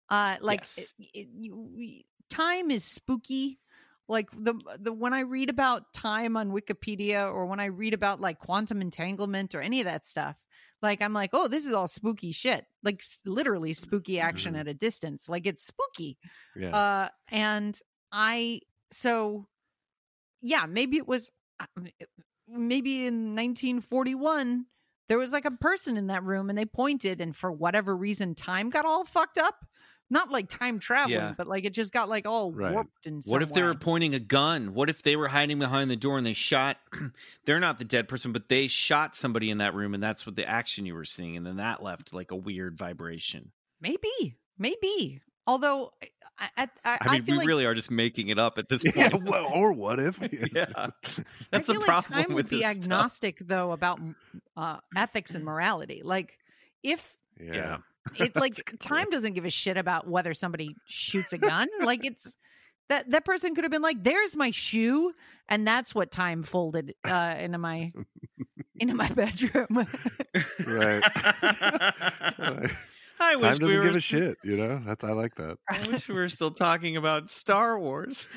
Uh, 0.10 0.38
like 0.42 0.62
Yes. 0.62 0.94
it- 1.00 1.06
it- 1.14 1.28
you- 1.40 1.70
we- 1.76 2.06
time 2.30 2.72
is 2.72 2.84
spooky. 2.84 3.60
Like 4.08 4.30
the 4.32 4.54
the 4.80 4.94
when 4.94 5.14
I 5.14 5.22
read 5.22 5.50
about 5.50 5.92
time 5.94 6.38
on 6.38 6.52
Wikipedia 6.52 7.32
or 7.32 7.48
when 7.48 7.60
I 7.60 7.66
read 7.66 7.94
about 7.94 8.22
like 8.22 8.40
quantum 8.40 8.82
entanglement 8.82 9.56
or 9.56 9.62
any 9.62 9.80
of 9.82 9.86
that 9.86 10.06
stuff, 10.06 10.36
like 10.82 11.02
I'm 11.02 11.14
like, 11.14 11.32
oh, 11.34 11.48
this 11.48 11.66
is 11.66 11.74
all 11.74 11.88
spooky 11.88 12.32
shit. 12.32 12.66
Like 12.84 13.02
literally 13.26 13.74
spooky 13.74 14.20
action 14.20 14.54
Mhm. 14.54 14.60
at 14.60 14.68
a 14.68 14.74
distance. 14.76 15.28
Like 15.28 15.48
it's 15.48 15.66
spooky. 15.66 16.20
Yeah. 16.56 16.76
Uh, 16.76 17.10
and 17.32 17.80
I 18.12 18.62
so 18.92 19.48
yeah, 20.42 20.66
maybe 20.68 20.98
it 20.98 21.08
was 21.08 21.32
maybe 22.48 23.08
in 23.08 23.36
1941 23.36 24.66
there 25.08 25.18
was 25.20 25.32
like 25.34 25.46
a 25.46 25.52
person 25.52 25.98
in 25.98 26.08
that 26.08 26.24
room 26.24 26.50
and 26.50 26.58
they 26.58 26.66
pointed 26.66 27.22
and 27.22 27.36
for 27.36 27.52
whatever 27.52 27.96
reason 27.96 28.34
time 28.36 28.70
got 28.70 28.86
all 28.86 29.04
fucked 29.06 29.38
up. 29.38 29.56
Not 30.10 30.32
like 30.32 30.48
time 30.50 30.78
traveling, 30.80 31.18
Yeah. 31.18 31.34
but 31.36 31.48
like 31.48 31.66
it 31.66 31.74
just 31.74 31.92
got 31.92 32.08
like 32.10 32.28
all 32.28 32.52
Right. 32.52 32.74
warped 32.74 33.06
and 33.08 33.24
What 33.26 33.42
if 33.42 33.54
they 33.54 33.64
were 33.64 33.74
pointing 33.74 34.14
a 34.14 34.20
gun? 34.20 34.74
What 34.76 34.90
if 34.90 35.02
they 35.02 35.16
were 35.16 35.28
hiding 35.28 35.58
behind 35.60 35.90
the 35.90 35.96
door 35.96 36.18
and 36.18 36.26
they 36.26 36.34
shot? 36.34 36.78
they're 37.46 37.60
not 37.60 37.80
the 37.80 37.86
dead 37.86 38.08
person, 38.08 38.32
but 38.32 38.48
they 38.48 38.68
shot 38.68 39.16
somebody 39.16 39.50
in 39.50 39.58
that 39.58 39.74
room, 39.74 39.94
and 39.96 40.04
that's 40.04 40.26
what 40.26 40.36
the 40.36 40.48
action 40.48 40.86
you 40.86 40.94
were 40.94 41.06
seeing, 41.06 41.36
and 41.38 41.46
then 41.46 41.58
that 41.58 41.82
left 41.82 42.14
like 42.14 42.32
a 42.32 42.36
weird 42.36 42.78
vibration. 42.78 43.52
maybe, 43.82 44.38
maybe. 44.60 45.22
Although 45.48 45.92
I, 46.40 46.50
I, 46.58 46.70
I, 46.84 46.98
I 47.02 47.12
mean, 47.14 47.26
we 47.28 47.34
like 47.38 47.48
really 47.48 47.66
are 47.66 47.74
just 47.76 47.92
making 47.92 48.30
it 48.30 48.40
up 48.40 48.58
at 48.58 48.68
this 48.68 48.84
point. 48.94 48.96
yeah, 48.98 49.10
well, 49.24 49.52
or 49.54 49.74
what 49.74 50.00
if? 50.00 50.20
Yeah. 50.54 50.66
I 50.76 50.90
That's 51.52 51.66
feel 51.68 51.76
the 51.76 51.80
like 51.82 51.88
problem 51.88 52.14
time 52.14 52.26
with 52.30 52.46
would 52.46 52.50
be 52.50 52.62
this 52.62 52.76
stuff. 52.76 52.84
agnostic 52.84 53.40
though 53.40 53.72
about 53.72 54.00
uh, 54.58 54.78
ethics 54.96 55.34
and 55.36 55.46
morality. 55.52 56.02
Like 56.04 56.38
if 56.84 57.16
yeah. 57.40 57.78
It 58.16 58.36
like 58.36 58.52
That's 58.56 58.60
a 58.60 58.64
good 58.64 58.80
time 58.80 59.10
doesn't 59.10 59.34
give 59.34 59.46
a 59.46 59.50
shit 59.50 59.78
about 59.78 60.08
whether 60.08 60.34
somebody 60.34 60.76
shoots 60.88 61.34
a 61.34 61.38
gun 61.38 61.68
like 61.84 62.06
it's 62.06 62.38
that 62.90 63.10
that 63.12 63.26
person 63.26 63.56
could 63.56 63.64
have 63.64 63.72
been 63.72 63.82
like 63.82 64.04
there's 64.04 64.36
my 64.36 64.52
shoe 64.52 65.14
and 65.50 65.68
that's 65.68 65.96
what 65.96 66.12
time 66.12 66.44
folded 66.44 66.94
uh 67.04 67.36
into 67.40 67.58
my 67.58 67.92
into 68.76 68.94
my 68.94 69.08
bedroom 69.10 69.88
Right. 70.68 71.04
I 73.18 73.32
Time 73.36 73.40
wish 73.42 73.60
doesn't 73.60 73.66
we 73.66 73.78
were. 73.78 73.84
give 73.86 73.96
a 73.96 74.02
shit. 74.02 74.38
You 74.44 74.58
know, 74.58 74.82
that's 74.86 75.06
I 75.06 75.12
like 75.14 75.36
that. 75.36 75.58
I 75.70 75.80
wish 75.88 76.10
we 76.10 76.16
were 76.16 76.28
still 76.28 76.52
talking 76.52 76.98
about 76.98 77.30
Star 77.30 77.80
Wars. 77.80 78.28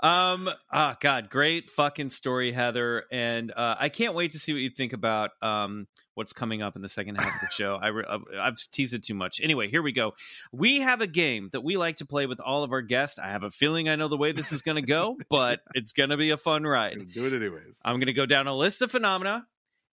Um. 0.00 0.48
Oh 0.72 0.94
God, 1.00 1.30
great 1.30 1.70
fucking 1.70 2.10
story, 2.10 2.52
Heather, 2.52 3.04
and 3.12 3.52
uh, 3.52 3.76
I 3.78 3.88
can't 3.88 4.14
wait 4.14 4.32
to 4.32 4.38
see 4.38 4.52
what 4.52 4.60
you 4.62 4.70
think 4.70 4.92
about 4.92 5.30
um 5.42 5.86
what's 6.14 6.32
coming 6.32 6.62
up 6.62 6.76
in 6.76 6.82
the 6.82 6.88
second 6.88 7.16
half 7.16 7.26
of 7.26 7.40
the 7.40 7.48
show. 7.50 7.74
I 7.74 7.88
re- 7.88 8.04
I've- 8.08 8.24
I've 8.38 8.54
teased 8.70 8.94
it 8.94 9.02
too 9.02 9.14
much. 9.14 9.40
Anyway, 9.42 9.68
here 9.68 9.82
we 9.82 9.90
go. 9.90 10.14
We 10.52 10.80
have 10.80 11.00
a 11.00 11.08
game 11.08 11.48
that 11.52 11.62
we 11.62 11.76
like 11.76 11.96
to 11.96 12.06
play 12.06 12.26
with 12.26 12.38
all 12.40 12.62
of 12.62 12.70
our 12.72 12.82
guests. 12.82 13.18
I 13.18 13.28
have 13.28 13.42
a 13.42 13.50
feeling 13.50 13.88
I 13.88 13.96
know 13.96 14.06
the 14.06 14.16
way 14.16 14.30
this 14.30 14.52
is 14.52 14.62
going 14.62 14.76
to 14.76 14.86
go, 14.86 15.16
but 15.28 15.60
it's 15.74 15.92
going 15.92 16.10
to 16.10 16.16
be 16.16 16.30
a 16.30 16.36
fun 16.36 16.62
ride. 16.62 16.98
Do 17.12 17.26
it 17.26 17.32
anyways. 17.32 17.78
I'm 17.84 17.96
going 17.96 18.06
to 18.06 18.12
go 18.12 18.26
down 18.26 18.46
a 18.46 18.54
list 18.54 18.80
of 18.80 18.92
phenomena. 18.92 19.44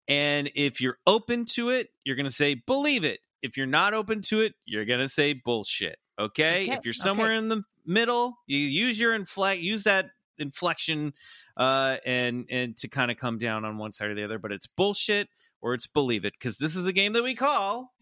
And 0.08 0.52
if 0.54 0.80
you're 0.80 0.98
open 1.08 1.46
to 1.54 1.70
it, 1.70 1.90
you're 2.04 2.16
going 2.16 2.28
to 2.28 2.32
say, 2.32 2.54
believe 2.54 3.04
it. 3.04 3.20
If 3.42 3.58
you're 3.58 3.66
not 3.66 3.96
open 3.96 4.22
to 4.30 4.42
it, 4.42 4.54
you're 4.66 4.86
going 4.86 5.00
to 5.00 5.10
say 5.10 5.34
bullshit. 5.34 5.98
Okay? 6.22 6.64
Okay, 6.64 6.72
If 6.74 6.86
you're 6.86 6.94
somewhere 6.94 7.28
okay. 7.28 7.38
in 7.38 7.48
the 7.50 7.64
middle, 7.86 8.38
you 8.48 8.58
use 8.60 9.00
your 9.00 9.14
inflect, 9.16 9.62
use 9.62 9.84
that 9.84 10.12
inflection 10.38 11.14
uh, 11.58 11.98
and 12.06 12.46
and 12.50 12.76
to 12.78 12.88
kind 12.88 13.12
of 13.12 13.18
come 13.18 13.38
down 13.38 13.66
on 13.66 13.78
one 13.78 13.94
side 13.94 14.10
or 14.10 14.16
the 14.16 14.24
other. 14.24 14.40
But 14.40 14.52
it's 14.52 14.68
bullshit 14.68 15.28
or 15.62 15.74
it's 15.74 15.88
believe 15.88 16.26
it, 16.26 16.34
because 16.34 16.58
this 16.58 16.76
is 16.76 16.86
a 16.86 16.94
game 16.94 17.14
that 17.14 17.24
we 17.24 17.36
call 17.36 17.94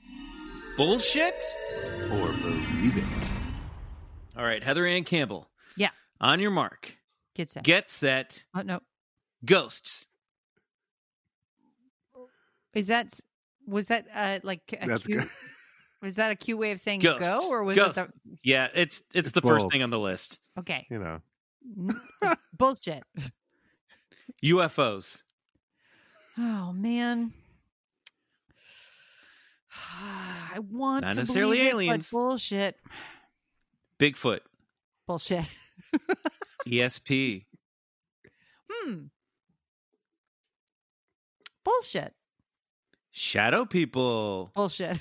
bullshit. 0.78 1.42
Or 2.12 2.32
believe 2.34 2.98
it. 2.98 3.04
All 4.38 4.44
right, 4.46 4.64
Heather 4.64 4.86
Anne 4.86 5.04
Campbell. 5.04 5.50
Yeah. 5.76 5.90
On 6.22 6.40
your 6.40 6.52
mark, 6.52 6.98
Get 7.36 7.52
set. 7.52 7.64
get 7.64 7.90
set, 7.90 8.44
oh, 8.56 8.62
no. 8.62 8.80
ghosts. 9.46 10.06
Is 12.74 12.88
that 12.88 13.08
was 13.66 13.88
that 13.88 14.06
uh 14.14 14.40
like 14.44 14.62
a 14.80 14.86
That's 14.88 15.06
cute, 15.06 15.20
good. 15.22 15.30
Was 16.02 16.16
that 16.16 16.32
a 16.32 16.36
cute 16.36 16.58
way 16.58 16.72
of 16.72 16.80
saying 16.80 17.02
Ghosts. 17.02 17.30
go 17.30 17.50
or 17.50 17.64
was 17.64 17.76
Ghosts. 17.76 17.98
it 17.98 18.08
the... 18.26 18.38
Yeah, 18.44 18.68
it's 18.74 19.04
it's, 19.14 19.28
It's 19.28 19.32
the 19.32 19.42
first 19.42 19.72
thing 19.72 19.84
on 19.84 19.90
the 19.90 20.00
list. 20.00 20.40
okay 20.58 20.88
You 20.90 21.00
know. 21.00 21.22
Bullshit? 22.58 23.04
UFOs. 24.44 25.24
Oh 26.38 26.72
man. 26.74 27.34
I 30.54 30.60
want 30.60 31.04
Not 31.04 31.12
to 31.12 31.18
necessarily 31.20 31.58
believe 31.58 31.68
it, 31.68 31.72
but 31.74 31.84
aliens. 31.84 32.10
bullshit. 32.12 32.76
Bigfoot. 34.00 34.40
Bullshit. 35.06 35.46
ESP. 36.68 37.46
Hmm. 38.72 38.96
Bullshit. 41.64 42.14
Shadow 43.20 43.66
people. 43.66 44.50
Bullshit. 44.56 44.98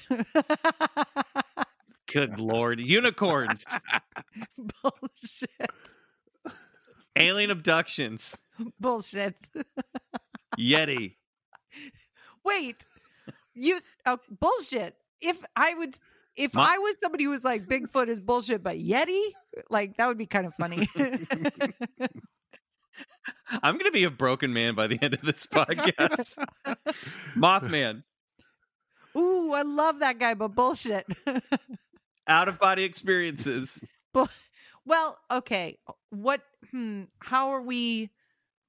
Good 2.13 2.41
lord. 2.41 2.81
Unicorns. 2.81 3.65
Bullshit. 4.83 5.71
Alien 7.15 7.53
abductions. 7.53 8.37
Bullshit. 8.81 9.37
Yeti. 10.59 11.15
Wait. 12.45 12.85
You 13.55 13.79
oh, 14.05 14.19
bullshit. 14.29 14.97
If 15.21 15.45
I 15.55 15.75
would 15.75 15.97
if 16.35 16.55
My- 16.55 16.75
I 16.75 16.79
was 16.79 16.97
somebody 17.01 17.23
who 17.23 17.31
was 17.31 17.45
like 17.45 17.67
Bigfoot 17.67 18.09
is 18.09 18.21
bullshit, 18.21 18.65
but 18.65 18.79
Yeti, 18.79 19.27
like 19.71 19.97
that 19.99 20.09
would 20.09 20.19
be 20.19 20.27
kind 20.27 20.49
of 20.49 20.55
funny. 20.55 20.89
I'm 23.51 23.75
going 23.75 23.87
to 23.87 23.93
be 23.93 24.05
a 24.05 24.11
broken 24.11 24.53
man 24.53 24.75
by 24.75 24.87
the 24.87 24.99
end 25.01 25.15
of 25.15 25.23
this 25.23 25.47
podcast. 25.47 26.45
Mothman. 27.37 28.03
Ooh, 29.17 29.53
I 29.53 29.63
love 29.63 30.01
that 30.01 30.19
guy, 30.19 30.35
but 30.35 30.49
bullshit. 30.49 31.07
Out 32.29 32.49
of 32.49 32.59
body 32.59 32.85
experiences. 32.85 33.83
well, 34.85 35.19
okay. 35.31 35.79
What 36.11 36.43
hmm, 36.71 37.05
how 37.21 37.51
are 37.51 37.63
we 37.63 38.11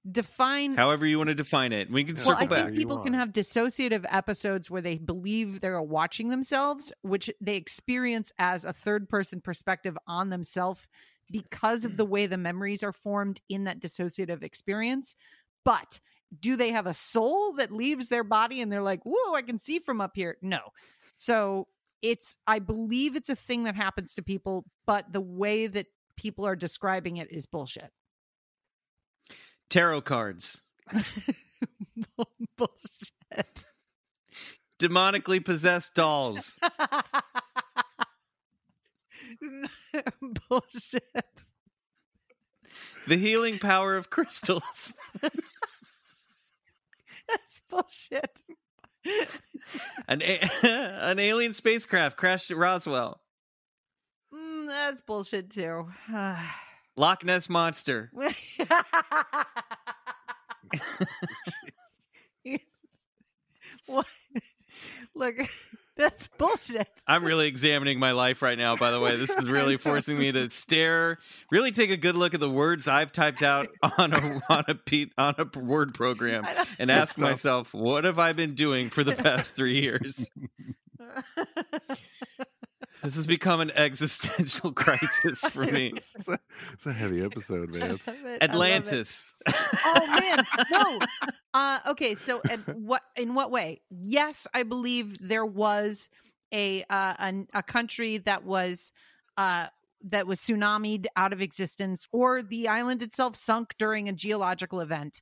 define 0.10 0.76
However 0.76 1.06
you 1.06 1.18
want 1.18 1.28
to 1.28 1.36
define 1.36 1.74
it. 1.74 1.92
We 1.92 2.04
can 2.06 2.16
Well, 2.16 2.28
well, 2.28 2.38
circle 2.38 2.54
I 2.54 2.58
back. 2.58 2.66
think 2.68 2.78
people 2.78 3.00
can 3.00 3.14
have 3.14 3.30
dissociative 3.34 4.06
episodes 4.10 4.72
where 4.72 4.82
they 4.82 4.98
believe 4.98 5.60
they're 5.60 5.82
watching 5.82 6.30
themselves, 6.30 6.94
which 7.02 7.30
they 7.42 7.58
experience 7.58 8.32
as 8.40 8.64
a 8.66 8.74
third 8.74 9.10
person 9.10 9.42
perspective 9.42 9.98
on 10.08 10.30
themselves 10.30 10.88
because 11.32 11.86
of 11.86 11.94
mm. 11.94 11.98
the 11.98 12.06
way 12.06 12.26
the 12.26 12.38
memories 12.38 12.84
are 12.84 12.92
formed 12.92 13.42
in 13.50 13.66
that 13.66 13.80
dissociative 13.80 14.44
experience. 14.44 15.16
But 15.64 16.00
do 16.40 16.56
they 16.56 16.72
have 16.72 16.88
a 16.88 16.94
soul 16.94 17.54
that 17.54 17.72
leaves 17.72 18.08
their 18.08 18.24
body 18.24 18.62
and 18.62 18.72
they're 18.72 18.82
like, 18.82 19.02
whoa, 19.04 19.34
I 19.34 19.42
can 19.42 19.58
see 19.58 19.80
from 19.80 20.02
up 20.02 20.12
here? 20.16 20.38
No. 20.42 20.60
So 21.16 21.68
it's, 22.02 22.38
I 22.48 22.60
believe 22.60 23.16
it's 23.16 23.30
a 23.30 23.36
thing 23.36 23.64
that 23.64 23.76
happens 23.76 24.14
to 24.16 24.22
people, 24.22 24.66
but 24.86 25.12
the 25.12 25.22
way 25.22 25.68
that 25.68 25.88
people 26.16 26.46
are 26.46 26.56
describing 26.56 27.18
it 27.18 27.32
is 27.32 27.46
bullshit. 27.46 27.92
Tarot 29.70 30.02
cards. 30.02 30.64
bullshit. 32.58 33.66
Demonically 34.80 35.44
possessed 35.44 35.94
dolls. 35.94 36.60
bullshit. 40.50 41.04
The 43.08 43.18
healing 43.18 43.60
power 43.60 43.96
of 43.98 44.10
crystals. 44.10 44.94
That's 45.22 45.42
bullshit. 47.70 48.42
An, 50.08 50.22
a- 50.22 50.50
an 50.68 51.20
alien 51.20 51.54
spacecraft 51.54 52.18
crashed 52.18 52.52
at 52.52 52.58
Roswell. 52.58 53.22
Mm, 54.34 54.68
that's 54.68 55.02
bullshit 55.02 55.50
too. 55.52 55.90
Loch 56.96 57.24
Ness 57.24 57.50
Monster. 57.50 58.12
what? 63.86 64.08
Look, 65.16 65.36
that's 66.10 66.30
bullshit. 66.30 66.88
I'm 67.06 67.26
really 67.26 67.48
examining 67.48 68.00
my 68.00 68.14
life 68.14 68.42
right 68.42 68.58
now, 68.58 68.78
by 68.78 68.92
the 68.92 69.02
way. 69.02 69.18
This 69.18 69.32
is 69.32 69.46
really 69.50 69.76
forcing 69.76 70.18
me 70.18 70.32
to 70.32 70.50
stare, 70.50 71.20
really 71.52 71.72
take 71.72 71.90
a 71.90 71.98
good 71.98 72.16
look 72.16 72.34
at 72.34 72.40
the 72.40 72.50
words 72.50 72.88
I've 72.88 73.12
typed 73.12 73.44
out 73.44 73.68
on 73.98 74.14
a 74.14 74.42
on 74.50 74.64
a 74.70 74.76
pe- 74.76 75.12
on 75.18 75.36
a 75.38 75.60
word 75.60 75.94
program 75.94 76.48
and 76.80 76.90
ask 76.90 77.18
myself, 77.18 77.74
what 77.74 78.06
have 78.06 78.18
I 78.18 78.32
been 78.32 78.56
doing 78.56 78.90
for 78.90 79.04
the 79.04 79.14
past 79.14 79.58
3 79.58 79.78
years? 79.78 80.32
This 83.04 83.16
has 83.16 83.28
become 83.28 83.60
an 83.60 83.72
existential 83.72 84.72
crisis 84.74 85.40
for 85.42 85.66
me. 85.66 85.94
It's 85.96 86.28
a, 86.28 86.40
it's 86.74 86.86
a 86.86 86.94
heavy 86.94 87.24
episode, 87.24 87.74
man. 87.74 87.82
I 87.82 87.88
love 87.88 88.02
it. 88.08 88.10
I 88.10 88.12
love 88.12 88.26
it. 88.26 88.44
Atlantis. 88.44 89.36
oh 89.86 90.08
man 90.08 90.46
no 90.72 91.00
uh 91.54 91.80
okay 91.88 92.16
so 92.16 92.42
at 92.50 92.60
what 92.78 93.02
in 93.16 93.34
what 93.34 93.50
way 93.52 93.82
yes 93.90 94.48
i 94.54 94.64
believe 94.64 95.18
there 95.28 95.46
was 95.46 96.10
a 96.54 96.84
uh 96.90 97.14
an, 97.18 97.48
a 97.54 97.64
country 97.64 98.18
that 98.20 98.44
was 98.44 98.92
uh 99.38 99.68
that 100.04 100.28
was 100.28 100.40
tsunamied 100.40 101.08
out 101.16 101.34
of 101.34 101.42
existence 101.42 102.06
or 102.12 102.42
the 102.42 102.68
island 102.68 103.02
itself 103.02 103.36
sunk 103.36 103.74
during 103.80 104.08
a 104.08 104.14
geological 104.14 104.80
event 104.80 105.22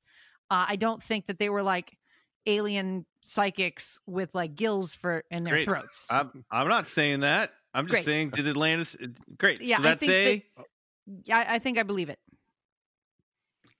uh, 0.51 0.65
i 0.67 0.75
don't 0.75 1.01
think 1.01 1.27
that 1.27 1.39
they 1.39 1.49
were 1.49 1.63
like 1.63 1.97
alien 2.45 3.05
psychics 3.21 3.97
with 4.05 4.33
like 4.35 4.55
gills 4.55 4.95
for 4.95 5.23
in 5.31 5.43
their 5.43 5.55
Great. 5.55 5.65
throats 5.65 6.07
I'm, 6.09 6.45
I'm 6.51 6.67
not 6.67 6.87
saying 6.87 7.21
that. 7.21 7.51
I'm 7.73 7.85
just 7.85 7.95
Great. 7.97 8.05
saying, 8.05 8.29
did 8.31 8.47
Atlantis? 8.47 8.95
Great. 9.37 9.61
Yeah, 9.61 9.77
so 9.77 9.83
I 9.83 9.85
that's 9.85 10.05
think 10.05 10.45
a 10.57 11.33
I, 11.33 11.55
I 11.55 11.59
think 11.59 11.77
i 11.77 11.83
believe 11.83 12.09
it 12.09 12.19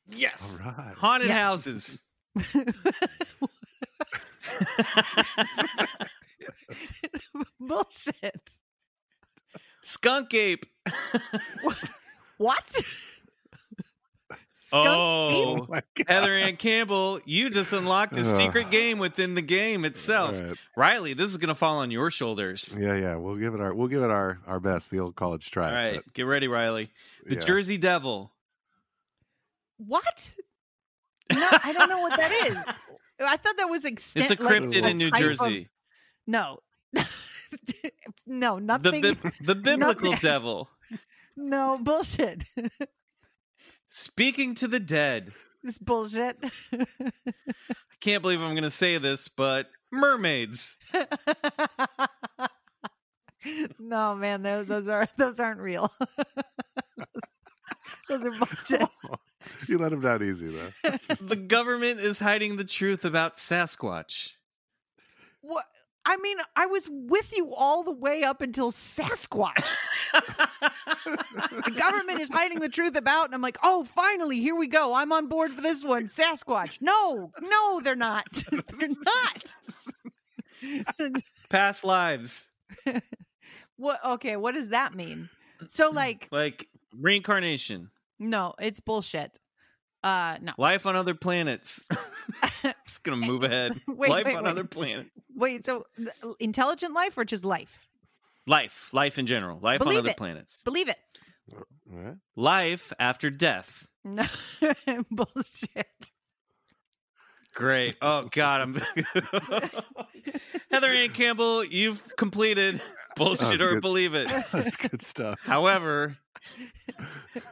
yes. 0.09 0.59
All 0.63 0.71
right. 0.71 0.95
Haunted 0.95 1.29
Yeah. 1.29 1.39
houses. 1.39 2.01
bullshit 7.59 8.49
Skunk 9.88 10.33
ape. 10.33 10.65
what 12.38 12.61
Skunk 14.49 14.85
oh. 14.85 15.29
ape? 15.29 15.61
Oh, 15.61 15.65
my 15.69 15.81
God. 15.95 16.05
Heather 16.09 16.33
Anne 16.33 16.57
Campbell, 16.57 17.21
you 17.23 17.49
just 17.49 17.71
unlocked 17.71 18.17
a 18.17 18.25
secret 18.25 18.69
game 18.69 18.99
within 18.99 19.33
the 19.33 19.41
game 19.41 19.85
itself. 19.85 20.35
All 20.35 20.41
right. 20.41 20.57
Riley, 20.75 21.13
this 21.13 21.27
is 21.27 21.38
going 21.38 21.47
to 21.47 21.55
fall 21.55 21.77
on 21.77 21.89
your 21.89 22.11
shoulders. 22.11 22.75
Yeah, 22.77 22.95
yeah. 22.95 23.15
We'll 23.15 23.38
give 23.38 23.53
it 23.53 23.61
our 23.61 23.73
we'll 23.73 23.88
give 23.88 24.03
it 24.03 24.11
our 24.11 24.39
our 24.45 24.59
best. 24.59 24.91
The 24.91 24.99
old 24.99 25.15
college 25.15 25.51
try. 25.51 25.69
All 25.69 25.73
right, 25.73 26.13
get 26.13 26.23
ready, 26.23 26.49
Riley. 26.49 26.91
The 27.25 27.35
yeah. 27.35 27.41
Jersey 27.41 27.77
Devil. 27.77 28.33
What? 29.77 30.35
No, 31.34 31.47
I 31.63 31.73
don't 31.73 31.89
know 31.89 31.99
what 32.01 32.17
that 32.17 32.32
is. 32.49 32.57
Uh, 33.19 33.25
I 33.28 33.36
thought 33.38 33.57
that 33.57 33.67
was 33.67 33.84
extent. 33.84 34.30
It's 34.30 34.39
a 34.39 34.43
like, 34.43 34.53
cryptid 34.61 34.86
a 34.86 34.89
in 34.89 34.97
New 34.97 35.09
type 35.09 35.21
of- 35.21 35.38
Jersey. 35.39 35.69
no, 36.28 36.59
no, 38.28 38.59
The 38.59 38.61
nothing. 38.61 39.01
bi- 39.01 39.32
the 39.41 39.55
biblical 39.55 40.11
nothing- 40.11 40.19
devil. 40.21 40.69
no 41.36 41.80
bullshit. 41.82 42.43
Speaking 43.88 44.53
to 44.53 44.67
the 44.67 44.80
dead. 44.80 45.34
it's 45.63 45.80
bullshit. 45.80 46.38
I 46.71 46.86
can't 47.99 48.21
believe 48.21 48.39
I'm 48.39 48.51
going 48.51 48.61
to 48.61 48.69
say 48.69 48.99
this, 48.99 49.30
but 49.30 49.67
mermaids. 49.91 50.78
no, 53.80 54.13
man, 54.15 54.43
those, 54.43 54.67
those 54.67 54.88
are 54.88 55.07
those 55.17 55.39
aren't 55.39 55.59
real. 55.59 55.91
those 58.09 58.23
are 58.23 58.30
bullshit. 58.30 58.84
Oh. 59.09 59.15
you 59.67 59.77
let 59.77 59.93
him 59.93 60.01
down 60.01 60.23
easy 60.23 60.47
though. 60.47 60.91
the 61.21 61.35
government 61.35 61.99
is 61.99 62.19
hiding 62.19 62.57
the 62.57 62.63
truth 62.63 63.05
about 63.05 63.37
Sasquatch. 63.37 64.33
What? 65.41 65.65
I 66.05 66.15
mean, 66.17 66.37
I 66.55 66.67
was 66.67 66.87
with 66.89 67.35
you 67.35 67.53
all 67.53 67.83
the 67.83 67.91
way 67.91 68.23
up 68.23 68.41
until 68.41 68.71
Sasquatch. 68.71 69.75
the 70.13 71.73
government 71.75 72.21
is 72.21 72.29
hiding 72.29 72.59
the 72.59 72.69
truth 72.69 72.95
about, 72.95 73.25
and 73.25 73.35
I'm 73.35 73.41
like, 73.41 73.57
oh, 73.61 73.83
finally, 73.83 74.39
here 74.39 74.55
we 74.55 74.67
go. 74.67 74.93
I'm 74.93 75.11
on 75.11 75.27
board 75.27 75.51
for 75.51 75.59
this 75.59 75.83
one. 75.83 76.07
Sasquatch. 76.07 76.77
No, 76.79 77.33
no, 77.41 77.81
they're 77.81 77.97
not. 77.97 78.25
they're 78.79 78.87
not. 78.87 79.51
Past 81.49 81.83
lives, 81.83 82.49
what? 83.75 84.03
Okay, 84.03 84.37
what 84.37 84.53
does 84.53 84.69
that 84.69 84.95
mean? 84.95 85.29
So, 85.67 85.91
mm, 85.91 85.95
like, 85.95 86.27
like 86.31 86.67
reincarnation, 86.97 87.89
no, 88.20 88.53
it's 88.59 88.80
bullshit. 88.80 89.38
Uh, 90.03 90.38
no. 90.41 90.53
life 90.57 90.86
on 90.86 90.95
other 90.95 91.13
planets. 91.15 91.88
just 92.86 93.03
gonna 93.03 93.18
move 93.26 93.43
ahead. 93.43 93.74
Wait, 93.88 94.09
life 94.09 94.26
wait, 94.26 94.36
on 94.36 94.43
wait. 94.43 94.49
other 94.49 94.63
planets. 94.63 95.09
Wait, 95.36 95.65
so 95.65 95.86
intelligent 96.39 96.93
life 96.93 97.18
or 97.18 97.26
just 97.26 97.43
life? 97.45 97.88
Life, 98.45 98.89
life 98.93 99.20
in 99.20 99.26
general, 99.26 99.59
life 99.59 99.80
Believe 99.80 99.99
on 99.99 100.05
other 100.05 100.11
it. 100.11 100.18
planets. 100.18 100.61
Believe 100.63 100.88
it. 100.89 100.97
All 101.53 101.65
right. 101.89 102.15
Life 102.36 102.93
after 102.99 103.30
death. 103.30 103.86
No 104.03 104.24
bullshit. 105.11 105.88
Great. 107.53 107.95
Oh 108.01 108.30
God, 108.32 108.61
I'm 108.61 108.76
Heather 110.72 110.89
Anne 110.89 111.09
Campbell. 111.09 111.63
You've 111.65 112.15
completed 112.15 112.80
bullshit 113.15 113.61
or 113.61 113.74
good. 113.74 113.82
believe 113.82 114.13
it. 114.13 114.28
That's 114.51 114.78
good 114.78 115.01
stuff. 115.01 115.39
However, 115.41 116.18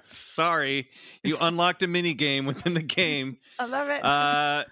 sorry, 0.04 0.90
you 1.24 1.38
unlocked 1.40 1.84
a 1.84 1.88
mini 1.88 2.14
game 2.14 2.46
within 2.46 2.74
the 2.74 2.84
game. 2.84 3.38
I 3.60 3.66
love 3.66 3.90
it. 3.90 4.04
Uh, 4.04 4.64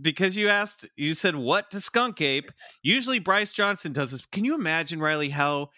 because 0.00 0.36
you 0.36 0.48
asked, 0.48 0.86
you 0.96 1.14
said 1.14 1.34
what 1.34 1.70
to 1.72 1.80
Skunk 1.80 2.20
Ape. 2.20 2.50
Usually 2.82 3.18
Bryce 3.18 3.52
Johnson 3.52 3.92
does 3.92 4.12
this. 4.12 4.24
Can 4.26 4.44
you 4.44 4.54
imagine, 4.54 5.00
Riley, 5.00 5.30
how 5.30 5.70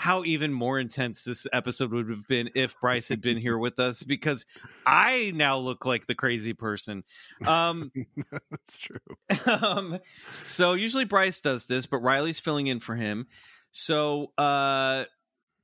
how 0.00 0.24
even 0.24 0.50
more 0.50 0.80
intense 0.80 1.24
this 1.24 1.46
episode 1.52 1.92
would 1.92 2.08
have 2.08 2.26
been 2.26 2.48
if 2.54 2.74
Bryce 2.80 3.10
had 3.10 3.20
been 3.20 3.36
here 3.36 3.58
with 3.58 3.78
us? 3.78 4.02
Because 4.02 4.46
I 4.86 5.30
now 5.34 5.58
look 5.58 5.84
like 5.84 6.06
the 6.06 6.14
crazy 6.14 6.54
person. 6.54 7.04
Um, 7.46 7.92
That's 8.50 8.78
true. 8.78 9.44
um, 9.46 9.98
so 10.46 10.72
usually 10.72 11.04
Bryce 11.04 11.42
does 11.42 11.66
this, 11.66 11.84
but 11.84 11.98
Riley's 11.98 12.40
filling 12.40 12.68
in 12.68 12.80
for 12.80 12.94
him. 12.94 13.26
So 13.72 14.32
uh, 14.38 15.04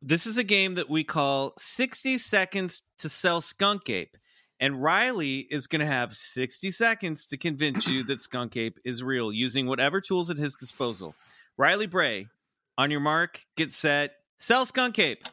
this 0.06 0.24
is 0.24 0.38
a 0.38 0.44
game 0.44 0.74
that 0.74 0.88
we 0.88 1.02
call 1.02 1.52
60 1.58 2.16
Seconds 2.18 2.82
to 2.98 3.08
Sell 3.08 3.40
Skunk 3.40 3.90
Ape. 3.90 4.16
And 4.60 4.80
Riley 4.80 5.48
is 5.50 5.66
going 5.66 5.80
to 5.80 5.86
have 5.86 6.14
60 6.14 6.70
seconds 6.70 7.26
to 7.26 7.36
convince 7.36 7.88
you 7.88 8.04
that 8.04 8.20
Skunk 8.20 8.56
Ape 8.56 8.78
is 8.84 9.02
real 9.02 9.32
using 9.32 9.66
whatever 9.66 10.00
tools 10.00 10.30
at 10.30 10.38
his 10.38 10.54
disposal. 10.54 11.16
Riley 11.58 11.88
Bray, 11.88 12.28
on 12.78 12.92
your 12.92 13.00
mark, 13.00 13.40
get 13.56 13.72
set, 13.72 14.12
sell 14.38 14.64
Skunk 14.64 14.96
Ape. 15.00 15.24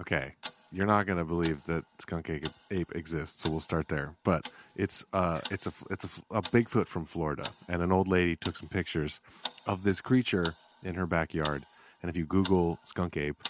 Okay, 0.00 0.34
you're 0.72 0.86
not 0.86 1.06
gonna 1.06 1.24
believe 1.24 1.64
that 1.66 1.84
skunk 2.00 2.28
ape, 2.28 2.48
ape 2.70 2.94
exists, 2.94 3.42
so 3.42 3.50
we'll 3.50 3.60
start 3.60 3.88
there. 3.88 4.14
But 4.24 4.50
it's 4.74 5.04
uh, 5.14 5.40
it's 5.50 5.66
a 5.66 5.72
it's 5.88 6.04
a, 6.04 6.36
a 6.36 6.42
Bigfoot 6.42 6.86
from 6.86 7.06
Florida, 7.06 7.46
and 7.68 7.80
an 7.80 7.92
old 7.92 8.08
lady 8.08 8.36
took 8.36 8.58
some 8.58 8.68
pictures 8.68 9.20
of 9.66 9.84
this 9.84 10.02
creature 10.02 10.54
in 10.82 10.94
her 10.96 11.06
backyard. 11.06 11.64
And 12.02 12.10
if 12.10 12.16
you 12.16 12.26
Google 12.26 12.78
skunk 12.84 13.16
ape, 13.16 13.42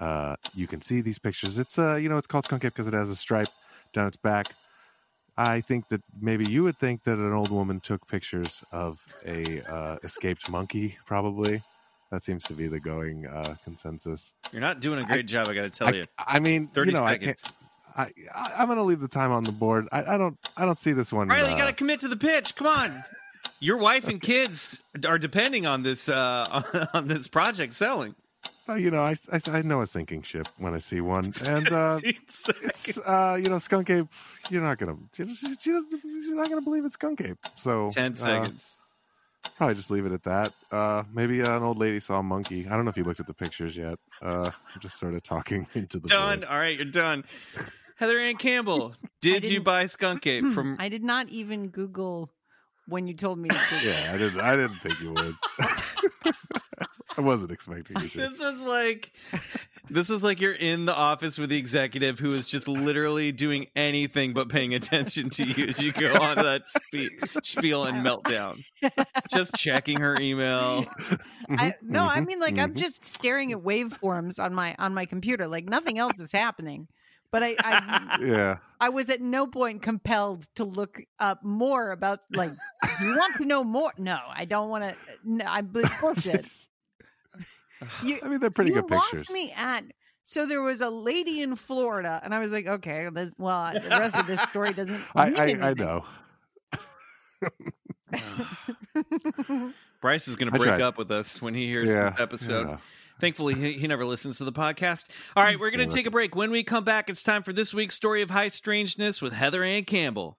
uh, 0.00 0.36
you 0.54 0.66
can 0.66 0.80
see 0.80 1.00
these 1.00 1.18
pictures. 1.18 1.58
It's 1.58 1.78
uh, 1.78 1.96
you 1.96 2.08
know, 2.08 2.16
it's 2.16 2.26
called 2.26 2.44
skunk 2.44 2.64
ape 2.64 2.72
because 2.74 2.86
it 2.86 2.94
has 2.94 3.10
a 3.10 3.16
stripe 3.16 3.48
down 3.92 4.06
its 4.06 4.16
back. 4.16 4.46
I 5.38 5.60
think 5.60 5.88
that 5.88 6.02
maybe 6.18 6.50
you 6.50 6.62
would 6.64 6.78
think 6.78 7.04
that 7.04 7.18
an 7.18 7.32
old 7.32 7.50
woman 7.50 7.80
took 7.80 8.06
pictures 8.08 8.64
of 8.72 9.04
a 9.26 9.60
uh, 9.62 9.96
escaped 10.02 10.50
monkey. 10.50 10.96
Probably, 11.04 11.62
that 12.10 12.24
seems 12.24 12.44
to 12.44 12.54
be 12.54 12.68
the 12.68 12.80
going 12.80 13.26
uh, 13.26 13.54
consensus. 13.64 14.34
You're 14.52 14.62
not 14.62 14.80
doing 14.80 14.98
a 14.98 15.04
great 15.04 15.26
job, 15.26 15.48
I 15.48 15.54
got 15.54 15.62
to 15.62 15.70
tell 15.70 15.88
I, 15.88 15.92
you. 15.92 16.04
I 16.18 16.38
mean, 16.40 16.68
30 16.68 16.90
you 16.90 16.96
know, 16.96 17.04
I 17.04 17.18
can't. 17.18 17.38
seconds. 17.38 17.52
I, 17.96 18.02
I 18.34 18.52
I'm 18.58 18.68
gonna 18.68 18.82
leave 18.82 19.00
the 19.00 19.08
time 19.08 19.32
on 19.32 19.44
the 19.44 19.52
board. 19.52 19.88
I, 19.90 20.14
I 20.14 20.18
don't 20.18 20.38
I 20.56 20.66
don't 20.66 20.78
see 20.78 20.92
this 20.92 21.12
one. 21.12 21.28
Riley, 21.28 21.50
you 21.50 21.54
uh, 21.54 21.58
got 21.58 21.66
to 21.66 21.72
commit 21.72 22.00
to 22.00 22.08
the 22.08 22.16
pitch. 22.16 22.54
Come 22.54 22.66
on. 22.66 23.02
Your 23.58 23.78
wife 23.78 24.06
and 24.08 24.20
kids 24.20 24.82
are 25.06 25.18
depending 25.18 25.66
on 25.66 25.82
this 25.82 26.08
uh, 26.08 26.88
on 26.94 27.08
this 27.08 27.26
project 27.26 27.72
selling. 27.72 28.14
Uh, 28.68 28.74
you 28.74 28.90
know, 28.90 29.02
I, 29.02 29.14
I 29.32 29.40
I 29.46 29.62
know 29.62 29.80
a 29.82 29.86
sinking 29.86 30.22
ship 30.22 30.48
when 30.58 30.74
I 30.74 30.78
see 30.78 31.00
one, 31.00 31.32
and 31.46 31.68
uh, 31.72 32.00
it's 32.02 32.98
uh, 32.98 33.38
you 33.40 33.48
know, 33.48 33.58
skunk 33.58 33.90
ape. 33.90 34.06
You're 34.50 34.62
not 34.62 34.78
gonna 34.78 34.96
you're, 35.16 35.28
you're 35.62 35.82
you're 36.04 36.36
not 36.36 36.48
gonna 36.48 36.62
believe 36.62 36.84
it's 36.84 36.94
skunk 36.94 37.20
ape. 37.20 37.38
So 37.54 37.90
Ten 37.92 38.12
uh, 38.12 38.16
seconds. 38.16 38.74
probably 39.56 39.76
just 39.76 39.90
leave 39.90 40.04
it 40.06 40.12
at 40.12 40.24
that. 40.24 40.52
Uh, 40.72 41.04
maybe 41.12 41.40
an 41.40 41.62
old 41.62 41.78
lady 41.78 42.00
saw 42.00 42.18
a 42.18 42.22
monkey. 42.22 42.66
I 42.66 42.70
don't 42.70 42.84
know 42.84 42.90
if 42.90 42.96
you 42.96 43.04
looked 43.04 43.20
at 43.20 43.28
the 43.28 43.34
pictures 43.34 43.76
yet. 43.76 43.98
Uh, 44.20 44.50
I'm 44.74 44.80
just 44.80 44.98
sort 44.98 45.14
of 45.14 45.22
talking 45.22 45.66
into 45.74 46.00
the 46.00 46.08
done. 46.08 46.40
void. 46.40 46.48
All 46.48 46.58
right, 46.58 46.76
you're 46.76 46.86
done. 46.86 47.24
Heather 47.98 48.18
Anne 48.18 48.36
Campbell, 48.36 48.94
did 49.22 49.46
you 49.46 49.60
buy 49.60 49.86
Skunk 49.86 50.26
Ape 50.26 50.50
from? 50.52 50.76
I 50.80 50.88
did 50.88 51.04
not 51.04 51.28
even 51.28 51.68
Google 51.68 52.30
when 52.88 53.06
you 53.06 53.14
told 53.14 53.38
me 53.38 53.48
to 53.48 53.56
Yeah, 53.82 54.10
I 54.12 54.18
didn't. 54.18 54.40
I 54.40 54.56
didn't 54.56 54.76
think 54.78 55.00
you 55.00 55.12
would. 55.12 55.36
I 57.16 57.20
wasn't 57.20 57.52
expecting 57.52 57.98
you 58.02 58.08
to. 58.08 58.18
This 58.18 58.40
was 58.40 58.62
like, 58.62 59.12
this 59.88 60.08
was 60.08 60.22
like 60.22 60.40
you're 60.40 60.52
in 60.52 60.84
the 60.84 60.94
office 60.94 61.38
with 61.38 61.50
the 61.50 61.56
executive 61.58 62.18
who 62.18 62.32
is 62.32 62.46
just 62.46 62.68
literally 62.68 63.32
doing 63.32 63.66
anything 63.74 64.32
but 64.34 64.48
paying 64.48 64.74
attention 64.74 65.30
to 65.30 65.44
you 65.44 65.66
as 65.66 65.82
you 65.82 65.92
go 65.92 66.12
on 66.14 66.36
that 66.36 66.62
spe- 66.66 67.44
spiel 67.44 67.84
and 67.84 68.04
meltdown. 68.04 68.62
Just 69.30 69.54
checking 69.54 70.00
her 70.00 70.16
email. 70.20 70.84
I, 71.50 71.74
no, 71.82 72.04
I 72.04 72.20
Mhm, 72.20 72.26
mean 72.26 72.40
like 72.40 72.58
I'm 72.58 72.72
mhm. 72.74 72.78
just 72.78 73.04
staring 73.04 73.52
at 73.52 73.58
waveforms 73.58 74.38
on 74.42 74.54
my 74.54 74.74
on 74.78 74.92
my 74.94 75.04
computer. 75.06 75.46
Like 75.46 75.68
nothing 75.68 75.98
else 75.98 76.20
is 76.20 76.32
happening. 76.32 76.88
But 77.32 77.42
I 77.42 77.56
I, 77.58 78.18
Yeah. 78.22 78.56
I 78.80 78.88
was 78.90 79.10
at 79.10 79.20
no 79.20 79.46
point 79.46 79.82
compelled 79.82 80.46
to 80.56 80.64
look 80.64 81.00
up 81.18 81.42
more 81.44 81.90
about 81.90 82.20
like 82.30 82.50
you 83.02 83.16
want 83.16 83.36
to 83.36 83.44
know 83.46 83.64
more. 83.64 83.92
No, 83.98 84.18
I 84.28 84.44
don't 84.44 84.68
want 84.68 84.84
to. 84.84 84.94
No, 85.24 85.44
I'm 85.46 85.66
bullshit. 86.00 86.46
You, 88.02 88.18
I 88.22 88.28
mean, 88.28 88.40
they're 88.40 88.50
pretty 88.50 88.72
you 88.72 88.80
good 88.80 88.90
lost 88.90 89.12
pictures. 89.12 89.28
me 89.30 89.52
at 89.54 89.84
so 90.22 90.46
there 90.46 90.62
was 90.62 90.80
a 90.80 90.88
lady 90.90 91.42
in 91.42 91.54
Florida, 91.54 92.18
and 92.24 92.34
I 92.34 92.38
was 92.40 92.50
like, 92.50 92.66
okay, 92.66 93.08
this, 93.12 93.32
well, 93.38 93.72
the 93.74 93.88
rest 93.90 94.16
of 94.16 94.26
this 94.26 94.40
story 94.40 94.72
doesn't. 94.72 95.00
I, 95.14 95.32
I, 95.34 95.68
I 95.70 95.74
know. 95.74 96.04
Bryce 100.00 100.26
is 100.26 100.34
going 100.36 100.50
to 100.52 100.58
break 100.58 100.80
up 100.80 100.98
with 100.98 101.10
us 101.12 101.40
when 101.40 101.54
he 101.54 101.66
hears 101.68 101.90
Yeah. 101.90 102.10
this 102.10 102.20
episode. 102.20 102.68
yeah. 102.68 102.76
Thankfully, 103.20 103.54
he, 103.54 103.72
he 103.74 103.86
never 103.86 104.04
listens 104.04 104.38
to 104.38 104.44
the 104.44 104.52
podcast. 104.52 105.08
All 105.36 105.44
right, 105.44 105.58
we're 105.60 105.70
going 105.70 105.88
to 105.88 105.94
take 105.94 106.06
a 106.06 106.10
break. 106.10 106.34
When 106.34 106.50
we 106.50 106.64
come 106.64 106.84
back, 106.84 107.08
it's 107.08 107.22
time 107.22 107.42
for 107.42 107.52
this 107.52 107.72
week's 107.72 107.94
story 107.94 108.22
of 108.22 108.30
high 108.30 108.48
strangeness 108.48 109.22
with 109.22 109.32
Heather 109.32 109.62
Anne 109.62 109.84
Campbell. 109.84 110.38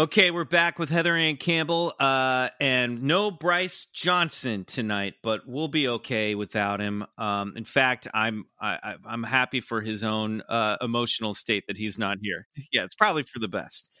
Okay, 0.00 0.30
we're 0.30 0.44
back 0.44 0.78
with 0.78 0.88
Heather 0.88 1.14
Anne 1.14 1.36
Campbell, 1.36 1.92
uh, 2.00 2.48
and 2.58 3.02
no 3.02 3.30
Bryce 3.30 3.84
Johnson 3.84 4.64
tonight, 4.64 5.16
but 5.22 5.46
we'll 5.46 5.68
be 5.68 5.88
okay 5.88 6.34
without 6.34 6.80
him. 6.80 7.04
Um, 7.18 7.52
in 7.54 7.66
fact, 7.66 8.08
I'm 8.14 8.46
I, 8.58 8.94
I'm 9.04 9.22
happy 9.22 9.60
for 9.60 9.82
his 9.82 10.02
own 10.02 10.40
uh, 10.48 10.78
emotional 10.80 11.34
state 11.34 11.64
that 11.66 11.76
he's 11.76 11.98
not 11.98 12.16
here. 12.22 12.46
yeah, 12.72 12.84
it's 12.84 12.94
probably 12.94 13.24
for 13.24 13.40
the 13.40 13.48
best. 13.48 13.94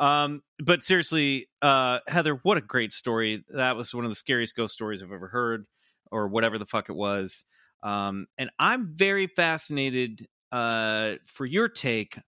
Um, 0.00 0.42
but 0.58 0.82
seriously, 0.82 1.48
uh, 1.62 2.00
Heather, 2.08 2.40
what 2.42 2.58
a 2.58 2.60
great 2.60 2.90
story! 2.90 3.44
That 3.50 3.76
was 3.76 3.94
one 3.94 4.04
of 4.04 4.10
the 4.10 4.16
scariest 4.16 4.56
ghost 4.56 4.74
stories 4.74 5.00
I've 5.00 5.12
ever 5.12 5.28
heard, 5.28 5.66
or 6.10 6.26
whatever 6.26 6.58
the 6.58 6.66
fuck 6.66 6.88
it 6.88 6.96
was. 6.96 7.44
Um, 7.82 8.26
and 8.38 8.50
I'm 8.58 8.92
very 8.96 9.26
fascinated 9.26 10.26
uh, 10.52 11.14
for 11.26 11.46
your 11.46 11.68
take 11.68 12.18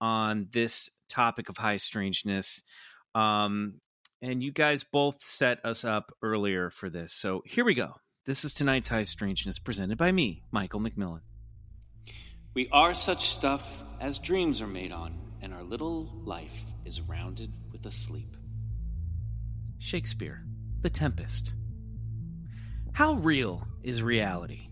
on 0.00 0.48
this 0.52 0.90
topic 1.08 1.48
of 1.48 1.56
high 1.56 1.76
strangeness. 1.76 2.62
Um, 3.14 3.80
and 4.22 4.42
you 4.42 4.52
guys 4.52 4.84
both 4.84 5.22
set 5.22 5.64
us 5.64 5.84
up 5.84 6.12
earlier 6.22 6.70
for 6.70 6.90
this. 6.90 7.12
So 7.12 7.42
here 7.46 7.64
we 7.64 7.74
go. 7.74 7.94
This 8.26 8.44
is 8.44 8.52
tonight's 8.52 8.88
high 8.88 9.04
strangeness 9.04 9.58
presented 9.58 9.98
by 9.98 10.12
me, 10.12 10.42
Michael 10.52 10.80
McMillian. 10.80 11.22
We 12.54 12.68
are 12.70 12.94
such 12.94 13.30
stuff 13.30 13.62
as 14.00 14.18
dreams 14.18 14.60
are 14.60 14.66
made 14.66 14.92
on, 14.92 15.18
and 15.40 15.54
our 15.54 15.62
little 15.62 16.10
life 16.24 16.64
is 16.84 17.00
rounded 17.00 17.52
with 17.72 17.86
a 17.86 17.90
sleep. 17.90 18.36
Shakespeare, 19.78 20.42
The 20.82 20.90
Tempest. 20.90 21.54
How 22.92 23.14
real 23.14 23.66
is 23.82 24.02
reality? 24.02 24.69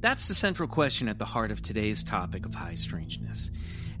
That's 0.00 0.28
the 0.28 0.34
central 0.34 0.68
question 0.68 1.08
at 1.08 1.18
the 1.18 1.24
heart 1.24 1.50
of 1.50 1.60
today's 1.60 2.04
topic 2.04 2.46
of 2.46 2.54
high 2.54 2.76
strangeness. 2.76 3.50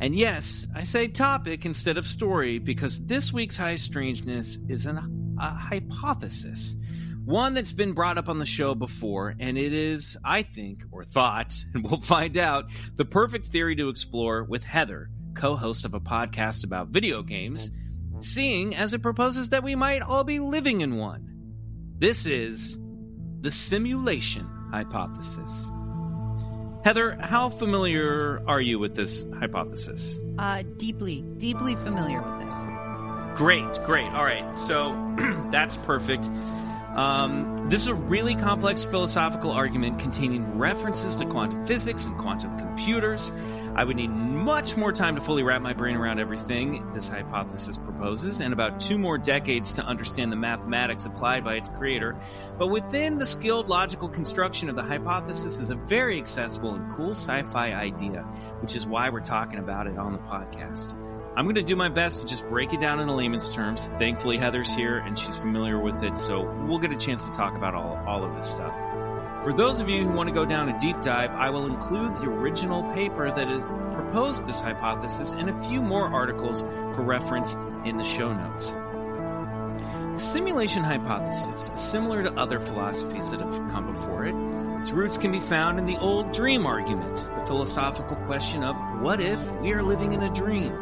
And 0.00 0.14
yes, 0.14 0.64
I 0.74 0.84
say 0.84 1.08
topic 1.08 1.66
instead 1.66 1.98
of 1.98 2.06
story 2.06 2.60
because 2.60 3.04
this 3.04 3.32
week's 3.32 3.56
high 3.56 3.74
strangeness 3.74 4.58
is 4.68 4.86
an, 4.86 5.36
a 5.40 5.50
hypothesis. 5.50 6.76
One 7.24 7.52
that's 7.52 7.72
been 7.72 7.94
brought 7.94 8.16
up 8.16 8.28
on 8.28 8.38
the 8.38 8.46
show 8.46 8.76
before, 8.76 9.34
and 9.40 9.58
it 9.58 9.72
is, 9.72 10.16
I 10.24 10.42
think, 10.42 10.84
or 10.92 11.02
thought, 11.02 11.52
and 11.74 11.82
we'll 11.82 12.00
find 12.00 12.36
out, 12.36 12.66
the 12.94 13.04
perfect 13.04 13.46
theory 13.46 13.74
to 13.76 13.88
explore 13.88 14.44
with 14.44 14.62
Heather, 14.62 15.10
co 15.34 15.56
host 15.56 15.84
of 15.84 15.94
a 15.94 16.00
podcast 16.00 16.64
about 16.64 16.88
video 16.88 17.22
games, 17.22 17.70
seeing 18.20 18.74
as 18.76 18.94
it 18.94 19.02
proposes 19.02 19.48
that 19.48 19.64
we 19.64 19.74
might 19.74 20.02
all 20.02 20.24
be 20.24 20.38
living 20.38 20.80
in 20.80 20.96
one. 20.96 21.24
This 21.98 22.24
is 22.24 22.78
the 23.40 23.50
simulation 23.50 24.48
hypothesis. 24.70 25.70
Heather, 26.88 27.18
how 27.20 27.50
familiar 27.50 28.42
are 28.46 28.62
you 28.62 28.78
with 28.78 28.94
this 28.94 29.26
hypothesis? 29.38 30.18
Uh, 30.38 30.62
deeply, 30.78 31.20
deeply 31.36 31.76
familiar 31.76 32.22
with 32.22 32.46
this. 32.46 32.54
Great, 33.34 33.70
great. 33.84 34.06
All 34.06 34.24
right, 34.24 34.56
so 34.56 34.94
that's 35.50 35.76
perfect. 35.76 36.30
Um, 36.98 37.68
this 37.68 37.82
is 37.82 37.86
a 37.86 37.94
really 37.94 38.34
complex 38.34 38.82
philosophical 38.82 39.52
argument 39.52 40.00
containing 40.00 40.58
references 40.58 41.14
to 41.14 41.26
quantum 41.26 41.64
physics 41.64 42.04
and 42.04 42.18
quantum 42.18 42.58
computers. 42.58 43.30
I 43.76 43.84
would 43.84 43.94
need 43.94 44.08
much 44.08 44.76
more 44.76 44.92
time 44.92 45.14
to 45.14 45.20
fully 45.20 45.44
wrap 45.44 45.62
my 45.62 45.74
brain 45.74 45.94
around 45.94 46.18
everything 46.18 46.92
this 46.94 47.06
hypothesis 47.06 47.76
proposes, 47.76 48.40
and 48.40 48.52
about 48.52 48.80
two 48.80 48.98
more 48.98 49.16
decades 49.16 49.74
to 49.74 49.82
understand 49.84 50.32
the 50.32 50.36
mathematics 50.36 51.04
applied 51.04 51.44
by 51.44 51.54
its 51.54 51.68
creator. 51.68 52.16
But 52.58 52.66
within 52.66 53.18
the 53.18 53.26
skilled 53.26 53.68
logical 53.68 54.08
construction 54.08 54.68
of 54.68 54.74
the 54.74 54.82
hypothesis 54.82 55.60
is 55.60 55.70
a 55.70 55.76
very 55.76 56.18
accessible 56.18 56.74
and 56.74 56.90
cool 56.90 57.12
sci 57.12 57.44
fi 57.44 57.74
idea, 57.74 58.22
which 58.60 58.74
is 58.74 58.88
why 58.88 59.08
we're 59.10 59.20
talking 59.20 59.60
about 59.60 59.86
it 59.86 59.96
on 59.98 60.14
the 60.14 60.18
podcast. 60.18 60.96
I'm 61.38 61.44
going 61.44 61.54
to 61.54 61.62
do 61.62 61.76
my 61.76 61.88
best 61.88 62.20
to 62.20 62.26
just 62.26 62.48
break 62.48 62.72
it 62.72 62.80
down 62.80 62.98
in 62.98 63.06
layman's 63.06 63.48
terms. 63.48 63.92
Thankfully, 63.96 64.38
Heather's 64.38 64.74
here 64.74 64.98
and 64.98 65.16
she's 65.16 65.36
familiar 65.36 65.78
with 65.78 66.02
it, 66.02 66.18
so 66.18 66.42
we'll 66.66 66.80
get 66.80 66.90
a 66.90 66.96
chance 66.96 67.26
to 67.26 67.30
talk 67.30 67.54
about 67.54 67.76
all, 67.76 67.96
all 68.08 68.24
of 68.24 68.34
this 68.34 68.50
stuff. 68.50 68.74
For 69.44 69.52
those 69.52 69.80
of 69.80 69.88
you 69.88 70.02
who 70.02 70.08
want 70.08 70.28
to 70.28 70.34
go 70.34 70.44
down 70.44 70.68
a 70.68 70.76
deep 70.80 71.00
dive, 71.00 71.32
I 71.36 71.50
will 71.50 71.66
include 71.66 72.16
the 72.16 72.24
original 72.24 72.82
paper 72.92 73.30
that 73.30 73.46
has 73.46 73.62
proposed 73.94 74.46
this 74.46 74.60
hypothesis 74.60 75.30
and 75.30 75.48
a 75.48 75.62
few 75.62 75.80
more 75.80 76.08
articles 76.08 76.62
for 76.62 77.02
reference 77.02 77.54
in 77.84 77.98
the 77.98 78.04
show 78.04 78.32
notes. 78.34 78.72
The 78.72 80.18
simulation 80.18 80.82
hypothesis 80.82 81.70
is 81.72 81.80
similar 81.80 82.20
to 82.24 82.32
other 82.32 82.58
philosophies 82.58 83.30
that 83.30 83.38
have 83.38 83.70
come 83.70 83.92
before 83.92 84.26
it. 84.26 84.34
Its 84.80 84.90
roots 84.90 85.16
can 85.16 85.30
be 85.30 85.38
found 85.38 85.78
in 85.78 85.86
the 85.86 85.98
old 85.98 86.32
dream 86.32 86.66
argument, 86.66 87.14
the 87.14 87.46
philosophical 87.46 88.16
question 88.26 88.64
of 88.64 88.76
what 89.00 89.20
if 89.20 89.52
we 89.60 89.72
are 89.72 89.84
living 89.84 90.14
in 90.14 90.24
a 90.24 90.34
dream? 90.34 90.76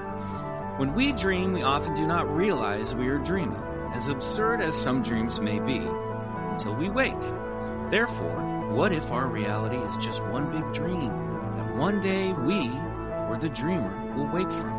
When 0.77 0.95
we 0.95 1.15
dream, 1.15 1.55
we 1.55 1.63
often 1.63 1.95
do 1.95 2.07
not 2.07 2.29
realize 2.29 2.95
we 2.95 3.09
are 3.09 3.17
dreaming, 3.17 3.63
as 3.95 4.09
absurd 4.09 4.61
as 4.61 4.77
some 4.77 5.01
dreams 5.01 5.41
may 5.41 5.59
be, 5.59 5.79
until 5.79 6.75
we 6.75 6.91
wake. 6.91 7.15
Therefore, 7.91 8.75
what 8.75 8.93
if 8.93 9.11
our 9.11 9.27
reality 9.27 9.79
is 9.79 9.97
just 9.97 10.23
one 10.25 10.51
big 10.51 10.71
dream 10.75 11.09
that 11.57 11.77
one 11.77 12.03
day 12.03 12.35
we, 12.35 12.69
or 13.27 13.39
the 13.41 13.49
dreamer, 13.49 14.15
will 14.15 14.27
wake 14.27 14.53
from? 14.53 14.77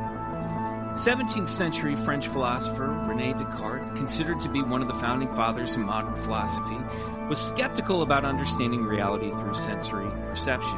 17th 0.97 1.49
century 1.49 1.95
French 1.95 2.27
philosopher 2.27 2.89
Rene 3.07 3.33
Descartes, 3.33 3.97
considered 3.97 4.39
to 4.41 4.49
be 4.49 4.61
one 4.61 4.83
of 4.83 4.87
the 4.87 4.99
founding 4.99 5.33
fathers 5.33 5.75
of 5.75 5.81
modern 5.81 6.15
philosophy, 6.15 6.77
was 7.27 7.39
skeptical 7.39 8.03
about 8.03 8.23
understanding 8.23 8.83
reality 8.83 9.31
through 9.31 9.55
sensory 9.55 10.11
perception. 10.27 10.77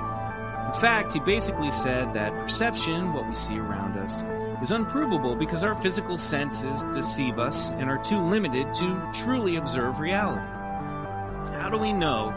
In 0.67 0.79
fact, 0.79 1.11
he 1.11 1.19
basically 1.19 1.71
said 1.71 2.13
that 2.13 2.31
perception, 2.37 3.11
what 3.11 3.27
we 3.27 3.35
see 3.35 3.57
around 3.57 3.97
us, 3.97 4.23
is 4.61 4.71
unprovable 4.71 5.35
because 5.35 5.63
our 5.63 5.75
physical 5.75 6.17
senses 6.17 6.83
deceive 6.95 7.39
us 7.39 7.71
and 7.71 7.89
are 7.89 7.97
too 7.97 8.19
limited 8.19 8.71
to 8.73 9.09
truly 9.13 9.55
observe 9.55 9.99
reality. 9.99 10.45
How 11.55 11.69
do 11.69 11.77
we 11.77 11.93
know 11.93 12.31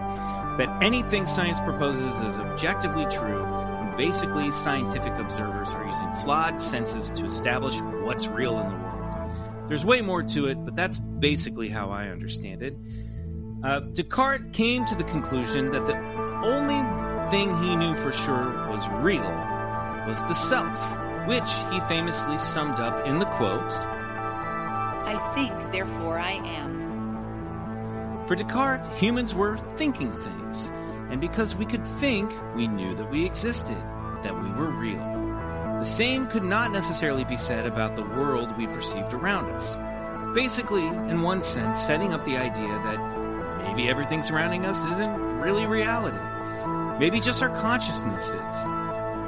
that 0.59 0.83
anything 0.83 1.27
science 1.27 1.59
proposes 1.61 2.15
is 2.21 2.39
objectively 2.39 3.07
true 3.07 3.43
when 3.43 3.97
basically 3.97 4.51
scientific 4.51 5.13
observers 5.15 5.75
are 5.75 5.85
using 5.85 6.13
flawed 6.23 6.61
senses 6.61 7.11
to 7.11 7.25
establish 7.25 7.79
what's 8.05 8.27
real 8.27 8.59
in 8.59 8.69
the 8.69 8.77
world? 8.77 9.69
There's 9.69 9.85
way 9.85 10.01
more 10.01 10.23
to 10.23 10.47
it, 10.47 10.65
but 10.65 10.77
that's 10.77 10.99
basically 10.99 11.69
how 11.69 11.91
I 11.91 12.09
understand 12.09 12.63
it. 12.63 12.77
Uh, 13.65 13.81
Descartes 13.93 14.53
came 14.53 14.85
to 14.87 14.95
the 14.95 15.05
conclusion 15.05 15.71
that 15.71 15.87
the 15.87 15.97
only 16.43 16.81
thing 17.31 17.57
he 17.63 17.77
knew 17.77 17.95
for 17.97 18.13
sure 18.13 18.69
was 18.69 18.87
real 19.03 19.23
was 20.07 20.21
the 20.25 20.35
self, 20.35 20.77
which 21.27 21.51
he 21.71 21.81
famously 21.89 22.39
summed 22.39 22.81
up 22.81 23.07
in 23.07 23.19
the 23.19 23.27
quote 23.27 23.73
I 25.05 25.35
think, 25.35 25.73
therefore 25.73 26.19
I 26.19 26.33
am. 26.33 28.27
For 28.27 28.37
Descartes, 28.37 28.87
humans 28.97 29.35
were 29.35 29.59
thinking 29.59 30.13
things, 30.13 30.67
and 31.11 31.21
because 31.21 31.57
we 31.57 31.67
could 31.67 31.87
think, 31.99 32.33
we 32.55 32.69
knew 32.69 32.95
that 32.95 33.11
we 33.11 33.27
existed, 33.27 33.77
that 34.23 34.35
we 34.35 34.51
were 34.53 34.71
real. 34.71 35.05
The 35.81 35.85
same 35.85 36.29
could 36.29 36.45
not 36.45 36.71
necessarily 36.71 37.25
be 37.25 37.37
said 37.37 37.67
about 37.67 37.97
the 37.97 38.03
world 38.03 38.57
we 38.57 38.67
perceived 38.69 39.13
around 39.13 39.51
us. 39.51 39.77
Basically, 40.35 40.87
in 40.87 41.23
one 41.23 41.43
sense, 41.43 41.81
setting 41.81 42.15
up 42.15 42.25
the 42.25 42.37
idea 42.37 42.69
that 42.69 43.65
maybe 43.65 43.89
everything 43.89 44.23
surrounding 44.23 44.65
us 44.65 44.83
isn't 44.93 45.15
really 45.41 45.67
reality. 45.67 46.17
Maybe 46.99 47.21
just 47.21 47.43
our 47.43 47.51
consciousness 47.61 48.27
is. 48.27 48.82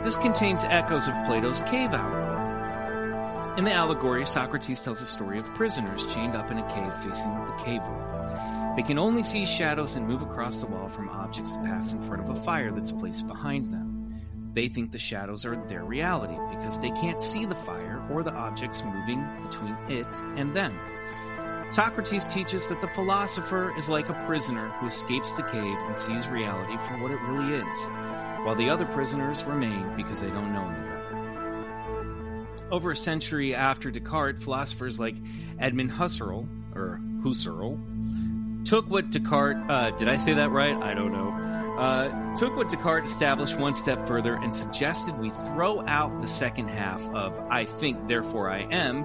This 0.05 0.17
contains 0.17 0.63
echoes 0.65 1.09
of 1.09 1.15
Plato's 1.25 1.61
cave 1.61 1.95
allegory. 1.95 3.59
In 3.59 3.65
the 3.65 3.73
allegory, 3.73 4.27
Socrates 4.27 4.81
tells 4.81 5.01
a 5.01 5.07
story 5.07 5.39
of 5.39 5.47
prisoners 5.55 6.07
chained 6.13 6.37
up 6.37 6.51
in 6.51 6.59
a 6.59 6.69
cave 6.69 6.95
facing 6.97 7.33
the 7.47 7.53
cave 7.53 7.81
wall. 7.81 8.75
They 8.77 8.83
can 8.83 8.99
only 8.99 9.23
see 9.23 9.47
shadows 9.47 9.97
and 9.97 10.07
move 10.07 10.21
across 10.21 10.61
the 10.61 10.67
wall 10.67 10.91
from 10.91 11.09
objects 11.09 11.57
that 11.57 11.65
pass 11.65 11.93
in 11.95 12.03
front 12.03 12.23
of 12.23 12.29
a 12.29 12.35
fire 12.43 12.71
that's 12.71 12.93
placed 12.93 13.27
behind 13.27 13.71
them. 13.71 14.21
They 14.53 14.69
think 14.69 14.91
the 14.91 14.99
shadows 14.99 15.47
are 15.47 15.57
their 15.69 15.85
reality 15.85 16.37
because 16.51 16.79
they 16.79 16.91
can't 16.91 17.23
see 17.23 17.47
the 17.47 17.55
fire 17.55 18.07
or 18.11 18.23
the 18.23 18.35
objects 18.35 18.85
moving 18.85 19.27
between 19.43 19.75
it 19.89 20.21
and 20.37 20.55
them. 20.55 20.79
Socrates 21.71 22.27
teaches 22.27 22.67
that 22.67 22.83
the 22.83 22.89
philosopher 22.89 23.75
is 23.79 23.89
like 23.89 24.11
a 24.11 24.25
prisoner 24.27 24.69
who 24.73 24.87
escapes 24.87 25.33
the 25.33 25.45
cave 25.45 25.79
and 25.79 25.97
sees 25.97 26.29
reality 26.29 26.77
for 26.85 26.99
what 26.99 27.11
it 27.11 27.21
really 27.23 27.55
is, 27.55 27.89
while 28.45 28.55
the 28.55 28.69
other 28.69 28.85
prisoners 28.87 29.43
remain 29.45 29.97
because 29.97 30.21
they 30.21 30.29
don't 30.29 30.53
know 30.53 30.63
any 30.63 30.77
better. 30.77 32.47
Over 32.71 32.91
a 32.93 32.97
century 32.97 33.55
after 33.55 33.91
Descartes, 33.91 34.43
philosophers 34.43 35.01
like 35.01 35.17
Edmund 35.59 35.91
Husserl, 35.91 36.47
or 36.75 37.01
Husserl, 37.23 37.79
took 38.65 38.89
what 38.91 39.11
Descartes, 39.11 39.65
uh, 39.69 39.91
did 39.93 40.09
I 40.09 40.17
say 40.17 40.35
that 40.35 40.51
right? 40.51 40.77
I 40.77 40.95
don't 40.95 41.13
know. 41.13 41.31
Uh, 41.79 42.37
took 42.37 42.57
what 42.57 42.69
Descartes 42.69 43.11
established 43.11 43.59
one 43.59 43.75
step 43.75 44.07
further 44.07 44.35
and 44.35 44.55
suggested 44.55 45.19
we 45.19 45.31
throw 45.31 45.85
out 45.87 46.21
the 46.21 46.27
second 46.27 46.69
half 46.69 47.09
of 47.11 47.39
I 47.51 47.65
think, 47.65 48.07
therefore 48.07 48.51
I 48.51 48.61
am, 48.71 49.05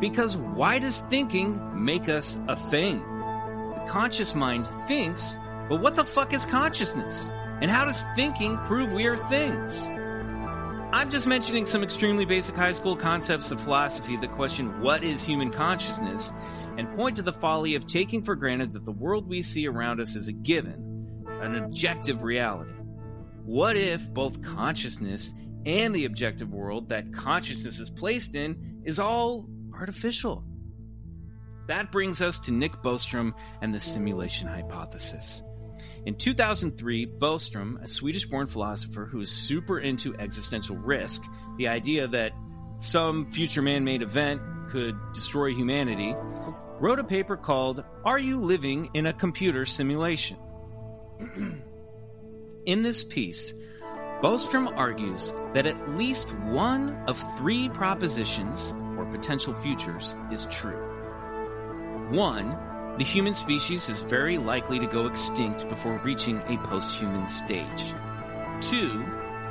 because 0.00 0.36
why 0.36 0.78
does 0.78 1.00
thinking 1.02 1.60
make 1.84 2.08
us 2.08 2.38
a 2.48 2.56
thing? 2.56 3.00
The 3.00 3.84
conscious 3.88 4.34
mind 4.34 4.66
thinks, 4.86 5.36
but 5.68 5.80
what 5.80 5.96
the 5.96 6.04
fuck 6.04 6.32
is 6.32 6.46
consciousness? 6.46 7.30
And 7.60 7.70
how 7.70 7.84
does 7.84 8.04
thinking 8.14 8.56
prove 8.58 8.92
we 8.92 9.06
are 9.06 9.16
things? 9.16 9.88
I'm 10.90 11.10
just 11.10 11.26
mentioning 11.26 11.66
some 11.66 11.82
extremely 11.82 12.24
basic 12.24 12.56
high 12.56 12.72
school 12.72 12.96
concepts 12.96 13.50
of 13.50 13.60
philosophy 13.60 14.16
that 14.16 14.32
question 14.32 14.80
what 14.80 15.04
is 15.04 15.22
human 15.22 15.50
consciousness 15.50 16.32
and 16.78 16.90
point 16.92 17.16
to 17.16 17.22
the 17.22 17.32
folly 17.32 17.74
of 17.74 17.86
taking 17.86 18.22
for 18.22 18.34
granted 18.34 18.72
that 18.72 18.84
the 18.84 18.92
world 18.92 19.28
we 19.28 19.42
see 19.42 19.68
around 19.68 20.00
us 20.00 20.16
is 20.16 20.28
a 20.28 20.32
given, 20.32 21.24
an 21.42 21.56
objective 21.56 22.22
reality. 22.22 22.72
What 23.44 23.76
if 23.76 24.08
both 24.14 24.40
consciousness 24.40 25.34
and 25.66 25.94
the 25.94 26.04
objective 26.04 26.54
world 26.54 26.88
that 26.88 27.12
consciousness 27.12 27.80
is 27.80 27.90
placed 27.90 28.34
in 28.34 28.80
is 28.84 28.98
all 28.98 29.46
artificial? 29.74 30.44
That 31.66 31.92
brings 31.92 32.22
us 32.22 32.38
to 32.40 32.52
Nick 32.52 32.72
Bostrom 32.82 33.34
and 33.60 33.74
the 33.74 33.80
simulation 33.80 34.48
hypothesis. 34.48 35.42
In 36.08 36.14
2003, 36.14 37.04
Bostrom, 37.04 37.82
a 37.82 37.86
Swedish 37.86 38.24
born 38.24 38.46
philosopher 38.46 39.04
who 39.04 39.20
is 39.20 39.30
super 39.30 39.78
into 39.78 40.16
existential 40.16 40.74
risk, 40.74 41.22
the 41.58 41.68
idea 41.68 42.08
that 42.08 42.32
some 42.78 43.30
future 43.30 43.60
man 43.60 43.84
made 43.84 44.00
event 44.00 44.40
could 44.70 44.96
destroy 45.12 45.52
humanity, 45.52 46.16
wrote 46.80 46.98
a 46.98 47.04
paper 47.04 47.36
called 47.36 47.84
Are 48.06 48.18
You 48.18 48.38
Living 48.38 48.88
in 48.94 49.04
a 49.04 49.12
Computer 49.12 49.66
Simulation? 49.66 50.38
in 52.64 52.82
this 52.82 53.04
piece, 53.04 53.52
Bostrom 54.22 54.74
argues 54.74 55.34
that 55.52 55.66
at 55.66 55.98
least 55.98 56.32
one 56.38 56.96
of 57.06 57.22
three 57.36 57.68
propositions 57.68 58.72
or 58.96 59.04
potential 59.12 59.52
futures 59.52 60.16
is 60.32 60.46
true. 60.46 60.88
One, 62.08 62.56
the 62.98 63.04
human 63.04 63.32
species 63.32 63.88
is 63.88 64.02
very 64.02 64.38
likely 64.38 64.80
to 64.80 64.86
go 64.86 65.06
extinct 65.06 65.68
before 65.68 65.98
reaching 65.98 66.42
a 66.48 66.58
post 66.66 66.98
human 66.98 67.28
stage. 67.28 67.94
Two, 68.60 69.04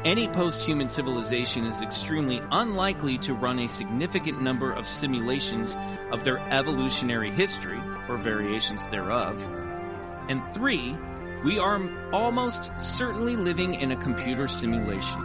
any 0.03 0.27
post 0.27 0.61
human 0.61 0.89
civilization 0.89 1.65
is 1.65 1.81
extremely 1.81 2.41
unlikely 2.51 3.17
to 3.19 3.33
run 3.33 3.59
a 3.59 3.69
significant 3.69 4.41
number 4.41 4.73
of 4.73 4.85
simulations 4.85 5.77
of 6.11 6.25
their 6.25 6.39
evolutionary 6.51 7.31
history 7.31 7.79
or 8.09 8.17
variations 8.17 8.85
thereof. 8.87 9.41
And 10.27 10.41
three, 10.53 10.97
we 11.45 11.57
are 11.57 11.81
almost 12.11 12.69
certainly 12.77 13.37
living 13.37 13.75
in 13.75 13.91
a 13.91 14.03
computer 14.03 14.49
simulation. 14.49 15.21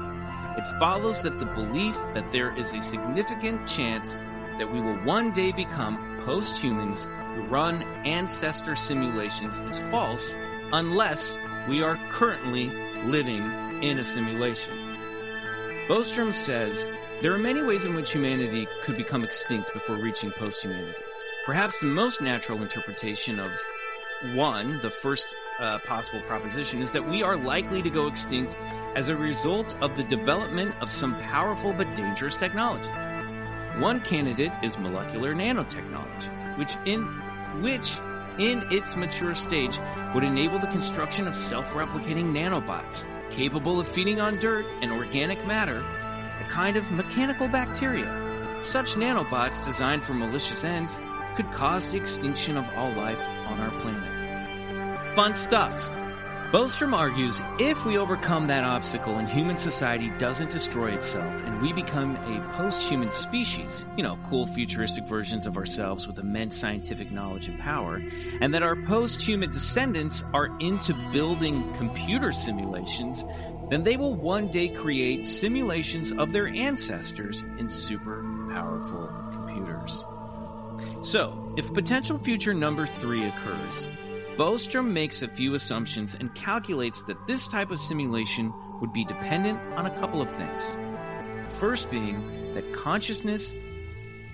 It 0.57 0.79
follows 0.79 1.23
that 1.23 1.41
the 1.41 1.47
belief 1.47 1.97
that 2.15 2.31
there 2.31 2.57
is 2.57 2.73
a 2.73 2.83
significant 2.83 3.67
chance 3.67 4.15
that 4.59 4.73
we 4.73 4.81
will 4.81 4.97
one 5.05 5.33
day 5.33 5.51
become 5.51 6.21
post 6.25 6.57
humans 6.57 7.09
run 7.49 7.83
ancestor 8.05 8.77
simulations 8.77 9.59
is 9.61 9.79
false 9.91 10.35
unless 10.73 11.37
we 11.69 11.83
are 11.83 11.99
currently 12.09 12.71
living 13.05 13.43
in 13.83 13.99
a 13.99 14.05
simulation. 14.05 14.77
Bostrom 15.89 16.33
says 16.33 16.89
there 17.21 17.33
are 17.33 17.39
many 17.39 17.63
ways 17.63 17.85
in 17.85 17.95
which 17.95 18.13
humanity 18.13 18.67
could 18.83 18.97
become 18.97 19.25
extinct 19.25 19.73
before 19.73 19.97
reaching 19.97 20.31
post 20.31 20.63
humanity. 20.63 20.95
Perhaps 21.45 21.81
the 21.81 21.87
most 21.87 22.21
natural 22.21 22.63
interpretation 22.63 23.41
of 23.41 23.51
one, 24.35 24.81
the 24.81 24.91
first 24.91 25.35
uh, 25.59 25.79
possible 25.81 26.21
proposition, 26.23 26.81
is 26.81 26.93
that 26.93 27.09
we 27.09 27.23
are 27.23 27.37
likely 27.37 27.83
to 27.83 27.91
go 27.91 28.07
extinct 28.07 28.57
as 28.95 29.09
a 29.09 29.17
result 29.17 29.77
of 29.81 29.97
the 29.97 30.05
development 30.05 30.75
of 30.81 30.91
some 30.91 31.19
powerful 31.19 31.73
but 31.73 31.93
dangerous 31.95 32.37
technology. 32.37 32.91
One 33.79 34.01
candidate 34.01 34.53
is 34.63 34.79
molecular 34.79 35.35
nanotechnology, 35.35 36.31
which 36.57 36.77
in 36.85 37.03
which 37.61 37.99
in 38.39 38.65
its 38.71 38.97
mature 38.97 39.35
stage 39.35 39.79
would 40.15 40.25
enable 40.25 40.59
the 40.59 40.67
construction 40.69 41.27
of 41.27 41.37
self-replicating 41.37 42.33
nanobots 42.33 43.05
capable 43.31 43.81
of 43.81 43.89
feeding 43.89 44.21
on 44.21 44.39
dirt 44.39 44.67
and 44.81 44.93
organic 44.93 45.45
matter, 45.47 45.85
a 46.41 46.45
kind 46.51 46.77
of 46.77 46.91
mechanical 46.93 47.49
bacteria. 47.49 48.61
Such 48.63 48.95
nanobots 48.95 49.65
designed 49.65 50.05
for 50.05 50.15
malicious 50.15 50.65
ends 50.65 50.99
could 51.35 51.51
cause 51.51 51.91
the 51.91 51.99
extinction 51.99 52.57
of 52.57 52.69
all 52.77 52.93
life 52.93 53.21
on 53.47 53.59
our 53.59 53.71
planet. 53.81 55.17
Fun 55.17 55.35
stuff. 55.35 55.92
Bostrom 56.53 56.93
argues 56.93 57.41
if 57.59 57.87
we 57.87 57.97
overcome 57.97 58.47
that 58.49 58.63
obstacle 58.63 59.17
and 59.17 59.27
human 59.27 59.57
society 59.57 60.11
doesn't 60.19 60.51
destroy 60.51 60.93
itself 60.93 61.41
and 61.45 61.63
we 61.63 61.73
become 61.73 62.15
a 62.17 62.53
post 62.53 62.87
human 62.87 63.11
species, 63.11 63.87
you 63.97 64.03
know, 64.03 64.19
cool 64.29 64.47
futuristic 64.47 65.05
versions 65.05 65.47
of 65.47 65.57
ourselves 65.57 66.07
with 66.07 66.19
immense 66.19 66.55
scientific 66.55 67.11
knowledge 67.11 67.49
and 67.49 67.59
power, 67.59 68.03
and 68.43 68.53
that 68.53 68.63
our 68.63 68.77
post 68.77 69.23
human 69.23 69.51
descendants 69.51 70.25
are 70.35 70.55
into 70.59 70.93
building 71.11 71.73
computer 71.79 72.33
simulations, 72.33 73.25
then 73.71 73.83
they 73.83 73.97
will 73.97 74.15
one 74.15 74.49
day 74.49 74.69
create 74.69 75.25
simulations 75.25 76.13
of 76.13 76.33
their 76.33 76.49
ancestors 76.49 77.41
in 77.59 77.67
super 77.67 78.27
powerful 78.53 79.09
computers. 79.33 80.05
So, 81.01 81.55
if 81.57 81.73
potential 81.73 82.19
future 82.19 82.53
number 82.53 82.87
three 82.87 83.25
occurs, 83.25 83.89
Bostrom 84.37 84.93
makes 84.93 85.21
a 85.21 85.29
few 85.29 85.55
assumptions 85.55 86.15
and 86.15 86.35
calculates 86.35 87.03
that 87.03 87.27
this 87.27 87.47
type 87.47 87.71
of 87.71 87.79
simulation 87.79 88.53
would 88.81 88.93
be 88.93 89.05
dependent 89.05 89.61
on 89.77 89.85
a 89.85 89.99
couple 89.99 90.23
of 90.23 90.31
things. 90.33 90.77
The 91.45 91.55
first 91.57 91.91
being 91.91 92.55
that 92.55 92.73
consciousness 92.73 93.53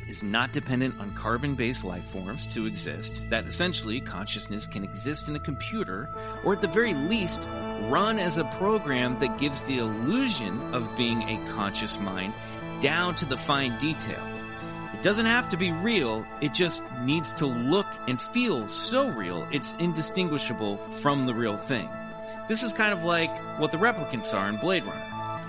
is 0.09 0.23
not 0.23 0.53
dependent 0.53 0.99
on 1.01 1.15
carbon 1.15 1.57
based 1.57 1.85
life 1.85 2.09
forms 2.09 2.47
to 2.55 2.67
exist, 2.67 3.25
that 3.31 3.47
essentially 3.47 4.01
consciousness 4.01 4.69
can 4.69 4.85
exist 4.85 5.29
in 5.29 5.35
a 5.35 5.41
computer, 5.41 6.09
or 6.45 6.53
at 6.53 6.61
the 6.61 6.69
very 6.69 6.95
least, 6.95 7.49
run 7.91 8.21
as 8.21 8.39
a 8.39 8.45
program 8.45 9.19
that 9.19 9.37
gives 9.37 9.63
the 9.63 9.79
illusion 9.79 10.61
of 10.73 10.89
being 10.97 11.23
a 11.23 11.51
conscious 11.51 11.99
mind 11.99 12.33
down 12.81 13.17
to 13.17 13.25
the 13.25 13.37
fine 13.37 13.77
detail. 13.79 14.38
It 14.99 15.03
doesn't 15.03 15.27
have 15.27 15.49
to 15.51 15.57
be 15.57 15.71
real, 15.71 16.27
it 16.41 16.53
just 16.53 16.83
needs 17.03 17.31
to 17.35 17.47
look 17.47 17.87
and 18.09 18.21
feel 18.21 18.67
so 18.67 19.09
real 19.09 19.47
it's 19.53 19.77
indistinguishable 19.79 20.77
from 20.77 21.25
the 21.25 21.33
real 21.33 21.57
thing. 21.57 21.89
This 22.49 22.65
is 22.65 22.73
kind 22.73 22.93
of 22.93 23.05
like 23.05 23.31
what 23.61 23.71
the 23.71 23.79
replicants 23.79 24.35
are 24.35 24.49
in 24.49 24.57
Blade 24.57 24.83
Runner. 24.85 25.45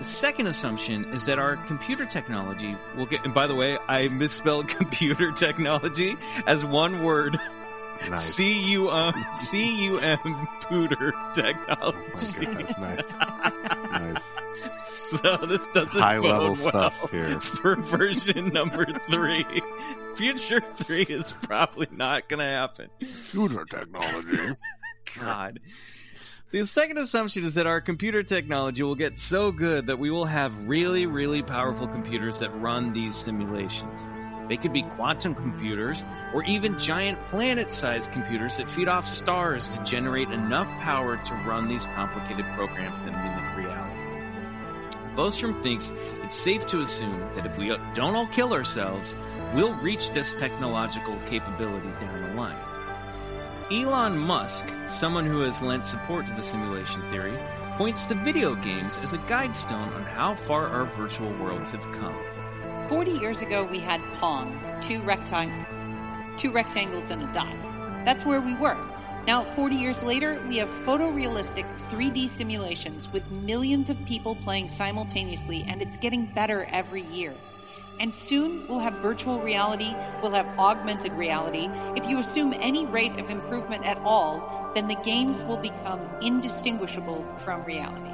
The 0.00 0.04
second 0.04 0.48
assumption 0.48 1.10
is 1.14 1.24
that 1.24 1.38
our 1.38 1.56
computer 1.56 2.04
technology 2.04 2.76
will 2.94 3.06
get, 3.06 3.24
and 3.24 3.32
by 3.32 3.46
the 3.46 3.54
way, 3.54 3.78
I 3.88 4.08
misspelled 4.08 4.68
computer 4.78 5.32
technology 5.32 6.18
as 6.46 6.62
one 6.62 7.02
word. 7.02 7.40
Nice. 8.08 8.34
C 8.34 8.72
U 8.72 8.88
M 8.90 9.14
C 9.34 9.84
U 9.86 9.98
M 9.98 10.18
pooter 10.62 11.12
technology. 11.34 12.46
Oh 12.46 12.80
nice. 12.80 13.10
nice. 13.90 14.32
So 14.82 15.36
this 15.38 15.66
doesn't 15.68 16.00
High 16.00 16.18
level 16.18 16.48
well 16.48 16.54
stuff 16.54 17.10
here. 17.10 17.40
for 17.40 17.76
version 17.76 18.48
number 18.48 18.86
three. 19.10 19.44
Future 20.14 20.60
three 20.78 21.02
is 21.02 21.32
probably 21.32 21.88
not 21.90 22.28
going 22.28 22.38
to 22.38 22.44
happen. 22.44 22.88
Computer 23.00 23.64
technology. 23.64 24.54
God. 25.18 25.60
The 26.52 26.64
second 26.64 26.98
assumption 26.98 27.44
is 27.44 27.54
that 27.54 27.66
our 27.66 27.80
computer 27.80 28.22
technology 28.22 28.82
will 28.82 28.94
get 28.94 29.18
so 29.18 29.50
good 29.52 29.86
that 29.88 29.98
we 29.98 30.10
will 30.10 30.24
have 30.26 30.68
really, 30.68 31.06
really 31.06 31.42
powerful 31.42 31.88
computers 31.88 32.38
that 32.40 32.50
run 32.60 32.92
these 32.92 33.16
simulations. 33.16 34.08
They 34.50 34.56
could 34.56 34.72
be 34.72 34.82
quantum 34.82 35.36
computers 35.36 36.04
or 36.34 36.42
even 36.42 36.76
giant 36.76 37.24
planet 37.28 37.70
sized 37.70 38.10
computers 38.10 38.56
that 38.56 38.68
feed 38.68 38.88
off 38.88 39.06
stars 39.06 39.68
to 39.68 39.82
generate 39.84 40.28
enough 40.30 40.68
power 40.80 41.16
to 41.16 41.34
run 41.46 41.68
these 41.68 41.86
complicated 41.86 42.44
programs 42.56 43.04
that 43.04 43.12
mimic 43.12 43.56
reality. 43.56 44.00
Bostrom 45.14 45.62
thinks 45.62 45.92
it's 46.24 46.34
safe 46.34 46.66
to 46.66 46.80
assume 46.80 47.20
that 47.34 47.46
if 47.46 47.56
we 47.58 47.68
don't 47.94 48.16
all 48.16 48.26
kill 48.26 48.52
ourselves, 48.52 49.14
we'll 49.54 49.74
reach 49.74 50.10
this 50.10 50.32
technological 50.32 51.16
capability 51.26 51.90
down 52.00 52.20
the 52.20 52.34
line. 52.34 52.58
Elon 53.70 54.18
Musk, 54.18 54.66
someone 54.88 55.26
who 55.26 55.42
has 55.42 55.62
lent 55.62 55.84
support 55.84 56.26
to 56.26 56.32
the 56.32 56.42
simulation 56.42 57.08
theory, 57.08 57.38
points 57.76 58.04
to 58.06 58.16
video 58.16 58.56
games 58.56 58.98
as 58.98 59.12
a 59.12 59.18
guidestone 59.18 59.94
on 59.94 60.02
how 60.02 60.34
far 60.34 60.66
our 60.66 60.86
virtual 60.86 61.32
worlds 61.34 61.70
have 61.70 61.84
come. 61.92 62.16
40 62.90 63.12
years 63.12 63.40
ago, 63.40 63.62
we 63.70 63.78
had 63.78 64.00
Pong, 64.18 64.50
two, 64.82 65.00
rectang- 65.02 65.64
two 66.36 66.50
rectangles 66.50 67.08
and 67.10 67.22
a 67.22 67.32
dot. 67.32 67.54
That's 68.04 68.24
where 68.24 68.40
we 68.40 68.56
were. 68.56 68.76
Now, 69.28 69.44
40 69.54 69.76
years 69.76 70.02
later, 70.02 70.42
we 70.48 70.56
have 70.56 70.68
photorealistic 70.84 71.66
3D 71.88 72.28
simulations 72.28 73.08
with 73.12 73.22
millions 73.30 73.90
of 73.90 74.04
people 74.06 74.34
playing 74.34 74.68
simultaneously, 74.68 75.64
and 75.68 75.80
it's 75.80 75.96
getting 75.98 76.26
better 76.34 76.64
every 76.72 77.02
year. 77.02 77.32
And 78.00 78.12
soon 78.12 78.66
we'll 78.66 78.80
have 78.80 78.94
virtual 78.94 79.40
reality, 79.40 79.94
we'll 80.20 80.32
have 80.32 80.58
augmented 80.58 81.12
reality. 81.12 81.68
If 81.94 82.08
you 82.08 82.18
assume 82.18 82.52
any 82.54 82.86
rate 82.86 83.20
of 83.20 83.30
improvement 83.30 83.86
at 83.86 83.98
all, 83.98 84.72
then 84.74 84.88
the 84.88 84.96
games 85.04 85.44
will 85.44 85.58
become 85.58 86.00
indistinguishable 86.22 87.24
from 87.44 87.62
reality. 87.62 88.09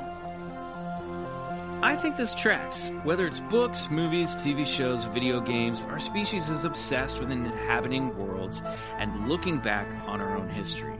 I 1.82 1.94
think 1.94 2.16
this 2.16 2.34
tracks. 2.34 2.90
Whether 3.04 3.26
it's 3.26 3.40
books, 3.40 3.90
movies, 3.90 4.34
TV 4.34 4.66
shows, 4.66 5.04
video 5.04 5.40
games, 5.40 5.82
our 5.84 5.98
species 5.98 6.48
is 6.48 6.64
obsessed 6.64 7.20
with 7.20 7.30
inhabiting 7.30 8.16
worlds 8.16 8.62
and 8.98 9.28
looking 9.28 9.58
back 9.58 9.86
on 10.06 10.20
our 10.22 10.36
own 10.36 10.48
history. 10.48 10.94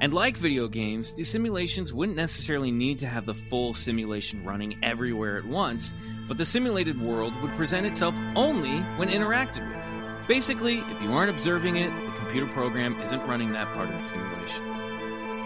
And 0.00 0.12
like 0.12 0.36
video 0.36 0.66
games, 0.66 1.12
these 1.12 1.30
simulations 1.30 1.94
wouldn't 1.94 2.16
necessarily 2.16 2.72
need 2.72 2.98
to 2.98 3.06
have 3.06 3.24
the 3.24 3.34
full 3.34 3.72
simulation 3.72 4.44
running 4.44 4.78
everywhere 4.82 5.38
at 5.38 5.44
once, 5.44 5.94
but 6.26 6.38
the 6.38 6.44
simulated 6.44 7.00
world 7.00 7.32
would 7.40 7.54
present 7.54 7.86
itself 7.86 8.16
only 8.34 8.80
when 8.96 9.08
interacted 9.08 9.66
with. 9.68 10.28
Basically, 10.28 10.80
if 10.90 11.02
you 11.02 11.12
aren't 11.12 11.30
observing 11.30 11.76
it, 11.76 11.90
the 12.04 12.12
computer 12.18 12.46
program 12.48 13.00
isn't 13.00 13.26
running 13.28 13.52
that 13.52 13.68
part 13.74 13.88
of 13.88 13.94
the 13.94 14.02
simulation. 14.02 14.76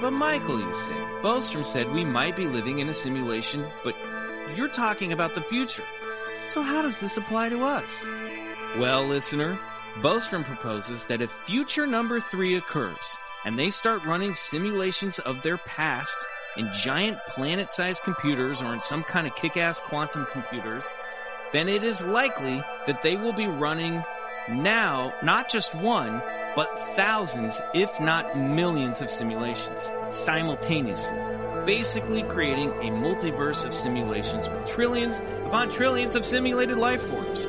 But 0.00 0.12
Michael, 0.12 0.58
you 0.58 0.72
say, 0.72 0.96
Bostrom 1.20 1.66
said 1.66 1.92
we 1.92 2.06
might 2.06 2.34
be 2.34 2.46
living 2.46 2.78
in 2.78 2.88
a 2.88 2.94
simulation, 2.94 3.66
but 3.84 3.94
you're 4.56 4.68
talking 4.68 5.12
about 5.12 5.34
the 5.34 5.42
future. 5.42 5.84
So 6.46 6.62
how 6.62 6.82
does 6.82 7.00
this 7.00 7.16
apply 7.16 7.50
to 7.50 7.64
us? 7.64 8.04
Well, 8.78 9.06
listener, 9.06 9.58
Bostrom 9.96 10.44
proposes 10.44 11.04
that 11.06 11.20
if 11.20 11.30
future 11.46 11.86
number 11.86 12.20
three 12.20 12.56
occurs, 12.56 13.16
and 13.44 13.58
they 13.58 13.70
start 13.70 14.04
running 14.04 14.34
simulations 14.34 15.18
of 15.20 15.42
their 15.42 15.58
past 15.58 16.16
in 16.56 16.70
giant 16.72 17.18
planet 17.28 17.70
sized 17.70 18.02
computers 18.02 18.62
or 18.62 18.74
in 18.74 18.82
some 18.82 19.02
kind 19.02 19.26
of 19.26 19.34
kick 19.34 19.56
ass 19.56 19.78
quantum 19.78 20.26
computers, 20.32 20.84
then 21.52 21.68
it 21.68 21.82
is 21.82 22.02
likely 22.02 22.62
that 22.86 23.02
they 23.02 23.16
will 23.16 23.32
be 23.32 23.46
running 23.46 24.02
now 24.48 25.14
not 25.22 25.48
just 25.48 25.74
one, 25.74 26.22
but 26.56 26.96
thousands, 26.96 27.60
if 27.74 28.00
not 28.00 28.36
millions, 28.36 29.00
of 29.00 29.08
simulations 29.08 29.90
simultaneously, 30.10 31.16
basically 31.64 32.22
creating 32.24 32.70
a 32.70 32.90
multiverse 32.90 33.64
of 33.64 33.74
simulations 33.74 34.48
with 34.48 34.66
trillions 34.66 35.18
upon 35.46 35.70
trillions 35.70 36.14
of 36.14 36.24
simulated 36.24 36.76
life 36.76 37.02
forms. 37.02 37.46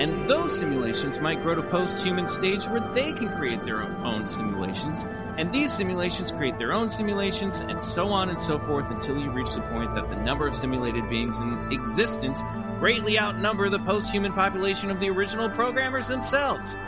And 0.00 0.26
those 0.26 0.58
simulations 0.58 1.20
might 1.20 1.42
grow 1.42 1.54
to 1.54 1.62
post 1.62 2.02
human 2.02 2.26
stage 2.26 2.66
where 2.66 2.80
they 2.94 3.12
can 3.12 3.30
create 3.30 3.64
their 3.66 3.82
own 3.82 4.26
simulations, 4.26 5.04
and 5.36 5.52
these 5.52 5.74
simulations 5.74 6.32
create 6.32 6.56
their 6.56 6.72
own 6.72 6.88
simulations, 6.88 7.60
and 7.60 7.78
so 7.78 8.06
on 8.08 8.30
and 8.30 8.38
so 8.38 8.58
forth 8.58 8.90
until 8.90 9.18
you 9.18 9.30
reach 9.30 9.52
the 9.52 9.60
point 9.62 9.94
that 9.94 10.08
the 10.08 10.16
number 10.16 10.46
of 10.46 10.54
simulated 10.54 11.06
beings 11.10 11.36
in 11.38 11.70
existence 11.70 12.42
greatly 12.78 13.18
outnumber 13.18 13.68
the 13.68 13.78
post 13.80 14.10
human 14.10 14.32
population 14.32 14.90
of 14.90 15.00
the 15.00 15.10
original 15.10 15.50
programmers 15.50 16.06
themselves. 16.06 16.78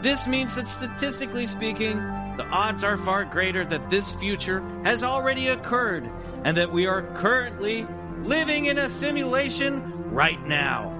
This 0.00 0.28
means 0.28 0.54
that 0.54 0.68
statistically 0.68 1.46
speaking, 1.46 1.98
the 2.36 2.46
odds 2.46 2.84
are 2.84 2.96
far 2.96 3.24
greater 3.24 3.64
that 3.64 3.90
this 3.90 4.12
future 4.14 4.62
has 4.84 5.02
already 5.02 5.48
occurred 5.48 6.10
and 6.44 6.56
that 6.56 6.72
we 6.72 6.86
are 6.86 7.02
currently 7.14 7.86
living 8.22 8.66
in 8.66 8.78
a 8.78 8.88
simulation 8.88 9.82
right 10.10 10.44
now. 10.46 10.92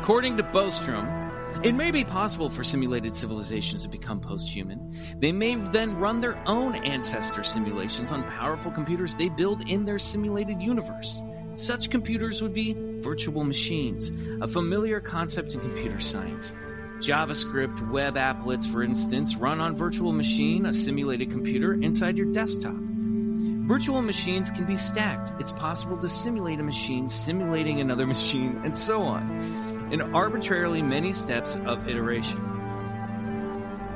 According 0.00 0.36
to 0.36 0.42
Bostrom, 0.42 1.26
it 1.64 1.74
may 1.74 1.90
be 1.90 2.04
possible 2.04 2.50
for 2.50 2.62
simulated 2.62 3.16
civilizations 3.16 3.82
to 3.82 3.88
become 3.88 4.20
post 4.20 4.48
human. 4.48 4.96
They 5.18 5.32
may 5.32 5.56
then 5.56 5.96
run 5.96 6.20
their 6.20 6.40
own 6.46 6.74
ancestor 6.76 7.42
simulations 7.42 8.12
on 8.12 8.24
powerful 8.24 8.70
computers 8.70 9.14
they 9.14 9.30
build 9.30 9.68
in 9.68 9.84
their 9.84 9.98
simulated 9.98 10.62
universe. 10.62 11.22
Such 11.54 11.90
computers 11.90 12.42
would 12.42 12.52
be 12.52 12.76
virtual 13.00 13.42
machines, 13.42 14.12
a 14.42 14.46
familiar 14.46 15.00
concept 15.00 15.54
in 15.54 15.60
computer 15.60 15.98
science. 15.98 16.54
JavaScript 16.98 17.90
web 17.90 18.14
applets, 18.14 18.70
for 18.70 18.82
instance, 18.82 19.36
run 19.36 19.60
on 19.60 19.76
virtual 19.76 20.12
machine, 20.12 20.66
a 20.66 20.72
simulated 20.72 21.30
computer 21.30 21.74
inside 21.74 22.16
your 22.16 22.32
desktop. 22.32 22.74
Virtual 22.74 24.00
machines 24.00 24.50
can 24.50 24.64
be 24.64 24.76
stacked. 24.76 25.32
It's 25.40 25.52
possible 25.52 25.98
to 25.98 26.08
simulate 26.08 26.60
a 26.60 26.62
machine 26.62 27.08
simulating 27.08 27.80
another 27.80 28.06
machine, 28.14 28.60
and 28.64 28.76
so 28.76 29.02
on 29.02 29.88
in 29.92 30.00
arbitrarily 30.14 30.82
many 30.82 31.12
steps 31.12 31.56
of 31.66 31.88
iteration. 31.88 32.40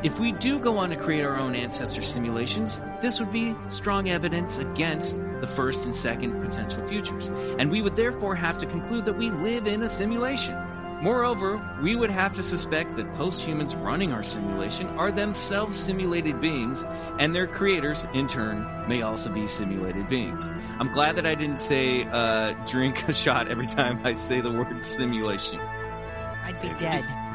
If 0.03 0.19
we 0.19 0.33
do 0.33 0.59
go 0.59 0.79
on 0.79 0.91
to 0.91 0.97
create 0.97 1.25
our 1.25 1.37
own 1.37 1.55
ancestor 1.55 2.03
simulations, 2.03 2.81
this 3.03 3.21
would 3.21 3.31
be 3.31 3.55
strong 3.67 4.09
evidence 4.09 4.59
against 4.59 5.21
the 5.41 5.47
first 5.47 5.85
and 5.85 5.95
second 5.95 6.41
potential 6.43 6.87
futures, 6.87 7.29
and 7.59 7.71
we 7.71 7.83
would 7.83 7.97
therefore 7.97 8.35
have 8.35 8.57
to 8.59 8.67
conclude 8.67 9.05
that 9.05 9.19
we 9.19 9.31
live 9.31 9.67
in 9.67 9.83
a 9.83 9.89
simulation. 9.89 10.57
Moreover, 11.01 11.61
we 11.83 11.97
would 11.97 12.11
have 12.11 12.35
to 12.35 12.43
suspect 12.43 12.97
that 12.97 13.11
post 13.15 13.41
humans 13.41 13.75
running 13.75 14.13
our 14.13 14.23
simulation 14.23 14.87
are 14.99 15.11
themselves 15.11 15.79
simulated 15.79 16.41
beings, 16.41 16.85
and 17.19 17.35
their 17.35 17.47
creators, 17.47 18.05
in 18.13 18.27
turn, 18.27 18.67
may 18.87 19.01
also 19.01 19.31
be 19.31 19.47
simulated 19.47 20.09
beings. 20.09 20.51
I'm 20.79 20.93
glad 20.93 21.17
that 21.17 21.25
I 21.25 21.35
didn't 21.35 21.59
say 21.59 22.05
uh, 22.05 22.53
drink 22.67 23.09
a 23.09 23.15
shot 23.15 23.49
every 23.49 23.67
time 23.67 24.05
I 24.05 24.15
say 24.15 24.43
the 24.43 24.53
word 24.53 24.85
simulation. 24.85 25.59
I'd 25.59 26.61
be 26.61 26.69
dead. 26.79 27.05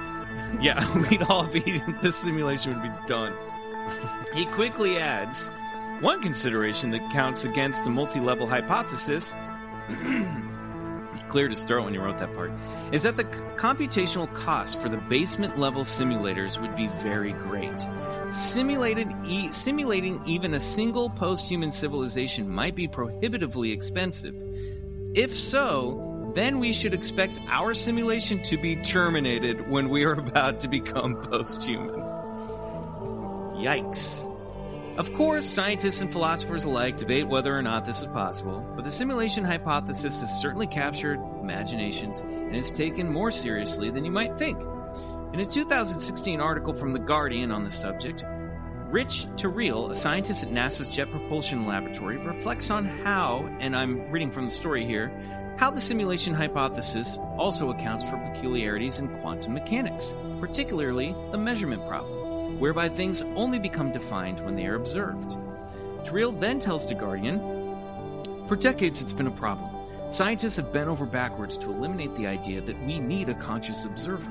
Yeah, 0.62 0.80
we'd 1.10 1.24
all 1.24 1.48
be, 1.48 1.60
this 2.02 2.16
simulation 2.18 2.74
would 2.74 2.84
be 2.84 3.08
done. 3.08 3.34
He 4.34 4.46
quickly 4.46 4.98
adds 4.98 5.48
one 6.00 6.22
consideration 6.22 6.92
that 6.92 7.12
counts 7.12 7.44
against 7.44 7.84
the 7.84 7.90
multi 7.90 8.20
level 8.20 8.48
hypothesis. 8.48 9.34
cleared 11.36 11.52
his 11.52 11.66
throat 11.66 11.84
when 11.84 11.94
he 11.94 12.00
wrote 12.00 12.18
that 12.18 12.34
part, 12.34 12.50
is 12.94 13.04
that 13.04 13.18
the 13.18 13.26
computational 13.58 14.34
cost 14.34 14.82
for 14.82 14.88
the 14.88 14.96
basement 14.96 15.60
level 15.60 15.84
simulators 15.84 16.62
would 16.62 16.74
be 16.78 16.88
very 17.04 17.34
great. 17.34 17.76
Simulated 18.30 19.10
e- 19.26 19.52
simulating 19.52 20.22
even 20.26 20.54
a 20.54 20.62
single 20.62 21.10
post 21.10 21.50
human 21.50 21.74
civilization 21.74 22.50
might 22.50 22.74
be 22.74 22.88
prohibitively 22.88 23.74
expensive. 23.74 24.34
If 25.14 25.36
so, 25.36 26.32
then 26.36 26.60
we 26.60 26.72
should 26.72 26.94
expect 26.94 27.38
our 27.50 27.74
simulation 27.74 28.42
to 28.44 28.56
be 28.56 28.78
terminated 28.78 29.70
when 29.70 29.90
we 29.90 30.06
are 30.06 30.14
about 30.28 30.62
to 30.62 30.70
become 30.70 31.18
post 31.18 31.64
human. 31.64 32.00
Yikes. 33.60 34.32
Of 34.98 35.12
course, 35.12 35.46
scientists 35.46 36.00
and 36.00 36.10
philosophers 36.10 36.64
alike 36.64 36.96
debate 36.96 37.28
whether 37.28 37.54
or 37.56 37.62
not 37.62 37.86
this 37.86 38.00
is 38.00 38.08
possible, 38.08 38.66
but 38.78 38.86
the 38.86 38.92
simulation 38.92 39.44
hypothesis 39.44 40.22
has 40.22 40.42
certainly 40.42 40.68
captured 40.68 41.20
imaginations 41.42 42.22
and 42.22 42.56
is 42.56 42.72
taken 42.72 43.12
more 43.12 43.30
seriously 43.30 43.90
than 43.90 44.06
you 44.06 44.12
might 44.12 44.38
think. 44.38 44.58
In 45.34 45.42
a 45.42 45.46
2016 45.46 46.40
article 46.40 46.74
from 46.74 46.94
The 46.94 47.00
Guardian 47.00 47.52
on 47.52 47.66
the 47.66 47.70
subject, 47.70 48.24
Rich 48.90 49.26
Terrile, 49.36 49.92
a 49.92 49.96
scientist 49.96 50.44
at 50.44 50.50
NASA's 50.50 50.90
Jet 50.90 51.12
Propulsion 51.12 51.68
Laboratory, 51.68 52.16
reflects 52.16 52.72
on 52.72 52.86
how, 52.86 53.54
and 53.60 53.76
I'm 53.76 54.10
reading 54.12 54.32
from 54.32 54.46
the 54.46 54.52
story 54.52 54.86
here, 54.86 55.12
how 55.58 55.72
the 55.72 55.82
simulation 55.82 56.34
hypothesis 56.34 57.18
also 57.38 57.70
accounts 57.70 58.10
for 58.10 58.18
peculiarities 58.32 58.98
in 58.98 59.10
quantum 59.20 59.56
mechanics, 59.56 60.14
particularly 60.40 61.14
the 61.32 61.38
measurement 61.38 61.86
problem 61.86 62.25
whereby 62.60 62.90
things 62.90 63.22
only 63.36 63.60
become 63.60 63.92
defined 63.92 64.40
when 64.42 64.56
they 64.56 64.66
are 64.66 64.76
observed. 64.76 65.38
Terrile 66.04 66.40
then 66.40 66.60
tells 66.60 66.88
The 66.88 66.96
Guardian 66.96 67.40
For 68.48 68.56
decades, 68.56 69.02
it's 69.02 69.14
been 69.14 69.28
a 69.28 69.32
problem. 69.32 69.70
Scientists 70.12 70.56
have 70.58 70.72
bent 70.72 70.88
over 70.88 71.06
backwards 71.06 71.58
to 71.58 71.66
eliminate 71.66 72.16
the 72.16 72.28
idea 72.28 72.62
that 72.62 72.80
we 72.86 73.00
need 73.00 73.28
a 73.28 73.34
conscious 73.34 73.86
observer. 73.86 74.30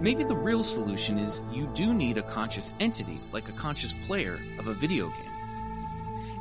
Maybe 0.00 0.24
the 0.24 0.36
real 0.36 0.62
solution 0.62 1.18
is 1.18 1.40
you 1.52 1.68
do 1.74 1.94
need 1.94 2.18
a 2.18 2.22
conscious 2.22 2.70
entity, 2.80 3.18
like 3.32 3.48
a 3.48 3.52
conscious 3.52 3.92
player 4.06 4.38
of 4.58 4.66
a 4.66 4.74
video 4.74 5.08
game. 5.08 5.36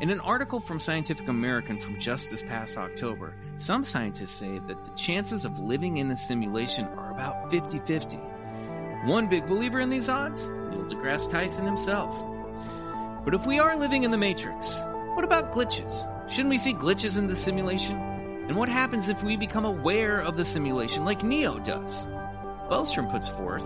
In 0.02 0.10
an 0.10 0.20
article 0.20 0.60
from 0.60 0.82
Scientific 0.82 1.30
American 1.30 1.80
from 1.80 1.98
just 1.98 2.30
this 2.30 2.42
past 2.42 2.78
October, 2.78 3.34
some 3.56 3.86
scientists 3.86 4.32
say 4.32 4.60
that 4.68 4.84
the 4.84 4.92
chances 4.92 5.46
of 5.46 5.58
living 5.60 5.98
in 5.98 6.12
a 6.12 6.16
simulation 6.18 6.86
are 6.98 7.12
about 7.12 7.50
50 7.50 7.80
50. 7.80 8.20
One 9.06 9.28
big 9.28 9.46
believer 9.46 9.80
in 9.80 9.92
these 9.92 10.10
odds? 10.10 10.48
Neil 10.48 10.84
deGrasse 10.86 11.30
Tyson 11.30 11.64
himself. 11.64 12.26
But 13.24 13.36
if 13.36 13.46
we 13.46 13.60
are 13.60 13.78
living 13.78 14.02
in 14.02 14.10
the 14.10 14.18
Matrix, 14.18 14.80
what 15.14 15.24
about 15.24 15.52
glitches? 15.52 16.10
Shouldn't 16.28 16.50
we 16.50 16.58
see 16.58 16.74
glitches 16.74 17.16
in 17.16 17.28
the 17.28 17.36
simulation? 17.36 17.98
And 17.98 18.58
what 18.58 18.68
happens 18.68 19.08
if 19.08 19.24
we 19.24 19.38
become 19.38 19.64
aware 19.64 20.22
of 20.22 20.38
the 20.38 20.44
simulation 20.44 21.06
like 21.06 21.24
Neo 21.24 21.60
does? 21.60 22.08
Bostrom 22.68 23.12
puts 23.12 23.28
forth 23.28 23.64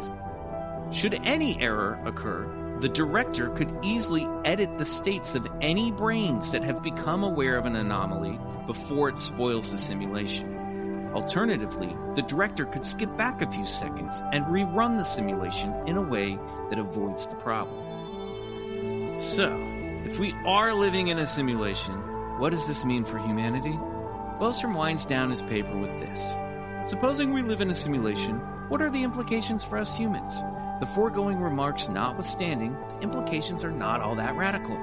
Should 0.91 1.21
any 1.25 1.57
error 1.61 2.01
occur, 2.05 2.77
the 2.81 2.89
director 2.89 3.49
could 3.51 3.73
easily 3.81 4.27
edit 4.43 4.77
the 4.77 4.85
states 4.85 5.35
of 5.35 5.47
any 5.61 5.93
brains 5.93 6.51
that 6.51 6.65
have 6.65 6.83
become 6.83 7.23
aware 7.23 7.55
of 7.55 7.65
an 7.65 7.77
anomaly 7.77 8.37
before 8.67 9.07
it 9.07 9.17
spoils 9.17 9.71
the 9.71 9.77
simulation. 9.77 10.58
Alternatively, 11.13 11.95
the 12.13 12.21
director 12.21 12.65
could 12.65 12.85
skip 12.85 13.15
back 13.17 13.41
a 13.41 13.49
few 13.49 13.65
seconds 13.65 14.21
and 14.31 14.45
rerun 14.45 14.97
the 14.97 15.03
simulation 15.03 15.73
in 15.87 15.97
a 15.97 16.01
way 16.01 16.37
that 16.69 16.77
avoids 16.77 17.25
the 17.25 17.35
problem. 17.35 19.17
So, 19.17 19.55
if 20.05 20.19
we 20.19 20.33
are 20.45 20.73
living 20.73 21.07
in 21.07 21.17
a 21.17 21.25
simulation, 21.25 21.95
what 22.39 22.51
does 22.51 22.67
this 22.67 22.85
mean 22.85 23.03
for 23.03 23.17
humanity? 23.17 23.77
Bostrom 24.39 24.75
winds 24.75 25.05
down 25.05 25.29
his 25.29 25.41
paper 25.41 25.75
with 25.75 25.97
this. 25.99 26.35
Supposing 26.85 27.33
we 27.33 27.41
live 27.41 27.59
in 27.59 27.69
a 27.69 27.73
simulation, 27.73 28.37
what 28.69 28.81
are 28.81 28.89
the 28.89 29.03
implications 29.03 29.63
for 29.63 29.77
us 29.77 29.95
humans? 29.95 30.41
The 30.79 30.85
foregoing 30.85 31.41
remarks 31.41 31.89
notwithstanding, 31.89 32.77
the 32.93 33.01
implications 33.01 33.63
are 33.63 33.71
not 33.71 33.99
all 33.99 34.15
that 34.15 34.37
radical. 34.37 34.77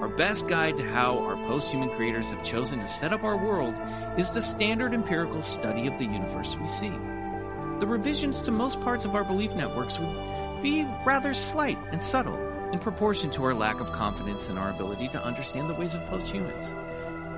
Our 0.00 0.08
best 0.08 0.48
guide 0.48 0.78
to 0.78 0.90
how 0.90 1.18
our 1.18 1.36
post 1.44 1.70
human 1.70 1.90
creators 1.90 2.30
have 2.30 2.42
chosen 2.42 2.80
to 2.80 2.88
set 2.88 3.12
up 3.12 3.22
our 3.22 3.36
world 3.36 3.78
is 4.16 4.30
the 4.30 4.40
standard 4.40 4.94
empirical 4.94 5.42
study 5.42 5.86
of 5.86 5.98
the 5.98 6.06
universe 6.06 6.56
we 6.56 6.68
see. 6.68 6.88
The 7.80 7.86
revisions 7.86 8.40
to 8.42 8.50
most 8.50 8.80
parts 8.80 9.04
of 9.04 9.14
our 9.14 9.24
belief 9.24 9.52
networks 9.52 9.98
would 9.98 10.62
be 10.62 10.86
rather 11.04 11.34
slight 11.34 11.76
and 11.92 12.00
subtle 12.00 12.38
in 12.72 12.78
proportion 12.78 13.30
to 13.32 13.44
our 13.44 13.52
lack 13.52 13.78
of 13.78 13.92
confidence 13.92 14.48
in 14.48 14.56
our 14.56 14.70
ability 14.70 15.08
to 15.08 15.22
understand 15.22 15.68
the 15.68 15.74
ways 15.74 15.94
of 15.94 16.06
post 16.06 16.30
humans. 16.30 16.74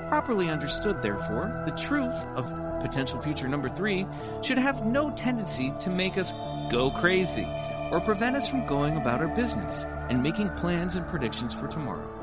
Properly 0.08 0.48
understood, 0.48 1.02
therefore, 1.02 1.64
the 1.64 1.72
truth 1.72 2.14
of 2.36 2.46
potential 2.80 3.20
future 3.20 3.48
number 3.48 3.70
three 3.70 4.06
should 4.40 4.58
have 4.58 4.86
no 4.86 5.10
tendency 5.10 5.72
to 5.80 5.90
make 5.90 6.16
us 6.16 6.32
go 6.70 6.92
crazy 6.92 7.48
or 7.90 8.00
prevent 8.00 8.36
us 8.36 8.48
from 8.48 8.64
going 8.66 8.96
about 8.96 9.20
our 9.20 9.34
business 9.34 9.84
and 10.08 10.22
making 10.22 10.48
plans 10.50 10.94
and 10.94 11.04
predictions 11.08 11.52
for 11.52 11.66
tomorrow. 11.66 12.21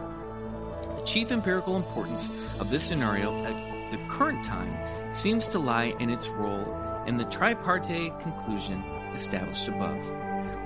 Chief 1.09 1.31
empirical 1.31 1.75
importance 1.75 2.29
of 2.59 2.69
this 2.69 2.83
scenario 2.83 3.43
at 3.43 3.89
the 3.89 3.97
current 4.09 4.43
time 4.45 4.71
seems 5.11 5.47
to 5.47 5.57
lie 5.57 5.95
in 5.99 6.11
its 6.11 6.27
role 6.27 7.03
in 7.07 7.17
the 7.17 7.25
tripartite 7.25 8.19
conclusion 8.19 8.83
established 9.15 9.67
above. 9.67 9.99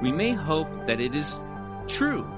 We 0.02 0.12
may 0.12 0.32
hope 0.32 0.68
that 0.86 1.00
it 1.00 1.16
is 1.16 1.42
true 1.88 2.30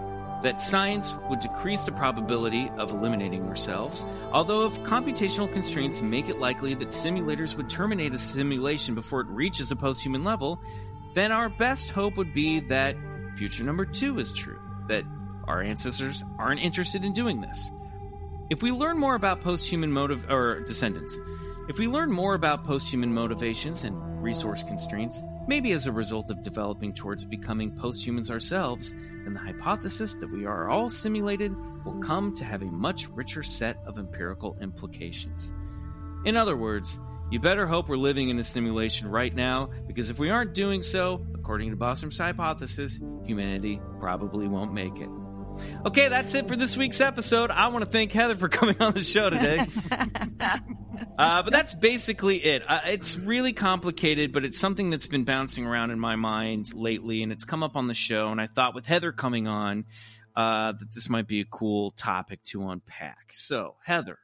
that 0.44 0.62
science 0.62 1.16
would 1.32 1.40
decrease 1.40 1.82
the 1.82 1.94
probability 1.94 2.70
of 2.78 2.92
eliminating 2.92 3.50
ourselves, 3.50 4.06
although 4.32 4.68
if 4.68 4.80
computational 4.82 5.52
constraints 5.52 6.04
make 6.04 6.30
it 6.30 6.38
likely 6.38 6.76
that 6.76 6.90
simulators 6.90 7.58
would 7.58 7.72
terminate 7.72 8.14
a 8.14 8.20
simulation 8.20 8.94
before 8.94 9.22
it 9.22 9.28
reaches 9.30 9.72
a 9.72 9.76
post 9.76 10.04
human 10.04 10.24
level, 10.24 10.62
then 11.16 11.32
our 11.32 11.50
best 11.50 11.90
hope 11.90 12.18
would 12.18 12.36
be 12.36 12.60
that 12.60 12.96
future 13.36 13.64
number 13.64 13.84
two 13.84 14.20
is 14.20 14.32
true, 14.32 14.60
that 14.90 15.06
our 15.48 15.64
ancestors 15.64 16.24
aren't 16.38 16.62
interested 16.62 17.04
in 17.04 17.12
doing 17.12 17.42
this. 17.42 17.72
If 18.50 18.62
we 18.62 18.72
learn 18.72 19.00
more 19.00 19.16
about 19.16 19.42
post-human 19.42 19.92
motive 19.92 20.30
or 20.30 20.60
descendants, 20.62 21.20
if 21.68 21.80
we 21.80 21.88
learn 21.88 22.12
more 22.12 22.36
about 22.36 22.64
post-human 22.64 23.12
motivations 23.12 23.84
and 23.84 24.22
resource 24.22 24.62
constraints, 24.62 25.20
maybe 25.48 25.72
as 25.72 25.88
a 25.88 25.92
result 25.92 26.30
of 26.30 26.44
developing 26.44 26.94
towards 26.94 27.26
becoming 27.26 27.72
posthumans 27.72 28.30
ourselves, 28.30 28.92
then 29.24 29.34
the 29.34 29.40
hypothesis 29.40 30.16
that 30.18 30.32
we 30.32 30.46
are 30.46 30.70
all 30.70 30.92
simulated 30.92 31.56
will 31.86 32.00
come 32.02 32.36
to 32.36 32.46
have 32.46 32.62
a 32.62 32.66
much 32.66 33.10
richer 33.10 33.42
set 33.42 33.78
of 33.88 33.98
empirical 33.98 34.56
implications. 34.62 35.52
In 36.24 36.38
other 36.38 36.56
words, 36.56 37.00
you 37.32 37.40
better 37.40 37.66
hope 37.66 37.90
we're 37.90 37.98
living 37.98 38.30
in 38.30 38.38
a 38.38 38.44
simulation 38.44 39.10
right 39.10 39.34
now, 39.34 39.72
because 39.88 40.12
if 40.12 40.20
we 40.20 40.30
aren't 40.30 40.54
doing 40.54 40.84
so, 40.84 41.26
according 41.34 41.72
to 41.72 41.76
Bostrom's 41.76 42.20
hypothesis, 42.20 43.00
humanity 43.24 43.82
probably 44.00 44.48
won't 44.48 44.72
make 44.72 44.98
it. 44.98 45.10
Okay, 45.86 46.08
that's 46.08 46.34
it 46.34 46.48
for 46.48 46.56
this 46.56 46.76
week's 46.78 47.02
episode. 47.02 47.52
I 47.52 47.68
want 47.68 47.86
to 47.86 47.90
thank 47.90 48.12
Heather 48.12 48.36
for 48.36 48.50
coming 48.50 48.76
on 48.82 48.94
the 48.94 49.04
show 49.04 49.30
today. 49.30 49.66
uh, 51.18 51.44
but 51.44 51.54
that's 51.54 51.74
basically 51.74 52.38
it. 52.38 52.64
Uh, 52.68 52.82
it's 52.86 53.18
really 53.18 53.54
complicated, 53.54 54.32
but 54.32 54.46
it's 54.46 54.58
something 54.58 54.90
that's 54.90 55.08
been 55.08 55.24
bouncing 55.24 55.66
around 55.66 55.92
in 55.92 56.00
my 56.00 56.16
mind 56.16 56.74
lately, 56.74 57.24
and 57.24 57.32
it's 57.32 57.44
come 57.44 57.64
up 57.64 57.76
on 57.76 57.88
the 57.88 57.94
show. 57.94 58.30
And 58.30 58.42
I 58.42 58.48
thought 58.48 58.76
with 58.76 58.86
Heather 58.86 59.12
coming 59.12 59.48
on, 59.48 59.86
uh, 60.36 60.74
that 60.74 60.92
this 60.94 61.10
might 61.10 61.28
be 61.28 61.40
a 61.40 61.46
cool 61.46 61.92
topic 61.92 62.44
to 62.44 62.68
unpack. 62.68 63.32
So, 63.32 63.76
Heather, 63.84 64.20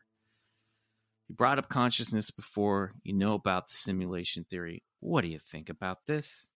you 1.29 1.35
brought 1.35 1.57
up 1.57 1.69
consciousness 1.69 2.31
before. 2.31 2.91
You 3.03 3.13
know 3.13 3.33
about 3.33 3.69
the 3.69 3.75
simulation 3.75 4.45
theory. 4.49 4.83
What 4.99 5.21
do 5.21 5.29
you 5.29 5.39
think 5.39 5.69
about 5.69 6.05
this? 6.05 6.50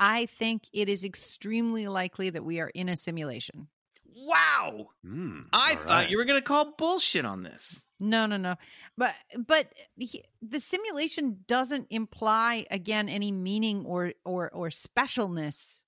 I 0.00 0.26
think 0.26 0.62
it 0.72 0.88
is 0.88 1.04
extremely 1.04 1.86
likely 1.86 2.30
that 2.30 2.44
we 2.44 2.58
are 2.58 2.70
in 2.70 2.88
a 2.88 2.96
simulation. 2.96 3.68
Wow. 4.12 4.88
Mm, 5.06 5.44
I 5.52 5.74
thought 5.76 5.88
right. 5.88 6.10
you 6.10 6.16
were 6.16 6.24
going 6.24 6.38
to 6.40 6.44
call 6.44 6.72
bullshit 6.76 7.24
on 7.24 7.42
this. 7.42 7.84
No, 8.00 8.26
no, 8.26 8.36
no. 8.38 8.56
But 8.96 9.14
but 9.46 9.72
he- 9.96 10.24
the 10.42 10.58
simulation 10.58 11.44
doesn't 11.46 11.86
imply 11.90 12.66
again 12.70 13.08
any 13.08 13.30
meaning 13.30 13.84
or 13.84 14.14
or 14.24 14.50
or 14.50 14.70
specialness. 14.70 15.82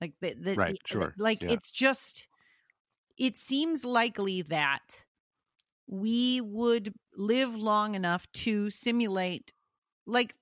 Like 0.00 0.14
the, 0.20 0.34
the 0.34 0.54
Right, 0.54 0.72
the- 0.72 0.78
sure, 0.88 1.14
Like 1.18 1.42
yeah. 1.42 1.50
it's 1.50 1.70
just 1.70 2.28
it 3.18 3.36
seems 3.36 3.84
likely 3.84 4.42
that 4.42 5.04
we 5.88 6.40
would 6.40 6.94
live 7.16 7.54
long 7.56 7.94
enough 7.94 8.30
to 8.32 8.70
simulate 8.70 9.52
like 10.06 10.34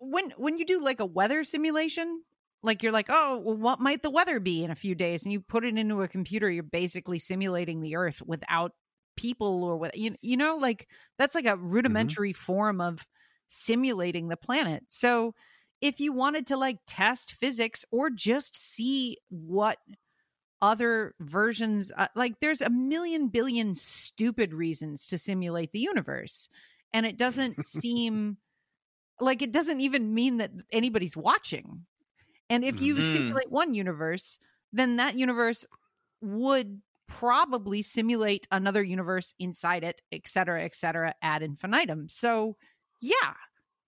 when 0.00 0.30
when 0.36 0.56
you 0.56 0.64
do 0.64 0.80
like 0.80 1.00
a 1.00 1.06
weather 1.06 1.44
simulation 1.44 2.22
like 2.62 2.82
you're 2.82 2.92
like 2.92 3.06
oh 3.10 3.38
well 3.38 3.56
what 3.56 3.80
might 3.80 4.02
the 4.02 4.10
weather 4.10 4.40
be 4.40 4.64
in 4.64 4.70
a 4.70 4.76
few 4.76 4.94
days? 4.94 5.22
And 5.22 5.32
you 5.32 5.40
put 5.40 5.64
it 5.64 5.78
into 5.78 6.02
a 6.02 6.08
computer 6.08 6.50
you're 6.50 6.62
basically 6.62 7.18
simulating 7.18 7.80
the 7.80 7.96
earth 7.96 8.22
without 8.24 8.72
people 9.16 9.64
or 9.64 9.76
what 9.76 9.96
you, 9.96 10.16
you 10.22 10.36
know 10.36 10.56
like 10.56 10.88
that's 11.18 11.34
like 11.34 11.46
a 11.46 11.56
rudimentary 11.56 12.32
form 12.32 12.80
of 12.80 13.06
simulating 13.48 14.28
the 14.28 14.36
planet. 14.36 14.84
So 14.88 15.34
if 15.80 16.00
you 16.00 16.12
wanted 16.12 16.46
to 16.48 16.56
like 16.56 16.78
test 16.86 17.32
physics 17.32 17.84
or 17.90 18.10
just 18.10 18.56
see 18.56 19.18
what 19.28 19.78
other 20.62 21.14
versions 21.20 21.90
uh, 21.96 22.06
like 22.14 22.34
there's 22.40 22.60
a 22.60 22.70
million 22.70 23.28
billion 23.28 23.74
stupid 23.74 24.52
reasons 24.52 25.06
to 25.06 25.16
simulate 25.16 25.72
the 25.72 25.78
universe 25.78 26.50
and 26.92 27.06
it 27.06 27.16
doesn't 27.16 27.64
seem 27.66 28.36
like 29.20 29.42
it 29.42 29.52
doesn't 29.52 29.80
even 29.80 30.14
mean 30.14 30.38
that 30.38 30.52
anybody's 30.72 31.16
watching. 31.16 31.86
And 32.50 32.64
if 32.64 32.80
you 32.80 33.00
Mhm. 33.00 33.00
simulate 33.02 33.50
one 33.50 33.74
universe 33.74 34.38
then 34.72 34.96
that 34.96 35.16
universe 35.18 35.66
would 36.22 36.82
probably 37.08 37.82
simulate 37.82 38.46
another 38.52 38.82
universe 38.84 39.34
inside 39.38 39.84
it 39.84 40.02
et 40.12 40.28
cetera 40.28 40.64
et 40.64 40.74
cetera 40.74 41.14
ad 41.22 41.42
infinitum. 41.42 42.08
So 42.08 42.56
yeah 43.00 43.34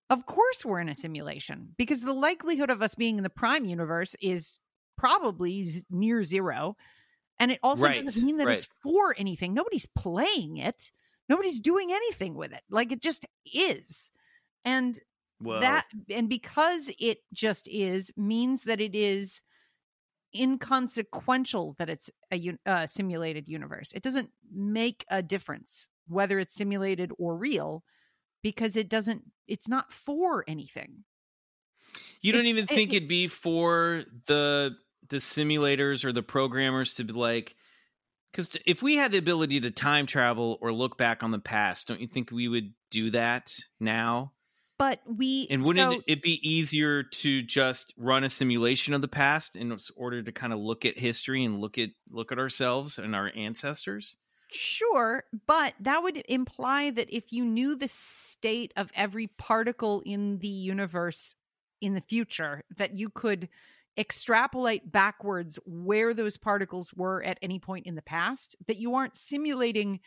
of 0.09 0.25
course 0.25 0.65
we're 0.65 0.79
in 0.79 0.89
a 0.89 0.95
simulation 0.95 1.73
because 1.77 2.01
the 2.01 2.13
likelihood 2.13 2.69
of 2.69 2.81
us 2.81 2.95
being 2.95 3.17
in 3.17 3.23
the 3.23 3.29
prime 3.29 3.65
universe 3.65 4.15
is 4.21 4.59
probably 4.97 5.65
z- 5.65 5.83
near 5.89 6.23
zero. 6.23 6.75
And 7.39 7.51
it 7.51 7.59
also 7.63 7.87
Right, 7.87 8.05
doesn't 8.05 8.23
mean 8.23 8.37
that 8.37 8.49
right. 8.49 8.49
it's 8.49 8.69
for 8.83 9.15
anything. 9.17 9.53
Nobody's 9.53 9.87
playing 9.87 10.57
it. 10.57 10.91
Nobody's 11.29 11.59
doing 11.59 11.91
anything 11.91 12.35
with 12.35 12.53
it. 12.53 12.61
Like 12.69 12.91
it 12.91 13.01
just 13.01 13.25
is. 13.53 14.11
And 14.65 14.99
Whoa. 15.43 15.59
that 15.59 15.85
and 16.09 16.29
because 16.29 16.89
it 16.99 17.19
just 17.33 17.67
is 17.67 18.11
means 18.17 18.63
that 18.63 18.79
it 18.81 18.95
is 18.95 19.41
inconsequential 20.35 21.75
that 21.77 21.89
it's 21.89 22.09
a 22.31 22.37
un- 22.37 22.59
uh, 22.65 22.87
simulated 22.87 23.47
universe. 23.47 23.91
It 23.93 24.01
doesn't 24.03 24.29
make 24.53 25.05
a 25.09 25.21
difference 25.21 25.89
whether 26.07 26.37
it's 26.39 26.53
simulated 26.55 27.11
or 27.17 27.37
real 27.37 27.83
because 28.41 28.75
it 28.75 28.89
doesn't 28.89 29.23
it's 29.47 29.67
not 29.67 29.91
for 29.93 30.43
anything. 30.47 31.03
You 32.21 32.31
don't 32.31 32.41
it's- 32.41 32.49
even 32.49 32.63
it- 32.65 32.69
think 32.69 32.93
it'd 32.93 33.07
be 33.09 33.27
for 33.27 34.03
the 34.25 34.75
the 35.09 35.17
simulators 35.17 36.03
or 36.05 36.11
the 36.11 36.23
programmers 36.23 36.95
to 36.95 37.03
be 37.03 37.13
like 37.13 37.55
because 38.31 38.49
if 38.65 38.81
we 38.81 38.95
had 38.95 39.11
the 39.11 39.17
ability 39.19 39.59
to 39.61 39.69
time 39.69 40.05
travel 40.07 40.57
or 40.61 40.71
look 40.73 40.97
back 40.97 41.21
on 41.23 41.31
the 41.31 41.39
past 41.39 41.89
don't 41.89 41.99
you 41.99 42.07
think 42.07 42.31
we 42.31 42.47
would 42.47 42.73
do 42.89 43.11
that 43.11 43.59
now 43.81 44.31
but 44.83 44.99
we 45.05 45.47
and 45.49 45.63
wouldn't 45.63 45.93
so, 45.93 46.01
it 46.07 46.21
be 46.21 46.45
easier 46.45 47.03
to 47.03 47.41
just 47.41 47.93
run 47.95 48.25
a 48.25 48.29
simulation 48.29 48.93
of 48.93 49.01
the 49.01 49.07
past 49.07 49.55
in 49.55 49.77
order 49.95 50.21
to 50.21 50.31
kind 50.33 50.51
of 50.51 50.59
look 50.59 50.83
at 50.83 50.97
history 50.97 51.45
and 51.45 51.61
look 51.61 51.77
at 51.77 51.91
look 52.11 52.33
at 52.33 52.37
ourselves 52.37 52.99
and 52.99 53.15
our 53.15 53.31
ancestors? 53.33 54.17
Sure, 54.51 55.23
but 55.47 55.73
that 55.79 56.03
would 56.03 56.21
imply 56.27 56.91
that 56.91 57.15
if 57.15 57.31
you 57.31 57.45
knew 57.45 57.77
the 57.77 57.87
state 57.87 58.73
of 58.75 58.91
every 58.93 59.27
particle 59.27 60.03
in 60.05 60.39
the 60.39 60.49
universe 60.49 61.33
in 61.79 61.93
the 61.93 62.01
future, 62.01 62.65
that 62.75 62.93
you 62.93 63.09
could 63.09 63.47
extrapolate 63.97 64.91
backwards 64.91 65.57
where 65.65 66.13
those 66.13 66.35
particles 66.35 66.93
were 66.93 67.23
at 67.23 67.39
any 67.41 67.57
point 67.57 67.85
in 67.85 67.95
the 67.95 68.01
past, 68.01 68.57
that 68.67 68.79
you 68.79 68.95
aren't 68.95 69.15
simulating 69.15 70.01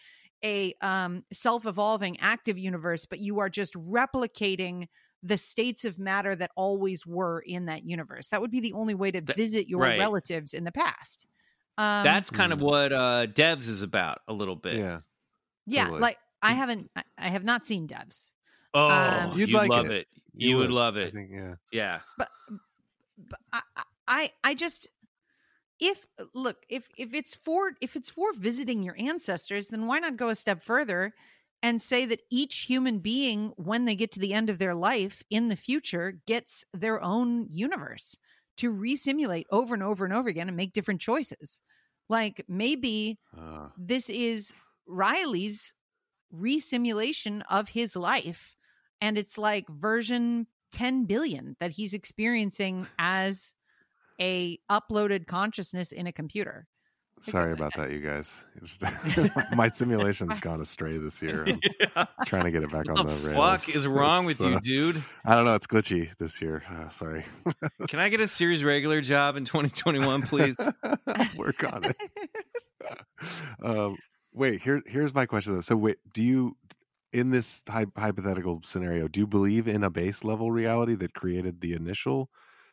a 0.44 0.74
um, 0.80 1.24
self 1.32 1.66
evolving 1.66 2.18
active 2.20 2.58
universe, 2.58 3.04
but 3.06 3.18
you 3.20 3.38
are 3.40 3.48
just 3.48 3.74
replicating 3.74 4.86
the 5.22 5.36
states 5.36 5.84
of 5.84 5.98
matter 5.98 6.36
that 6.36 6.50
always 6.56 7.06
were 7.06 7.40
in 7.40 7.66
that 7.66 7.84
universe. 7.84 8.28
That 8.28 8.40
would 8.40 8.50
be 8.50 8.60
the 8.60 8.74
only 8.74 8.94
way 8.94 9.10
to 9.10 9.20
visit 9.20 9.68
your 9.68 9.80
right. 9.80 9.98
relatives 9.98 10.54
in 10.54 10.64
the 10.64 10.72
past. 10.72 11.26
Um, 11.78 12.04
that's 12.04 12.30
kind 12.30 12.52
of 12.52 12.60
Mhm. 12.60 12.62
what 12.62 12.92
uh 12.92 13.26
devs 13.26 13.68
is 13.68 13.82
about 13.82 14.20
a 14.28 14.32
little 14.32 14.56
bit 14.56 14.76
Yeah. 14.76 15.00
yeah, 15.66 15.84
totally. 15.84 16.00
like 16.00 16.18
I 16.42 16.52
haven't, 16.52 16.90
I- 16.96 17.02
I 17.18 17.28
have 17.28 17.44
not 17.44 17.64
seen 17.66 17.86
Devs, 17.88 18.28
oh 18.72 18.88
Um, 18.88 19.30
You'd 19.38 19.48
you'd 19.50 19.56
like 19.56 19.68
love 19.70 19.86
it. 19.90 19.92
it, 19.92 20.06
you, 20.34 20.56
would, 20.58 20.70
love 20.70 20.96
it 20.96 21.12
think, 21.12 21.30
yeah. 21.32 21.54
yeah 21.72 22.00
but 22.16 22.28
but 23.18 23.40
I, 23.52 23.60
I, 24.08 24.30
I 24.44 24.54
just 24.54 24.88
if 25.80 26.06
look 26.34 26.64
if 26.68 26.88
if 26.96 27.14
it's 27.14 27.34
for 27.34 27.72
if 27.80 27.96
it's 27.96 28.10
for 28.10 28.32
visiting 28.32 28.82
your 28.82 28.96
ancestors, 28.98 29.68
then 29.68 29.86
why 29.86 29.98
not 29.98 30.16
go 30.16 30.28
a 30.28 30.34
step 30.34 30.62
further 30.62 31.12
and 31.62 31.80
say 31.80 32.04
that 32.06 32.20
each 32.30 32.60
human 32.60 32.98
being, 32.98 33.52
when 33.56 33.86
they 33.86 33.96
get 33.96 34.12
to 34.12 34.20
the 34.20 34.34
end 34.34 34.50
of 34.50 34.58
their 34.58 34.74
life 34.74 35.22
in 35.30 35.48
the 35.48 35.56
future, 35.56 36.20
gets 36.26 36.64
their 36.74 37.02
own 37.02 37.46
universe 37.50 38.16
to 38.58 38.72
resimulate 38.72 39.44
over 39.50 39.74
and 39.74 39.82
over 39.82 40.04
and 40.04 40.14
over 40.14 40.28
again 40.28 40.48
and 40.48 40.56
make 40.56 40.72
different 40.72 41.00
choices. 41.00 41.60
Like 42.08 42.44
maybe 42.48 43.18
Uh, 43.36 43.68
this 43.76 44.08
is 44.10 44.54
Riley's 44.86 45.74
resimulation 46.32 47.42
of 47.50 47.68
his 47.68 47.96
life. 47.96 48.54
And 49.00 49.18
it's 49.18 49.36
like 49.36 49.68
version 49.68 50.46
10 50.72 51.04
billion 51.04 51.56
that 51.60 51.72
he's 51.72 51.94
experiencing 51.94 52.86
as 52.98 53.54
a 54.20 54.58
uploaded 54.70 55.26
consciousness 55.26 55.92
in 55.92 56.06
a 56.06 56.12
computer. 56.12 56.66
sorry 57.20 57.52
about 57.52 57.72
that, 57.76 57.90
you 57.92 58.00
guys. 58.00 58.44
My 59.56 59.68
simulation's 59.70 60.38
gone 60.40 60.60
astray 60.60 60.98
this 60.98 61.20
year. 61.22 61.46
I'm 61.96 62.06
trying 62.26 62.44
to 62.44 62.50
get 62.50 62.62
it 62.62 62.70
back 62.70 62.88
what 62.88 62.98
on 63.00 63.06
the 63.06 63.12
the, 63.14 63.30
fuck 63.32 63.68
is 63.74 63.86
wrong 63.86 64.28
It's, 64.28 64.38
with 64.38 64.48
you 64.48 64.56
uh, 64.56 64.60
dude 64.60 65.04
I 65.24 65.34
don't 65.34 65.44
know. 65.44 65.54
It's 65.54 65.66
glitchy 65.66 66.10
this 66.18 66.40
year. 66.42 66.62
Uh, 66.70 66.88
sorry. 66.90 67.24
can 67.88 68.00
i 68.00 68.08
get 68.08 68.20
a 68.20 68.28
series 68.28 68.62
regular 68.64 69.00
job 69.00 69.36
in 69.36 69.44
2021 69.44 70.22
please 70.22 70.56
Work 71.36 71.72
on 71.72 71.84
it. 71.84 71.96
um, 73.62 73.96
wait, 74.32 74.60
here 74.60 74.82
here's 74.86 75.14
my 75.14 75.26
question 75.26 75.54
though. 75.54 75.60
So 75.60 75.76
wait, 75.76 75.96
do 76.12 76.22
you 76.22 76.56
in 77.12 77.30
this 77.30 77.62
hy- 77.68 77.86
hypothetical 77.96 78.60
scenario, 78.62 79.08
do 79.08 79.20
you 79.20 79.26
believe 79.26 79.66
in 79.68 79.82
a 79.84 79.90
base 79.90 80.22
level 80.24 80.50
reality 80.50 80.94
that 80.96 81.14
created 81.14 81.60
the 81.60 81.72
initial 81.72 82.28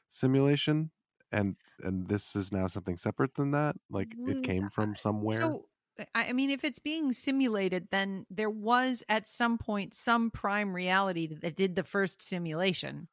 simulation 0.09 0.91
and 1.33 1.57
and 1.79 2.07
this 2.07 2.35
is 2.35 2.51
now 2.51 2.67
something 2.67 2.97
separate 2.97 3.35
than 3.35 3.51
that? 3.51 3.75
Like 3.89 4.17
it 4.25 4.41
Mm, 4.41 4.43
came 4.43 4.69
from 4.69 4.95
somewhere? 4.95 5.57
So, 5.57 5.69
I 5.99 6.29
I 6.29 6.33
mean, 6.33 6.49
if 6.49 6.63
it's 6.63 6.79
being 6.79 7.11
simulated, 7.11 7.89
then 7.91 8.25
there 8.29 8.49
was 8.49 9.03
at 9.09 9.27
some 9.27 9.57
point 9.57 9.93
some 9.93 10.31
prime 10.31 10.73
reality 10.75 11.27
that 11.27 11.55
did 11.55 11.75
the 11.75 11.83
first 11.83 12.21
simulation. 12.21 13.07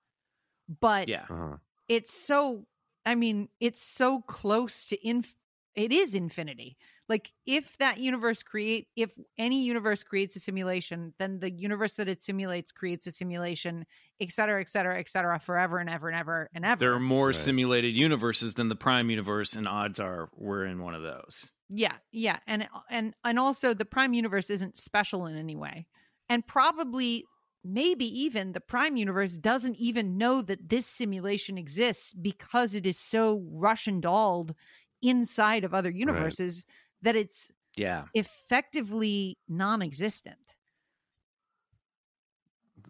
But 0.69 1.11
yeah 1.11 1.29
uh-huh. 1.29 1.59
it's 1.89 2.15
so 2.15 2.67
I 3.07 3.15
mean, 3.17 3.49
it's 3.61 3.83
so 3.85 4.23
close 4.23 4.87
to 4.87 5.09
inf 5.09 5.37
it 5.77 5.93
is 5.93 6.15
infinity. 6.15 6.79
Like 7.11 7.33
if 7.47 7.77
that 7.79 7.99
universe 7.99 8.43
create 8.45 8.89
if 8.97 9.13
any 9.39 9.65
universe 9.65 10.05
creates 10.05 10.37
a 10.37 10.41
simulation, 10.41 11.15
then 11.19 11.41
the 11.41 11.53
universe 11.53 11.95
that 11.97 12.09
it 12.09 12.23
simulates 12.23 12.73
creates 12.73 13.07
a 13.09 13.13
simulation, 13.13 13.87
et 14.21 14.33
cetera, 14.33 14.63
et 14.63 14.71
cetera, 14.71 14.99
et 15.01 15.11
cetera, 15.11 15.41
forever 15.41 15.79
and 15.81 15.91
ever 15.91 16.09
and 16.09 16.19
ever 16.19 16.51
and 16.55 16.65
ever. 16.67 16.81
There 16.81 16.95
are 16.95 16.99
more 17.01 17.33
Right. 17.33 17.33
simulated 17.33 17.97
universes 17.97 18.55
than 18.55 18.69
the 18.71 18.75
Prime 18.75 19.09
universe, 19.09 19.55
and 19.55 19.69
odds 19.69 20.01
are 20.01 20.31
we're 20.35 20.65
in 20.65 20.83
one 20.83 20.97
of 20.97 21.03
those. 21.03 21.53
Yeah, 21.69 21.99
yeah, 22.11 22.41
and 22.47 22.69
and 22.89 23.15
and 23.25 23.39
also 23.39 23.75
the 23.75 23.85
prime 23.85 24.13
universe 24.13 24.51
isn't 24.51 24.77
special 24.77 25.27
in 25.27 25.37
any 25.37 25.55
way, 25.55 25.87
and 26.29 26.45
probably 26.47 27.29
maybe 27.63 28.07
even 28.07 28.53
the 28.53 28.61
prime 28.61 28.97
universe 28.97 29.37
doesn't 29.39 29.77
even 29.77 30.19
know 30.19 30.43
that 30.43 30.69
this 30.69 30.87
simulation 30.87 31.57
exists 31.59 32.13
because 32.15 32.75
it 32.75 32.87
is 32.87 32.99
so 32.99 33.47
Russian 33.53 34.01
dolled 34.01 34.55
inside 35.03 35.63
of 35.65 35.73
other 35.75 35.91
universes 35.91 36.65
that 37.03 37.17
it's 37.17 37.51
Yeah. 37.77 38.07
effectively 38.15 39.39
non-existent. 39.49 40.57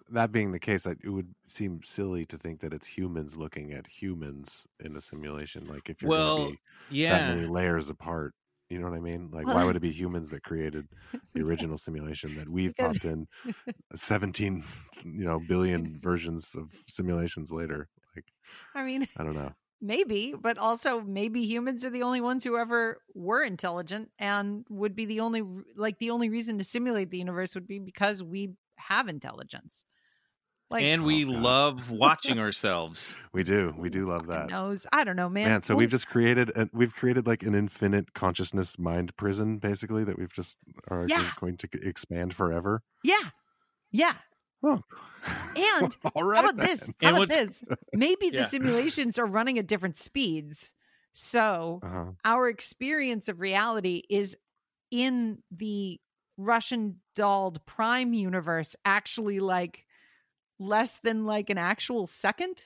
That 0.08 0.32
being 0.32 0.50
the 0.50 0.58
case, 0.58 0.86
I- 0.86 0.96
it 1.02 1.08
would 1.10 1.34
seem 1.44 1.82
silly 1.84 2.26
to 2.26 2.36
think 2.38 2.60
that 2.60 2.72
it's 2.74 2.86
humans 2.86 3.36
looking 3.36 3.72
at 3.72 3.86
humans 3.86 4.66
in 4.80 4.96
a 4.96 5.00
simulation. 5.00 5.66
Like 5.66 5.88
if 5.88 6.02
you're 6.02 6.08
Well, 6.10 6.36
going 6.38 6.50
to 6.50 6.56
be 6.90 7.02
that 7.04 7.28
yeah. 7.28 7.34
many 7.34 7.46
layers 7.46 7.88
apart, 7.88 8.34
you 8.68 8.78
know 8.80 8.88
what 8.90 8.96
I 8.96 9.00
mean? 9.00 9.30
Like, 9.30 9.46
Well- 9.46 9.54
why 9.56 9.64
would 9.64 9.76
it 9.76 9.80
be 9.82 9.92
humans 9.92 10.30
that 10.30 10.42
created 10.42 10.88
the 11.34 11.42
original 11.42 11.78
simulation 11.78 12.34
that 12.36 12.48
we've 12.48 12.74
Because- 12.74 12.98
popped 12.98 13.04
in 13.04 13.28
17, 13.94 14.64
you 15.04 15.24
know, 15.24 15.38
billion 15.38 16.00
versions 16.00 16.54
of 16.56 16.72
simulations 16.88 17.52
later? 17.52 17.88
Like, 18.16 18.26
I 18.74 18.84
mean, 18.84 19.06
I 19.16 19.22
don't 19.22 19.34
know. 19.36 19.54
Maybe, 19.80 20.34
but 20.38 20.58
also 20.58 21.00
maybe 21.00 21.42
humans 21.46 21.84
are 21.84 21.90
the 21.90 22.02
only 22.02 22.20
ones 22.20 22.44
who 22.44 22.56
ever 22.56 23.00
were 23.14 23.42
intelligent 23.42 24.10
and 24.18 24.64
would 24.68 24.94
be 24.94 25.06
the 25.06 25.20
only 25.20 25.42
like 25.76 25.98
the 25.98 26.10
only 26.10 26.28
reason 26.28 26.58
to 26.58 26.64
simulate 26.64 27.10
the 27.10 27.18
universe 27.18 27.54
would 27.54 27.66
be 27.66 27.78
because 27.78 28.22
we 28.22 28.54
have 28.76 29.08
intelligence. 29.08 29.84
Like 30.70 30.84
and 30.84 31.04
we 31.04 31.24
Oh, 31.24 31.28
love 31.30 31.90
watching 31.90 32.38
ourselves. 32.46 33.18
We 33.32 33.42
do. 33.42 33.74
We 33.76 33.90
do 33.90 34.06
love 34.06 34.28
that. 34.28 34.48
knows. 34.48 34.86
I 34.92 35.02
don't 35.02 35.16
know, 35.16 35.28
man. 35.28 35.48
Man, 35.48 35.62
so 35.62 35.74
Well, 35.74 35.80
we've 35.80 35.90
just 35.90 36.06
created 36.06 36.52
and 36.54 36.70
we've 36.72 36.94
created 36.94 37.26
like 37.26 37.42
an 37.42 37.56
infinite 37.56 38.14
consciousness 38.14 38.78
mind 38.78 39.16
prison, 39.16 39.58
basically 39.58 40.04
that 40.04 40.16
we've 40.16 40.32
just 40.32 40.58
are 40.88 41.06
Yeah. 41.08 41.32
going 41.40 41.56
to 41.56 41.68
expand 41.82 42.34
forever. 42.34 42.82
Yeah. 43.02 43.30
Yeah. 43.90 44.14
Oh, 44.62 44.82
And 45.56 45.96
all 46.14 46.22
how 46.22 46.28
right. 46.28 46.44
about 46.44 46.56
this? 46.56 46.86
How 47.00 47.08
And 47.08 47.16
about 47.16 47.28
this? 47.28 47.62
Maybe 47.94 48.30
the 48.30 48.44
simulations 48.44 49.18
are 49.18 49.26
running 49.26 49.58
at 49.58 49.66
different 49.66 49.96
speeds. 49.96 50.72
So 51.12 51.80
Uh-huh. 51.82 52.12
our 52.24 52.48
experience 52.48 53.28
of 53.28 53.40
reality 53.40 54.02
is 54.08 54.36
in 54.90 55.42
the 55.50 56.00
Russian 56.36 57.00
dolled 57.14 57.64
prime 57.66 58.12
universe 58.14 58.76
actually 58.84 59.40
like 59.40 59.84
less 60.58 60.98
than 61.02 61.24
like 61.26 61.50
an 61.50 61.58
actual 61.58 62.06
second 62.06 62.62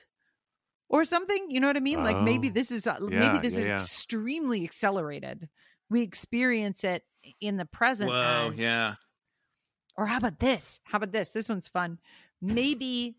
or 0.89 1.03
something. 1.05 1.47
You 1.49 1.59
know 1.59 1.67
what 1.67 1.77
I 1.77 1.81
mean? 1.81 2.03
Like 2.03 2.21
maybe 2.21 2.49
Oh. 2.49 2.51
this 2.53 2.71
is 2.71 2.87
uh, 2.87 2.97
maybe 3.01 3.39
this 3.39 3.53
yeah, 3.55 3.59
is 3.61 3.67
yeah. 3.67 3.73
extremely 3.75 4.63
accelerated. 4.63 5.49
We 5.89 6.01
experience 6.01 6.83
it 6.83 7.03
in 7.41 7.57
the 7.57 7.65
present. 7.65 8.11
Whoa, 8.11 8.49
as- 8.51 8.59
yeah. 8.59 8.95
Or 9.97 10.07
how 10.07 10.17
about 10.17 10.39
this? 10.39 10.79
How 10.85 10.97
about 10.97 11.11
this? 11.11 11.31
This 11.31 11.49
one's 11.49 11.67
fun. 11.67 11.99
Maybe 12.41 13.15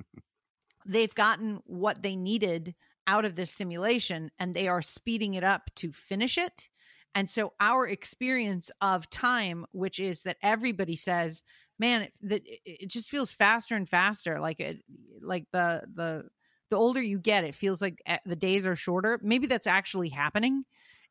they've 0.87 1.15
gotten 1.15 1.61
what 1.65 2.03
they 2.03 2.17
needed 2.17 2.75
out 3.07 3.25
of 3.25 3.37
this 3.37 3.51
simulation 3.51 4.31
and 4.39 4.55
they 4.55 4.69
are 4.69 4.83
speeding 4.83 5.35
it 5.35 5.45
up 5.45 5.71
to 5.77 5.93
finish 5.93 6.39
it. 6.39 6.69
And 7.15 7.31
so 7.31 7.55
our 7.61 7.87
experience 7.89 8.71
of 8.81 9.09
time, 9.09 9.65
which 9.73 9.99
is 9.99 10.23
that 10.23 10.37
everybody 10.43 10.97
says, 10.97 11.43
man, 11.79 12.03
it, 12.03 12.13
that 12.23 12.43
it, 12.45 12.91
just 12.91 13.11
feels 13.11 13.33
faster 13.33 13.75
and 13.75 13.89
faster. 13.89 14.39
Like 14.41 14.61
it, 14.61 14.83
like 15.21 15.47
the, 15.53 15.83
the, 15.95 16.29
the 16.69 16.77
older 16.77 17.01
you 17.03 17.19
get, 17.19 17.45
it 17.45 17.55
feels 17.55 17.81
like 17.81 18.03
eh, 18.07 18.19
the 18.27 18.37
days 18.37 18.67
are 18.67 18.77
shorter. 18.77 19.19
Maybe 19.23 19.47
that's 19.47 19.67
actually 19.67 20.11
happening. 20.11 20.65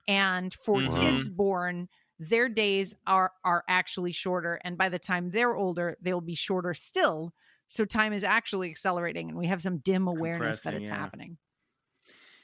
And 0.08 0.54
for 0.54 0.84
Mhm. 0.84 0.86
kids 0.86 1.30
born, 1.30 1.90
their 2.20 2.48
days 2.50 2.96
are 3.06 3.32
are 3.44 3.64
actually 3.68 4.12
shorter 4.12 4.60
and 4.64 4.78
by 4.78 4.90
the 4.90 5.00
time 5.00 5.30
they're 5.32 5.56
older 5.56 5.98
they'll 6.02 6.22
be 6.22 6.36
shorter 6.36 6.74
still 6.74 7.34
so 7.68 7.84
time 7.84 8.14
is 8.14 8.24
actually 8.24 8.70
accelerating 8.70 9.30
and 9.30 9.38
we 9.38 9.48
have 9.48 9.62
some 9.62 9.78
dim 9.80 10.08
awareness 10.08 10.62
that 10.62 10.74
it's 10.74 10.90
yeah. 10.90 10.98
happening 10.98 11.38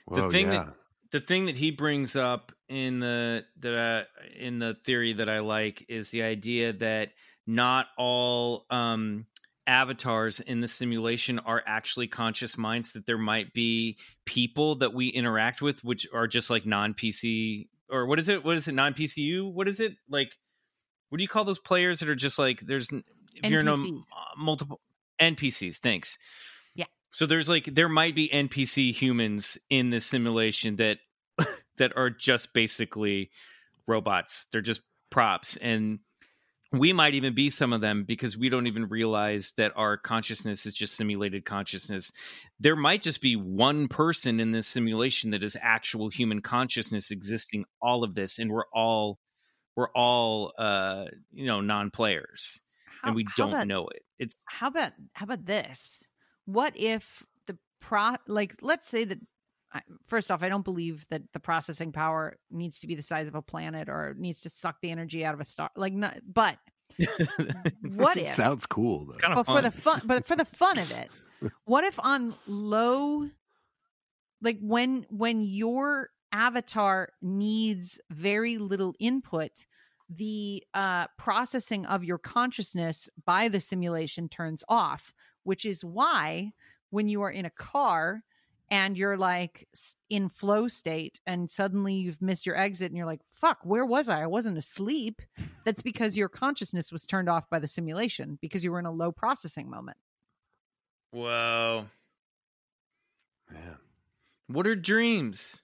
Whoa, 0.05 0.29
thing 0.29 0.47
yeah. 0.47 0.65
that- 0.65 0.73
the 1.11 1.19
thing 1.19 1.45
that 1.45 1.57
he 1.57 1.71
brings 1.71 2.15
up 2.15 2.51
in 2.69 2.99
the 2.99 3.45
the 3.59 4.07
in 4.39 4.59
the 4.59 4.75
theory 4.85 5.13
that 5.13 5.29
I 5.29 5.39
like 5.39 5.85
is 5.89 6.09
the 6.09 6.23
idea 6.23 6.73
that 6.73 7.09
not 7.45 7.87
all 7.97 8.65
um 8.69 9.25
avatars 9.67 10.39
in 10.39 10.59
the 10.61 10.67
simulation 10.67 11.37
are 11.39 11.61
actually 11.67 12.07
conscious 12.07 12.57
minds 12.57 12.93
that 12.93 13.05
there 13.05 13.17
might 13.17 13.53
be 13.53 13.97
people 14.25 14.75
that 14.75 14.93
we 14.93 15.07
interact 15.07 15.61
with 15.61 15.83
which 15.83 16.07
are 16.13 16.27
just 16.27 16.49
like 16.49 16.65
non-PC 16.65 17.67
or 17.91 18.05
what 18.05 18.19
is 18.19 18.29
it? 18.29 18.43
What 18.43 18.57
is 18.57 18.67
it? 18.67 18.73
non-PCU 18.73 19.51
what 19.51 19.67
is 19.67 19.79
it? 19.79 19.93
Like 20.09 20.31
what 21.09 21.17
do 21.17 21.23
you 21.23 21.27
call 21.27 21.43
those 21.43 21.59
players 21.59 21.99
that 21.99 22.09
are 22.09 22.15
just 22.15 22.39
like 22.39 22.61
there's 22.61 22.89
if 23.35 23.51
you're 23.51 23.61
in 23.61 23.67
a 23.67 23.73
uh, 23.73 23.77
multiple 24.37 24.79
NPCs 25.19 25.77
thanks. 25.77 26.17
Yeah. 26.75 26.85
so 27.11 27.25
there's 27.25 27.49
like 27.49 27.65
there 27.65 27.89
might 27.89 28.15
be 28.15 28.29
NPC 28.29 28.93
humans 28.93 29.57
in 29.69 29.89
this 29.89 30.05
simulation 30.05 30.77
that 30.77 30.99
that 31.77 31.95
are 31.95 32.09
just 32.09 32.53
basically 32.53 33.29
robots. 33.87 34.47
They're 34.51 34.61
just 34.61 34.81
props 35.09 35.57
and 35.57 35.99
we 36.71 36.93
might 36.93 37.15
even 37.15 37.33
be 37.33 37.49
some 37.49 37.73
of 37.73 37.81
them 37.81 38.03
because 38.05 38.37
we 38.37 38.47
don't 38.47 38.67
even 38.67 38.87
realize 38.87 39.53
that 39.57 39.73
our 39.75 39.97
consciousness 39.97 40.65
is 40.65 40.73
just 40.73 40.95
simulated 40.95 41.43
consciousness. 41.43 42.11
There 42.59 42.77
might 42.77 43.01
just 43.01 43.21
be 43.21 43.35
one 43.35 43.87
person 43.89 44.39
in 44.39 44.51
this 44.51 44.67
simulation 44.67 45.31
that 45.31 45.43
is 45.43 45.57
actual 45.61 46.09
human 46.09 46.41
consciousness 46.41 47.11
existing 47.11 47.65
all 47.81 48.03
of 48.05 48.15
this 48.15 48.39
and 48.39 48.49
we're 48.51 48.67
all 48.73 49.19
we're 49.75 49.91
all 49.91 50.53
uh 50.57 51.05
you 51.31 51.45
know 51.45 51.59
non-players 51.61 52.61
How- 53.01 53.09
and 53.09 53.15
we 53.15 53.25
don't 53.35 53.49
about- 53.49 53.67
know 53.67 53.87
it. 53.87 54.03
It's 54.19 54.35
how 54.45 54.67
about 54.67 54.93
how 55.13 55.25
about 55.25 55.45
this 55.45 56.03
what 56.45 56.73
if 56.77 57.23
the 57.47 57.57
pro 57.81 58.15
like 58.27 58.55
let's 58.61 58.87
say 58.87 59.03
that 59.05 59.19
first 60.07 60.31
off 60.31 60.43
i 60.43 60.49
don't 60.49 60.65
believe 60.65 61.05
that 61.09 61.21
the 61.33 61.39
processing 61.39 61.91
power 61.91 62.37
needs 62.49 62.79
to 62.79 62.87
be 62.87 62.95
the 62.95 63.01
size 63.01 63.27
of 63.27 63.35
a 63.35 63.41
planet 63.41 63.89
or 63.89 64.15
needs 64.17 64.41
to 64.41 64.49
suck 64.49 64.75
the 64.81 64.91
energy 64.91 65.23
out 65.25 65.33
of 65.33 65.39
a 65.39 65.45
star 65.45 65.69
like 65.75 65.93
not 65.93 66.17
but 66.25 66.57
what 67.95 68.17
if 68.17 68.33
Sounds 68.33 68.65
cool 68.65 69.05
though. 69.05 69.13
kind 69.13 69.35
but 69.35 69.39
of 69.39 69.47
for 69.47 69.61
the 69.61 69.71
fun 69.71 70.01
but 70.03 70.25
for 70.25 70.35
the 70.35 70.45
fun 70.45 70.77
of 70.77 70.91
it 70.91 71.09
what 71.65 71.83
if 71.83 71.97
on 72.03 72.35
low 72.47 73.29
like 74.41 74.57
when 74.61 75.05
when 75.09 75.41
your 75.41 76.09
avatar 76.33 77.09
needs 77.21 77.99
very 78.09 78.57
little 78.57 78.93
input 78.99 79.65
the 80.09 80.63
uh 80.73 81.07
processing 81.17 81.85
of 81.85 82.03
your 82.03 82.17
consciousness 82.17 83.09
by 83.25 83.47
the 83.47 83.61
simulation 83.61 84.27
turns 84.27 84.63
off 84.67 85.13
which 85.43 85.65
is 85.65 85.83
why 85.85 86.51
when 86.89 87.07
you 87.07 87.21
are 87.21 87.31
in 87.31 87.45
a 87.45 87.49
car 87.51 88.21
and 88.71 88.97
you're 88.97 89.17
like 89.17 89.67
in 90.09 90.29
flow 90.29 90.67
state 90.67 91.19
and 91.27 91.49
suddenly 91.49 91.93
you've 91.93 92.21
missed 92.21 92.45
your 92.45 92.57
exit 92.57 92.87
and 92.89 92.97
you're 92.97 93.05
like 93.05 93.21
fuck 93.29 93.59
where 93.63 93.85
was 93.85 94.09
i 94.09 94.23
i 94.23 94.27
wasn't 94.27 94.57
asleep 94.57 95.21
that's 95.65 95.83
because 95.83 96.17
your 96.17 96.29
consciousness 96.29 96.91
was 96.91 97.05
turned 97.05 97.29
off 97.29 97.49
by 97.49 97.59
the 97.59 97.67
simulation 97.67 98.39
because 98.41 98.63
you 98.63 98.71
were 98.71 98.79
in 98.79 98.85
a 98.85 98.91
low 98.91 99.11
processing 99.11 99.69
moment 99.69 99.97
Whoa. 101.11 101.87
Man. 103.51 103.77
What 104.47 104.65
are 104.65 104.75
dreams? 104.75 105.61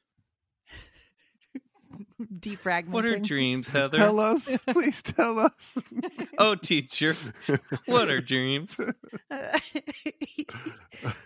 Defragmenting 2.40 2.88
What 2.90 3.06
are 3.06 3.20
dreams, 3.20 3.70
Heather? 3.74 3.98
Tell 3.98 4.20
us, 4.20 4.58
please 4.70 5.02
tell 5.02 5.40
us. 5.40 5.78
oh, 6.38 6.56
teacher. 6.56 7.16
What 7.86 8.10
are 8.10 8.22
dreams? 8.22 8.80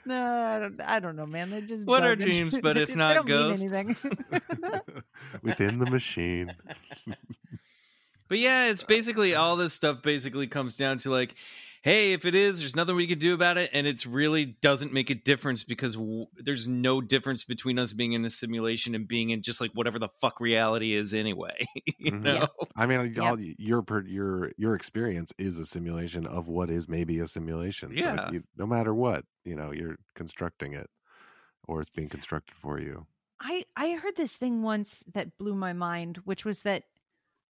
no 0.06 0.36
I 0.36 0.60
don't, 0.60 0.82
I 0.82 1.00
don't 1.00 1.16
know 1.16 1.26
man 1.26 1.50
they're 1.50 1.62
just 1.62 1.88
What 1.88 2.04
are 2.04 2.16
bugging. 2.16 2.32
dreams, 2.32 2.58
but 2.62 2.78
if 2.78 2.90
They 2.90 2.96
not 2.96 3.14
don't 3.14 3.26
mean 3.28 3.38
ghosts? 3.38 3.64
anything. 3.74 4.18
Within 5.42 5.80
the 5.80 5.86
machine. 5.90 6.54
But 8.28 8.40
yeah, 8.40 8.70
it's 8.70 8.84
basically 8.84 9.36
all 9.36 9.56
this 9.58 9.74
stuff 9.74 10.02
basically 10.02 10.48
comes 10.48 10.78
down 10.78 10.98
to 11.00 11.10
like, 11.10 11.36
hey, 11.82 12.14
if 12.14 12.26
it 12.26 12.36
is, 12.36 12.60
there's 12.60 12.76
nothing 12.76 12.96
we 12.96 13.08
can 13.08 13.20
do 13.20 13.34
about 13.34 13.58
it, 13.58 13.70
and 13.74 13.88
it's 13.88 14.06
really 14.06 14.46
doesn't 14.46 14.94
make 14.94 15.10
a 15.10 15.16
difference 15.16 15.64
because 15.64 15.96
w- 15.96 16.28
there's 16.36 16.68
no 16.68 17.02
difference 17.02 17.44
between 17.44 17.80
us 17.80 17.94
being 17.94 18.14
in 18.14 18.26
a 18.26 18.30
simulation 18.30 18.96
and 18.96 19.08
being 19.08 19.32
in 19.32 19.42
just 19.42 19.62
like 19.62 19.72
whatever 19.74 20.00
the 20.00 20.10
fuck 20.10 20.40
reality 20.40 20.94
is 20.94 21.14
anyway. 21.14 21.66
you 21.98 22.12
Mhm. 22.12 22.24
know? 22.24 22.48
I 22.76 22.86
mean, 22.86 23.14
Yep. 23.16 23.36
y'all, 23.36 23.40
your 23.40 23.84
your 24.06 24.52
your 24.58 24.76
experience 24.76 25.34
is 25.38 25.60
a 25.60 25.66
simulation 25.66 26.26
of 26.26 26.48
what 26.48 26.72
is 26.72 26.88
maybe 26.90 27.20
a 27.20 27.28
simulation. 27.28 27.98
So 27.98 28.18
Yeah. 28.18 28.26
you, 28.26 28.44
no 28.56 28.66
matter 28.66 28.94
what, 28.94 29.26
you 29.44 29.56
know, 29.56 29.72
you're 29.72 29.98
constructing 30.16 30.74
it, 30.74 30.90
or 31.68 31.82
it's 31.82 31.92
being 31.92 32.10
constructed 32.10 32.56
for 32.56 32.80
you. 32.80 33.08
I 33.40 33.66
I 33.76 33.94
heard 33.96 34.16
this 34.16 34.36
thing 34.36 34.62
once 34.62 35.04
that 35.14 35.38
blew 35.38 35.56
my 35.56 35.74
mind, 35.74 36.18
which 36.18 36.46
was 36.46 36.62
that 36.62 36.86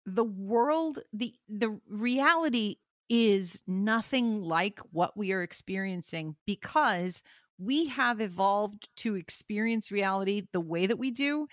the 0.06 0.24
world, 0.24 1.00
the 1.12 1.34
the 1.48 1.80
reality 1.88 2.76
is 3.08 3.62
nothing 3.66 4.42
like 4.42 4.80
what 4.92 5.16
we 5.16 5.32
are 5.32 5.42
experiencing 5.42 6.36
because 6.46 7.22
we 7.58 7.86
have 7.86 8.20
evolved 8.20 8.88
to 8.96 9.14
experience 9.14 9.90
reality 9.92 10.42
the 10.52 10.60
way 10.60 10.86
that 10.86 10.98
we 10.98 11.10
do 11.10 11.46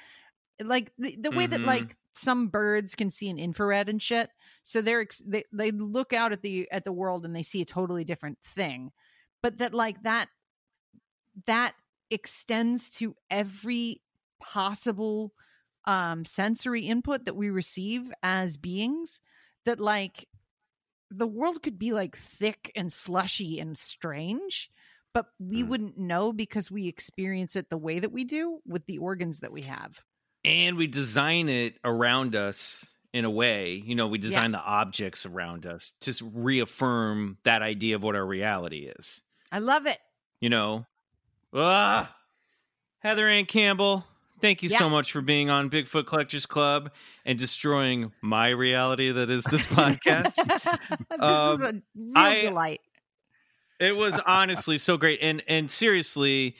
like 0.64 0.92
the, 0.98 1.16
the 1.18 1.32
way 1.32 1.48
that 1.48 1.64
Mhm. 1.64 1.66
like 1.66 1.98
some 2.16 2.48
birds 2.48 2.96
can 2.96 3.10
see 3.10 3.30
an 3.30 3.40
infrared 3.40 3.90
and 3.90 4.02
shit 4.02 4.30
so 4.64 4.82
they're 4.82 5.02
ex- 5.02 5.24
they, 5.26 5.44
they 5.52 5.72
look 5.72 6.14
out 6.14 6.32
at 6.32 6.42
the 6.42 6.70
at 6.72 6.86
the 6.86 6.94
world 6.94 7.26
and 7.26 7.36
they 7.36 7.42
see 7.44 7.62
a 7.62 7.66
totally 7.66 8.04
different 8.04 8.40
thing 8.42 8.92
but 9.42 9.58
that 9.58 9.74
like 9.74 10.02
that 10.04 10.30
that 11.46 11.76
extends 12.10 12.90
to 12.90 13.16
every 13.30 14.02
possible 14.40 15.34
um 15.86 16.26
sensory 16.26 16.86
input 16.86 17.26
that 17.26 17.36
we 17.36 17.50
receive 17.50 18.12
as 18.22 18.58
beings 18.58 19.20
that 19.66 19.80
like 19.80 20.28
the 21.16 21.28
world 21.28 21.62
could 21.62 21.78
be 21.78 21.92
like 21.94 22.18
thick 22.18 22.72
and 22.76 22.92
slushy 22.92 23.60
and 23.60 23.78
strange 23.78 24.70
but 25.14 25.28
we 25.40 25.62
Mm. 25.62 25.68
wouldn't 25.68 25.98
know 25.98 26.34
because 26.34 26.72
we 26.72 26.88
experience 26.88 27.56
it 27.56 27.70
the 27.70 27.78
way 27.78 28.00
that 28.00 28.12
we 28.12 28.24
do 28.24 28.60
with 28.66 28.84
the 28.88 28.98
organs 28.98 29.42
that 29.42 29.52
we 29.52 29.62
have. 29.62 30.02
And 30.44 30.76
we 30.76 30.88
design 30.88 31.50
it 31.50 31.78
around 31.84 32.36
us 32.36 32.90
in 33.14 33.24
a 33.24 33.30
way 33.30 33.76
you 33.76 33.94
know 33.94 34.08
we 34.08 34.18
design 34.18 34.52
the 34.52 34.60
objects 34.60 35.28
around 35.28 35.68
us 35.68 35.94
to 36.02 36.32
reaffirm 36.34 37.38
that 37.44 37.62
idea 37.62 37.96
of 37.96 38.02
what 38.02 38.16
our 38.16 38.26
reality 38.26 38.92
is. 38.98 39.24
I 39.52 39.60
love 39.60 39.86
it. 39.86 40.00
You 40.42 40.50
know? 40.50 40.86
Ah 41.54 42.14
heather 43.00 43.28
anne 43.28 43.46
campbell 43.46 44.04
thank 44.44 44.62
you 44.62 44.70
so 44.70 44.88
much 44.90 45.12
for 45.12 45.22
being 45.22 45.50
on 45.50 45.72
bigfoot 45.72 46.06
collectors 46.06 46.46
club 46.46 46.92
and 47.26 47.40
destroying 47.40 48.12
my 48.22 48.50
reality 48.50 49.12
that 49.12 49.32
is 49.32 49.44
this 49.46 49.66
podcast 49.66 50.36
this 51.10 51.20
Um, 51.20 51.20
was 51.20 51.60
a 51.62 51.74
real 51.96 52.12
I- 52.16 52.42
delight 52.44 52.82
It 53.80 53.96
was 53.96 54.20
honestly 54.28 54.78
so 54.78 54.98
great. 54.98 55.20
And 55.22 55.42
and 55.48 55.70
seriously, 55.72 56.56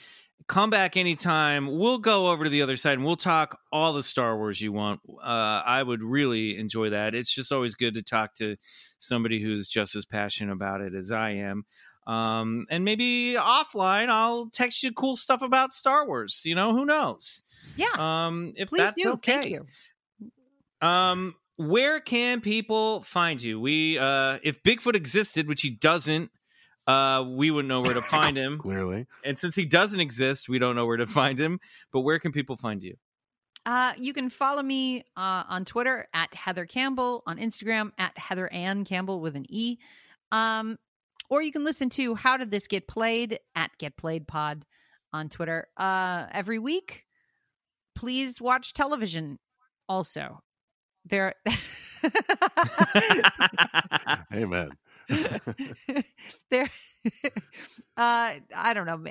come 0.48 0.68
back 0.68 0.96
anytime. 0.96 1.78
We'll 1.78 1.98
go 1.98 2.26
over 2.30 2.44
to 2.44 2.50
the 2.50 2.60
other 2.60 2.76
side 2.76 2.94
and 2.98 3.04
we'll 3.06 3.16
talk 3.16 3.58
all 3.72 3.92
the 3.94 4.02
Star 4.02 4.36
Wars 4.36 4.60
you 4.60 4.72
want. 4.72 5.00
Uh, 5.22 5.62
I 5.64 5.82
would 5.82 6.02
really 6.02 6.58
enjoy 6.58 6.90
that. 6.90 7.14
It's 7.14 7.32
just 7.32 7.50
always 7.52 7.76
good 7.76 7.94
to 7.94 8.02
talk 8.02 8.34
to 8.36 8.56
somebody 8.98 9.40
who's 9.42 9.68
just 9.68 9.94
as 9.94 10.04
passionate 10.04 10.52
about 10.52 10.80
it 10.82 10.92
as 10.94 11.10
I 11.12 11.30
am. 11.30 11.64
Um, 12.06 12.66
and 12.70 12.84
maybe 12.84 13.34
offline, 13.38 14.08
I'll 14.08 14.50
text 14.50 14.82
you 14.82 14.92
cool 14.92 15.16
stuff 15.16 15.40
about 15.42 15.72
Star 15.72 16.06
Wars. 16.06 16.42
You 16.44 16.54
know, 16.54 16.72
who 16.72 16.84
knows? 16.84 17.42
yeah 17.76 17.86
Um, 17.96 18.52
if 18.56 18.68
please 18.68 18.80
that's 18.80 19.02
do 19.02 19.12
okay. 19.12 19.32
thank 19.32 19.46
you 19.46 19.66
Um, 20.86 21.34
where 21.56 22.00
can 22.00 22.40
people 22.40 23.02
find 23.02 23.42
you? 23.42 23.60
We 23.60 23.96
uh 23.98 24.38
if 24.42 24.62
Bigfoot 24.62 24.96
existed, 24.96 25.48
which 25.48 25.62
he 25.62 25.70
doesn't, 25.70 26.30
uh, 26.86 27.24
we 27.26 27.50
wouldn't 27.50 27.68
know 27.68 27.80
where 27.80 27.94
to 27.94 28.02
find 28.16 28.36
him. 28.36 28.58
Clearly. 28.58 29.06
And 29.24 29.38
since 29.38 29.54
he 29.54 29.64
doesn't 29.64 30.00
exist, 30.00 30.48
we 30.48 30.58
don't 30.58 30.76
know 30.76 30.84
where 30.86 30.96
to 30.98 31.06
find 31.06 31.38
him. 31.38 31.60
But 31.92 32.00
where 32.00 32.18
can 32.18 32.32
people 32.32 32.56
find 32.56 32.82
you? 32.82 32.96
Uh, 33.66 33.94
you 33.96 34.12
can 34.12 34.28
follow 34.28 34.62
me 34.62 35.04
uh, 35.16 35.44
on 35.48 35.64
Twitter 35.64 36.06
at 36.12 36.34
Heather 36.34 36.66
Campbell, 36.66 37.22
on 37.26 37.38
Instagram 37.38 37.92
at 37.96 38.16
Heather 38.18 38.52
Anne 38.52 38.84
Campbell 38.84 39.20
with 39.22 39.36
an 39.36 39.46
E. 39.48 39.78
Um, 40.32 40.76
or 41.30 41.42
you 41.42 41.52
can 41.52 41.64
listen 41.64 41.90
to 41.90 42.14
How 42.14 42.36
Did 42.36 42.50
This 42.50 42.66
Get 42.66 42.86
Played 42.88 43.38
at 43.54 43.70
Get 43.78 43.96
Played 43.96 44.26
Pod 44.26 44.64
on 45.12 45.28
Twitter 45.28 45.68
uh, 45.76 46.26
every 46.32 46.58
week. 46.58 47.04
Please 47.94 48.40
watch 48.40 48.72
television 48.72 49.38
also. 49.88 50.40
There. 51.06 51.34
Amen. 54.32 54.70
there 56.50 56.66
uh 57.98 58.32
i 58.56 58.72
don't 58.72 58.86
know 58.86 59.04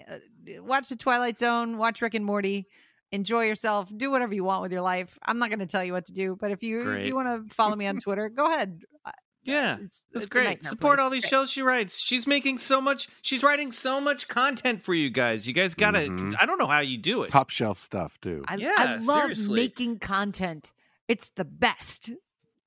watch 0.64 0.90
the 0.90 0.95
twilight 0.95 1.38
zone 1.38 1.77
watch 1.77 2.02
rick 2.02 2.15
and 2.15 2.26
morty 2.26 2.65
enjoy 3.11 3.45
yourself 3.45 3.95
do 3.95 4.10
whatever 4.10 4.34
you 4.34 4.44
want 4.44 4.64
with 4.64 4.72
your 4.72 4.81
life 4.81 5.19
i'm 5.23 5.38
not 5.38 5.49
going 5.49 5.60
to 5.60 5.68
tell 5.68 5.84
you 5.84 5.94
what 5.94 6.07
to 6.07 6.11
do 6.14 6.35
but 6.40 6.49
if 6.49 6.64
you 6.64 6.81
Great. 6.81 7.06
you 7.06 7.14
want 7.14 7.27
to 7.48 7.53
follow 7.53 7.76
me 7.76 7.85
on 7.85 7.98
twitter 7.98 8.27
go 8.30 8.45
ahead 8.45 8.81
Uh, 9.06 9.11
Yeah, 9.45 9.78
it's, 9.84 10.06
That's 10.14 10.26
it's 10.26 10.34
great. 10.34 10.64
Support 10.64 10.95
place. 10.98 11.03
all 11.03 11.10
these 11.10 11.24
Great. 11.24 11.30
shows 11.30 11.52
she 11.52 11.61
writes. 11.61 11.99
She's 11.99 12.26
making 12.26 12.57
so 12.60 12.80
much. 12.80 13.07
She's 13.22 13.44
writing 13.44 13.72
so 13.72 13.99
much 13.99 14.28
content 14.30 14.82
for 14.84 14.94
you 14.94 15.10
guys. 15.10 15.48
You 15.48 15.53
guys 15.53 15.74
gotta. 15.76 15.99
Mhm. 15.99 16.34
I 16.40 16.45
don't 16.45 16.57
know 16.57 16.68
how 16.68 16.80
you 16.80 16.98
do 16.98 17.24
it. 17.24 17.30
Top 17.30 17.49
shelf 17.49 17.78
stuff 17.80 18.20
too. 18.22 18.44
I, 18.48 18.56
Yeah, 18.56 18.74
I 18.78 18.95
love 18.99 19.22
seriously. 19.24 19.56
making 19.61 19.99
content 19.99 20.72
it's 21.10 21.30
the 21.36 21.44
best 21.45 22.11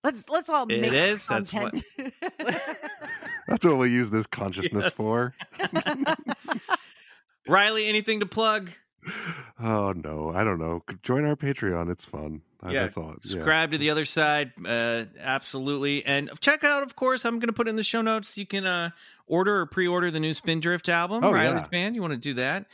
let's 0.05 0.29
let's 0.29 0.51
all 0.51 0.65
It 0.71 0.81
make 0.83 0.93
is, 0.93 1.27
that's 1.27 1.53
what- 1.55 1.73
content 1.73 2.15
That's 3.49 3.65
what 3.65 3.77
we 3.79 3.91
use 3.91 4.11
this 4.11 4.27
consciousness 4.27 4.91
for. 4.91 5.35
Riley, 7.49 7.87
anything 7.87 8.21
to 8.21 8.27
plug? 8.27 8.71
Oh 9.59 9.93
no, 9.93 10.33
I 10.35 10.45
don't 10.45 10.59
know. 10.59 10.83
Join 11.03 11.25
our 11.25 11.37
Patreon. 11.37 11.91
It's 11.91 12.05
fun. 12.05 12.43
Uh, 12.65 12.71
yeah, 12.71 12.83
That's 12.83 12.97
all. 12.97 13.09
Yeah. 13.09 13.15
subscribe 13.23 13.71
to 13.73 13.79
the 13.79 13.91
other 13.91 14.05
side. 14.05 14.53
Uh, 14.65 15.05
absolutely, 15.21 16.05
and 16.05 16.31
check 16.41 16.65
out. 16.65 16.83
Of 16.83 16.97
course, 16.97 17.25
I'm 17.25 17.39
going 17.39 17.49
to 17.49 17.53
put 17.53 17.69
in 17.69 17.77
the 17.77 17.83
show 17.83 18.03
notes. 18.03 18.37
You 18.37 18.47
can 18.47 18.67
uh, 18.67 18.91
order 19.27 19.61
or 19.61 19.67
pre-order 19.67 20.11
the 20.11 20.21
new 20.21 20.33
Spindrift 20.33 20.89
album. 20.89 21.25
Oh, 21.25 21.33
Riley's 21.33 21.63
yeah. 21.63 21.69
band. 21.69 21.95
You 21.95 22.03
want 22.03 22.15
to 22.15 22.19
do 22.19 22.35
that? 22.35 22.67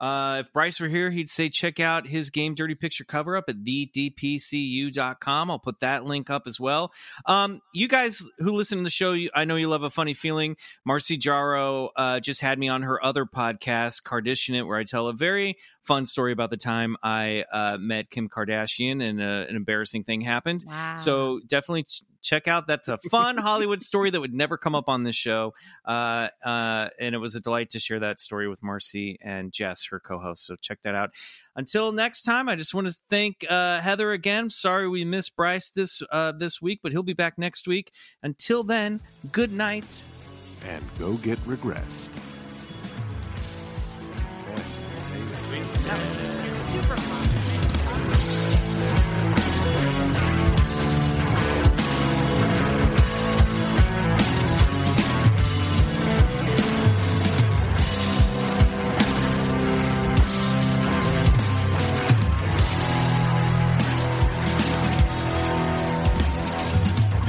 Uh, 0.00 0.38
if 0.40 0.52
Bryce 0.52 0.80
were 0.80 0.88
here, 0.88 1.10
he'd 1.10 1.28
say 1.28 1.48
check 1.48 1.78
out 1.78 2.06
his 2.06 2.30
game 2.30 2.54
Dirty 2.54 2.74
Picture 2.74 3.04
cover 3.04 3.36
up 3.36 3.44
at 3.48 3.56
thedpcu.com. 3.56 5.50
I'll 5.50 5.58
put 5.58 5.80
that 5.80 6.04
link 6.04 6.30
up 6.30 6.46
as 6.46 6.58
well. 6.58 6.92
Um, 7.26 7.60
you 7.74 7.88
guys 7.88 8.22
who 8.38 8.52
listen 8.52 8.78
to 8.78 8.84
the 8.84 8.90
show, 8.90 9.12
you, 9.12 9.30
I 9.34 9.44
know 9.44 9.56
you 9.56 9.68
love 9.68 9.82
a 9.82 9.90
funny 9.90 10.14
feeling. 10.14 10.56
Marcy 10.84 11.18
Jarreau 11.18 11.90
uh, 11.96 12.20
just 12.20 12.40
had 12.40 12.58
me 12.58 12.68
on 12.68 12.82
her 12.82 13.04
other 13.04 13.26
podcast, 13.26 14.02
Kardashian 14.02 14.54
It, 14.54 14.62
where 14.62 14.78
I 14.78 14.84
tell 14.84 15.08
a 15.08 15.12
very 15.12 15.56
fun 15.82 16.06
story 16.06 16.32
about 16.32 16.50
the 16.50 16.56
time 16.56 16.96
I 17.02 17.44
uh, 17.52 17.76
met 17.78 18.10
Kim 18.10 18.28
Kardashian 18.28 19.02
and 19.02 19.20
uh, 19.20 19.46
an 19.48 19.56
embarrassing 19.56 20.04
thing 20.04 20.20
happened. 20.20 20.64
wow 20.66 20.96
So 20.96 21.40
definitely 21.46 21.86
check 22.22 22.48
out. 22.48 22.66
That's 22.66 22.88
a 22.88 22.98
fun 23.10 23.36
Hollywood 23.36 23.82
story 23.82 24.10
that 24.10 24.20
would 24.20 24.34
never 24.34 24.56
come 24.56 24.74
up 24.74 24.88
on 24.88 25.04
this 25.04 25.16
show. 25.16 25.54
Uh, 25.84 26.28
uh, 26.44 26.88
and 26.98 27.14
it 27.14 27.18
was 27.18 27.34
a 27.34 27.40
delight 27.40 27.70
to 27.70 27.78
share 27.78 28.00
that 28.00 28.20
story 28.20 28.48
with 28.48 28.62
Marcy 28.62 29.18
and 29.22 29.52
Jess, 29.52 29.84
her 29.86 30.00
co-host. 30.00 30.46
So 30.46 30.56
check 30.56 30.82
that 30.82 30.94
out. 30.94 31.10
Until 31.56 31.92
next 31.92 32.22
time, 32.22 32.48
I 32.48 32.56
just 32.56 32.74
want 32.74 32.86
to 32.86 32.94
thank 33.08 33.44
uh, 33.48 33.80
Heather 33.80 34.12
again. 34.12 34.50
Sorry 34.50 34.88
we 34.88 35.04
missed 35.04 35.36
Bryce 35.36 35.70
this 35.70 36.02
uh, 36.10 36.32
this 36.32 36.62
week, 36.62 36.80
but 36.82 36.92
he'll 36.92 37.02
be 37.02 37.12
back 37.12 37.38
next 37.38 37.66
week. 37.66 37.92
Until 38.22 38.62
then, 38.62 39.00
good 39.32 39.52
night. 39.52 40.04
And 40.66 40.84
go 40.98 41.14
get 41.14 41.38
regressed. 41.40 42.10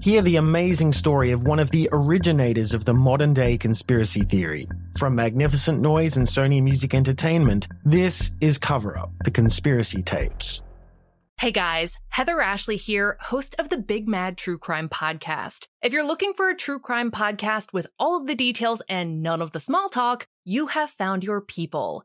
Hear 0.00 0.22
the 0.22 0.36
amazing 0.36 0.92
story 0.92 1.30
of 1.30 1.46
one 1.46 1.58
of 1.58 1.70
the 1.70 1.88
originators 1.92 2.74
of 2.74 2.84
the 2.84 2.92
modern 2.92 3.32
day 3.32 3.56
conspiracy 3.56 4.22
theory. 4.22 4.68
From 4.98 5.14
Magnificent 5.14 5.80
Noise 5.80 6.16
and 6.16 6.26
Sony 6.26 6.62
Music 6.62 6.94
Entertainment, 6.94 7.68
this 7.84 8.32
is 8.40 8.58
Cover 8.58 8.98
Up, 8.98 9.12
the 9.24 9.30
conspiracy 9.30 10.02
tapes. 10.02 10.62
Hey 11.40 11.52
guys, 11.52 11.98
Heather 12.08 12.40
Ashley 12.40 12.76
here, 12.76 13.16
host 13.20 13.54
of 13.58 13.68
the 13.68 13.78
Big 13.78 14.06
Mad 14.06 14.36
True 14.36 14.58
Crime 14.58 14.88
Podcast. 14.88 15.68
If 15.82 15.92
you're 15.92 16.06
looking 16.06 16.32
for 16.32 16.48
a 16.48 16.56
true 16.56 16.78
crime 16.78 17.10
podcast 17.10 17.72
with 17.72 17.86
all 17.98 18.20
of 18.20 18.26
the 18.26 18.34
details 18.34 18.82
and 18.88 19.22
none 19.22 19.40
of 19.42 19.52
the 19.52 19.60
small 19.60 19.88
talk, 19.88 20.26
you 20.44 20.68
have 20.68 20.90
found 20.90 21.24
your 21.24 21.40
people. 21.40 22.04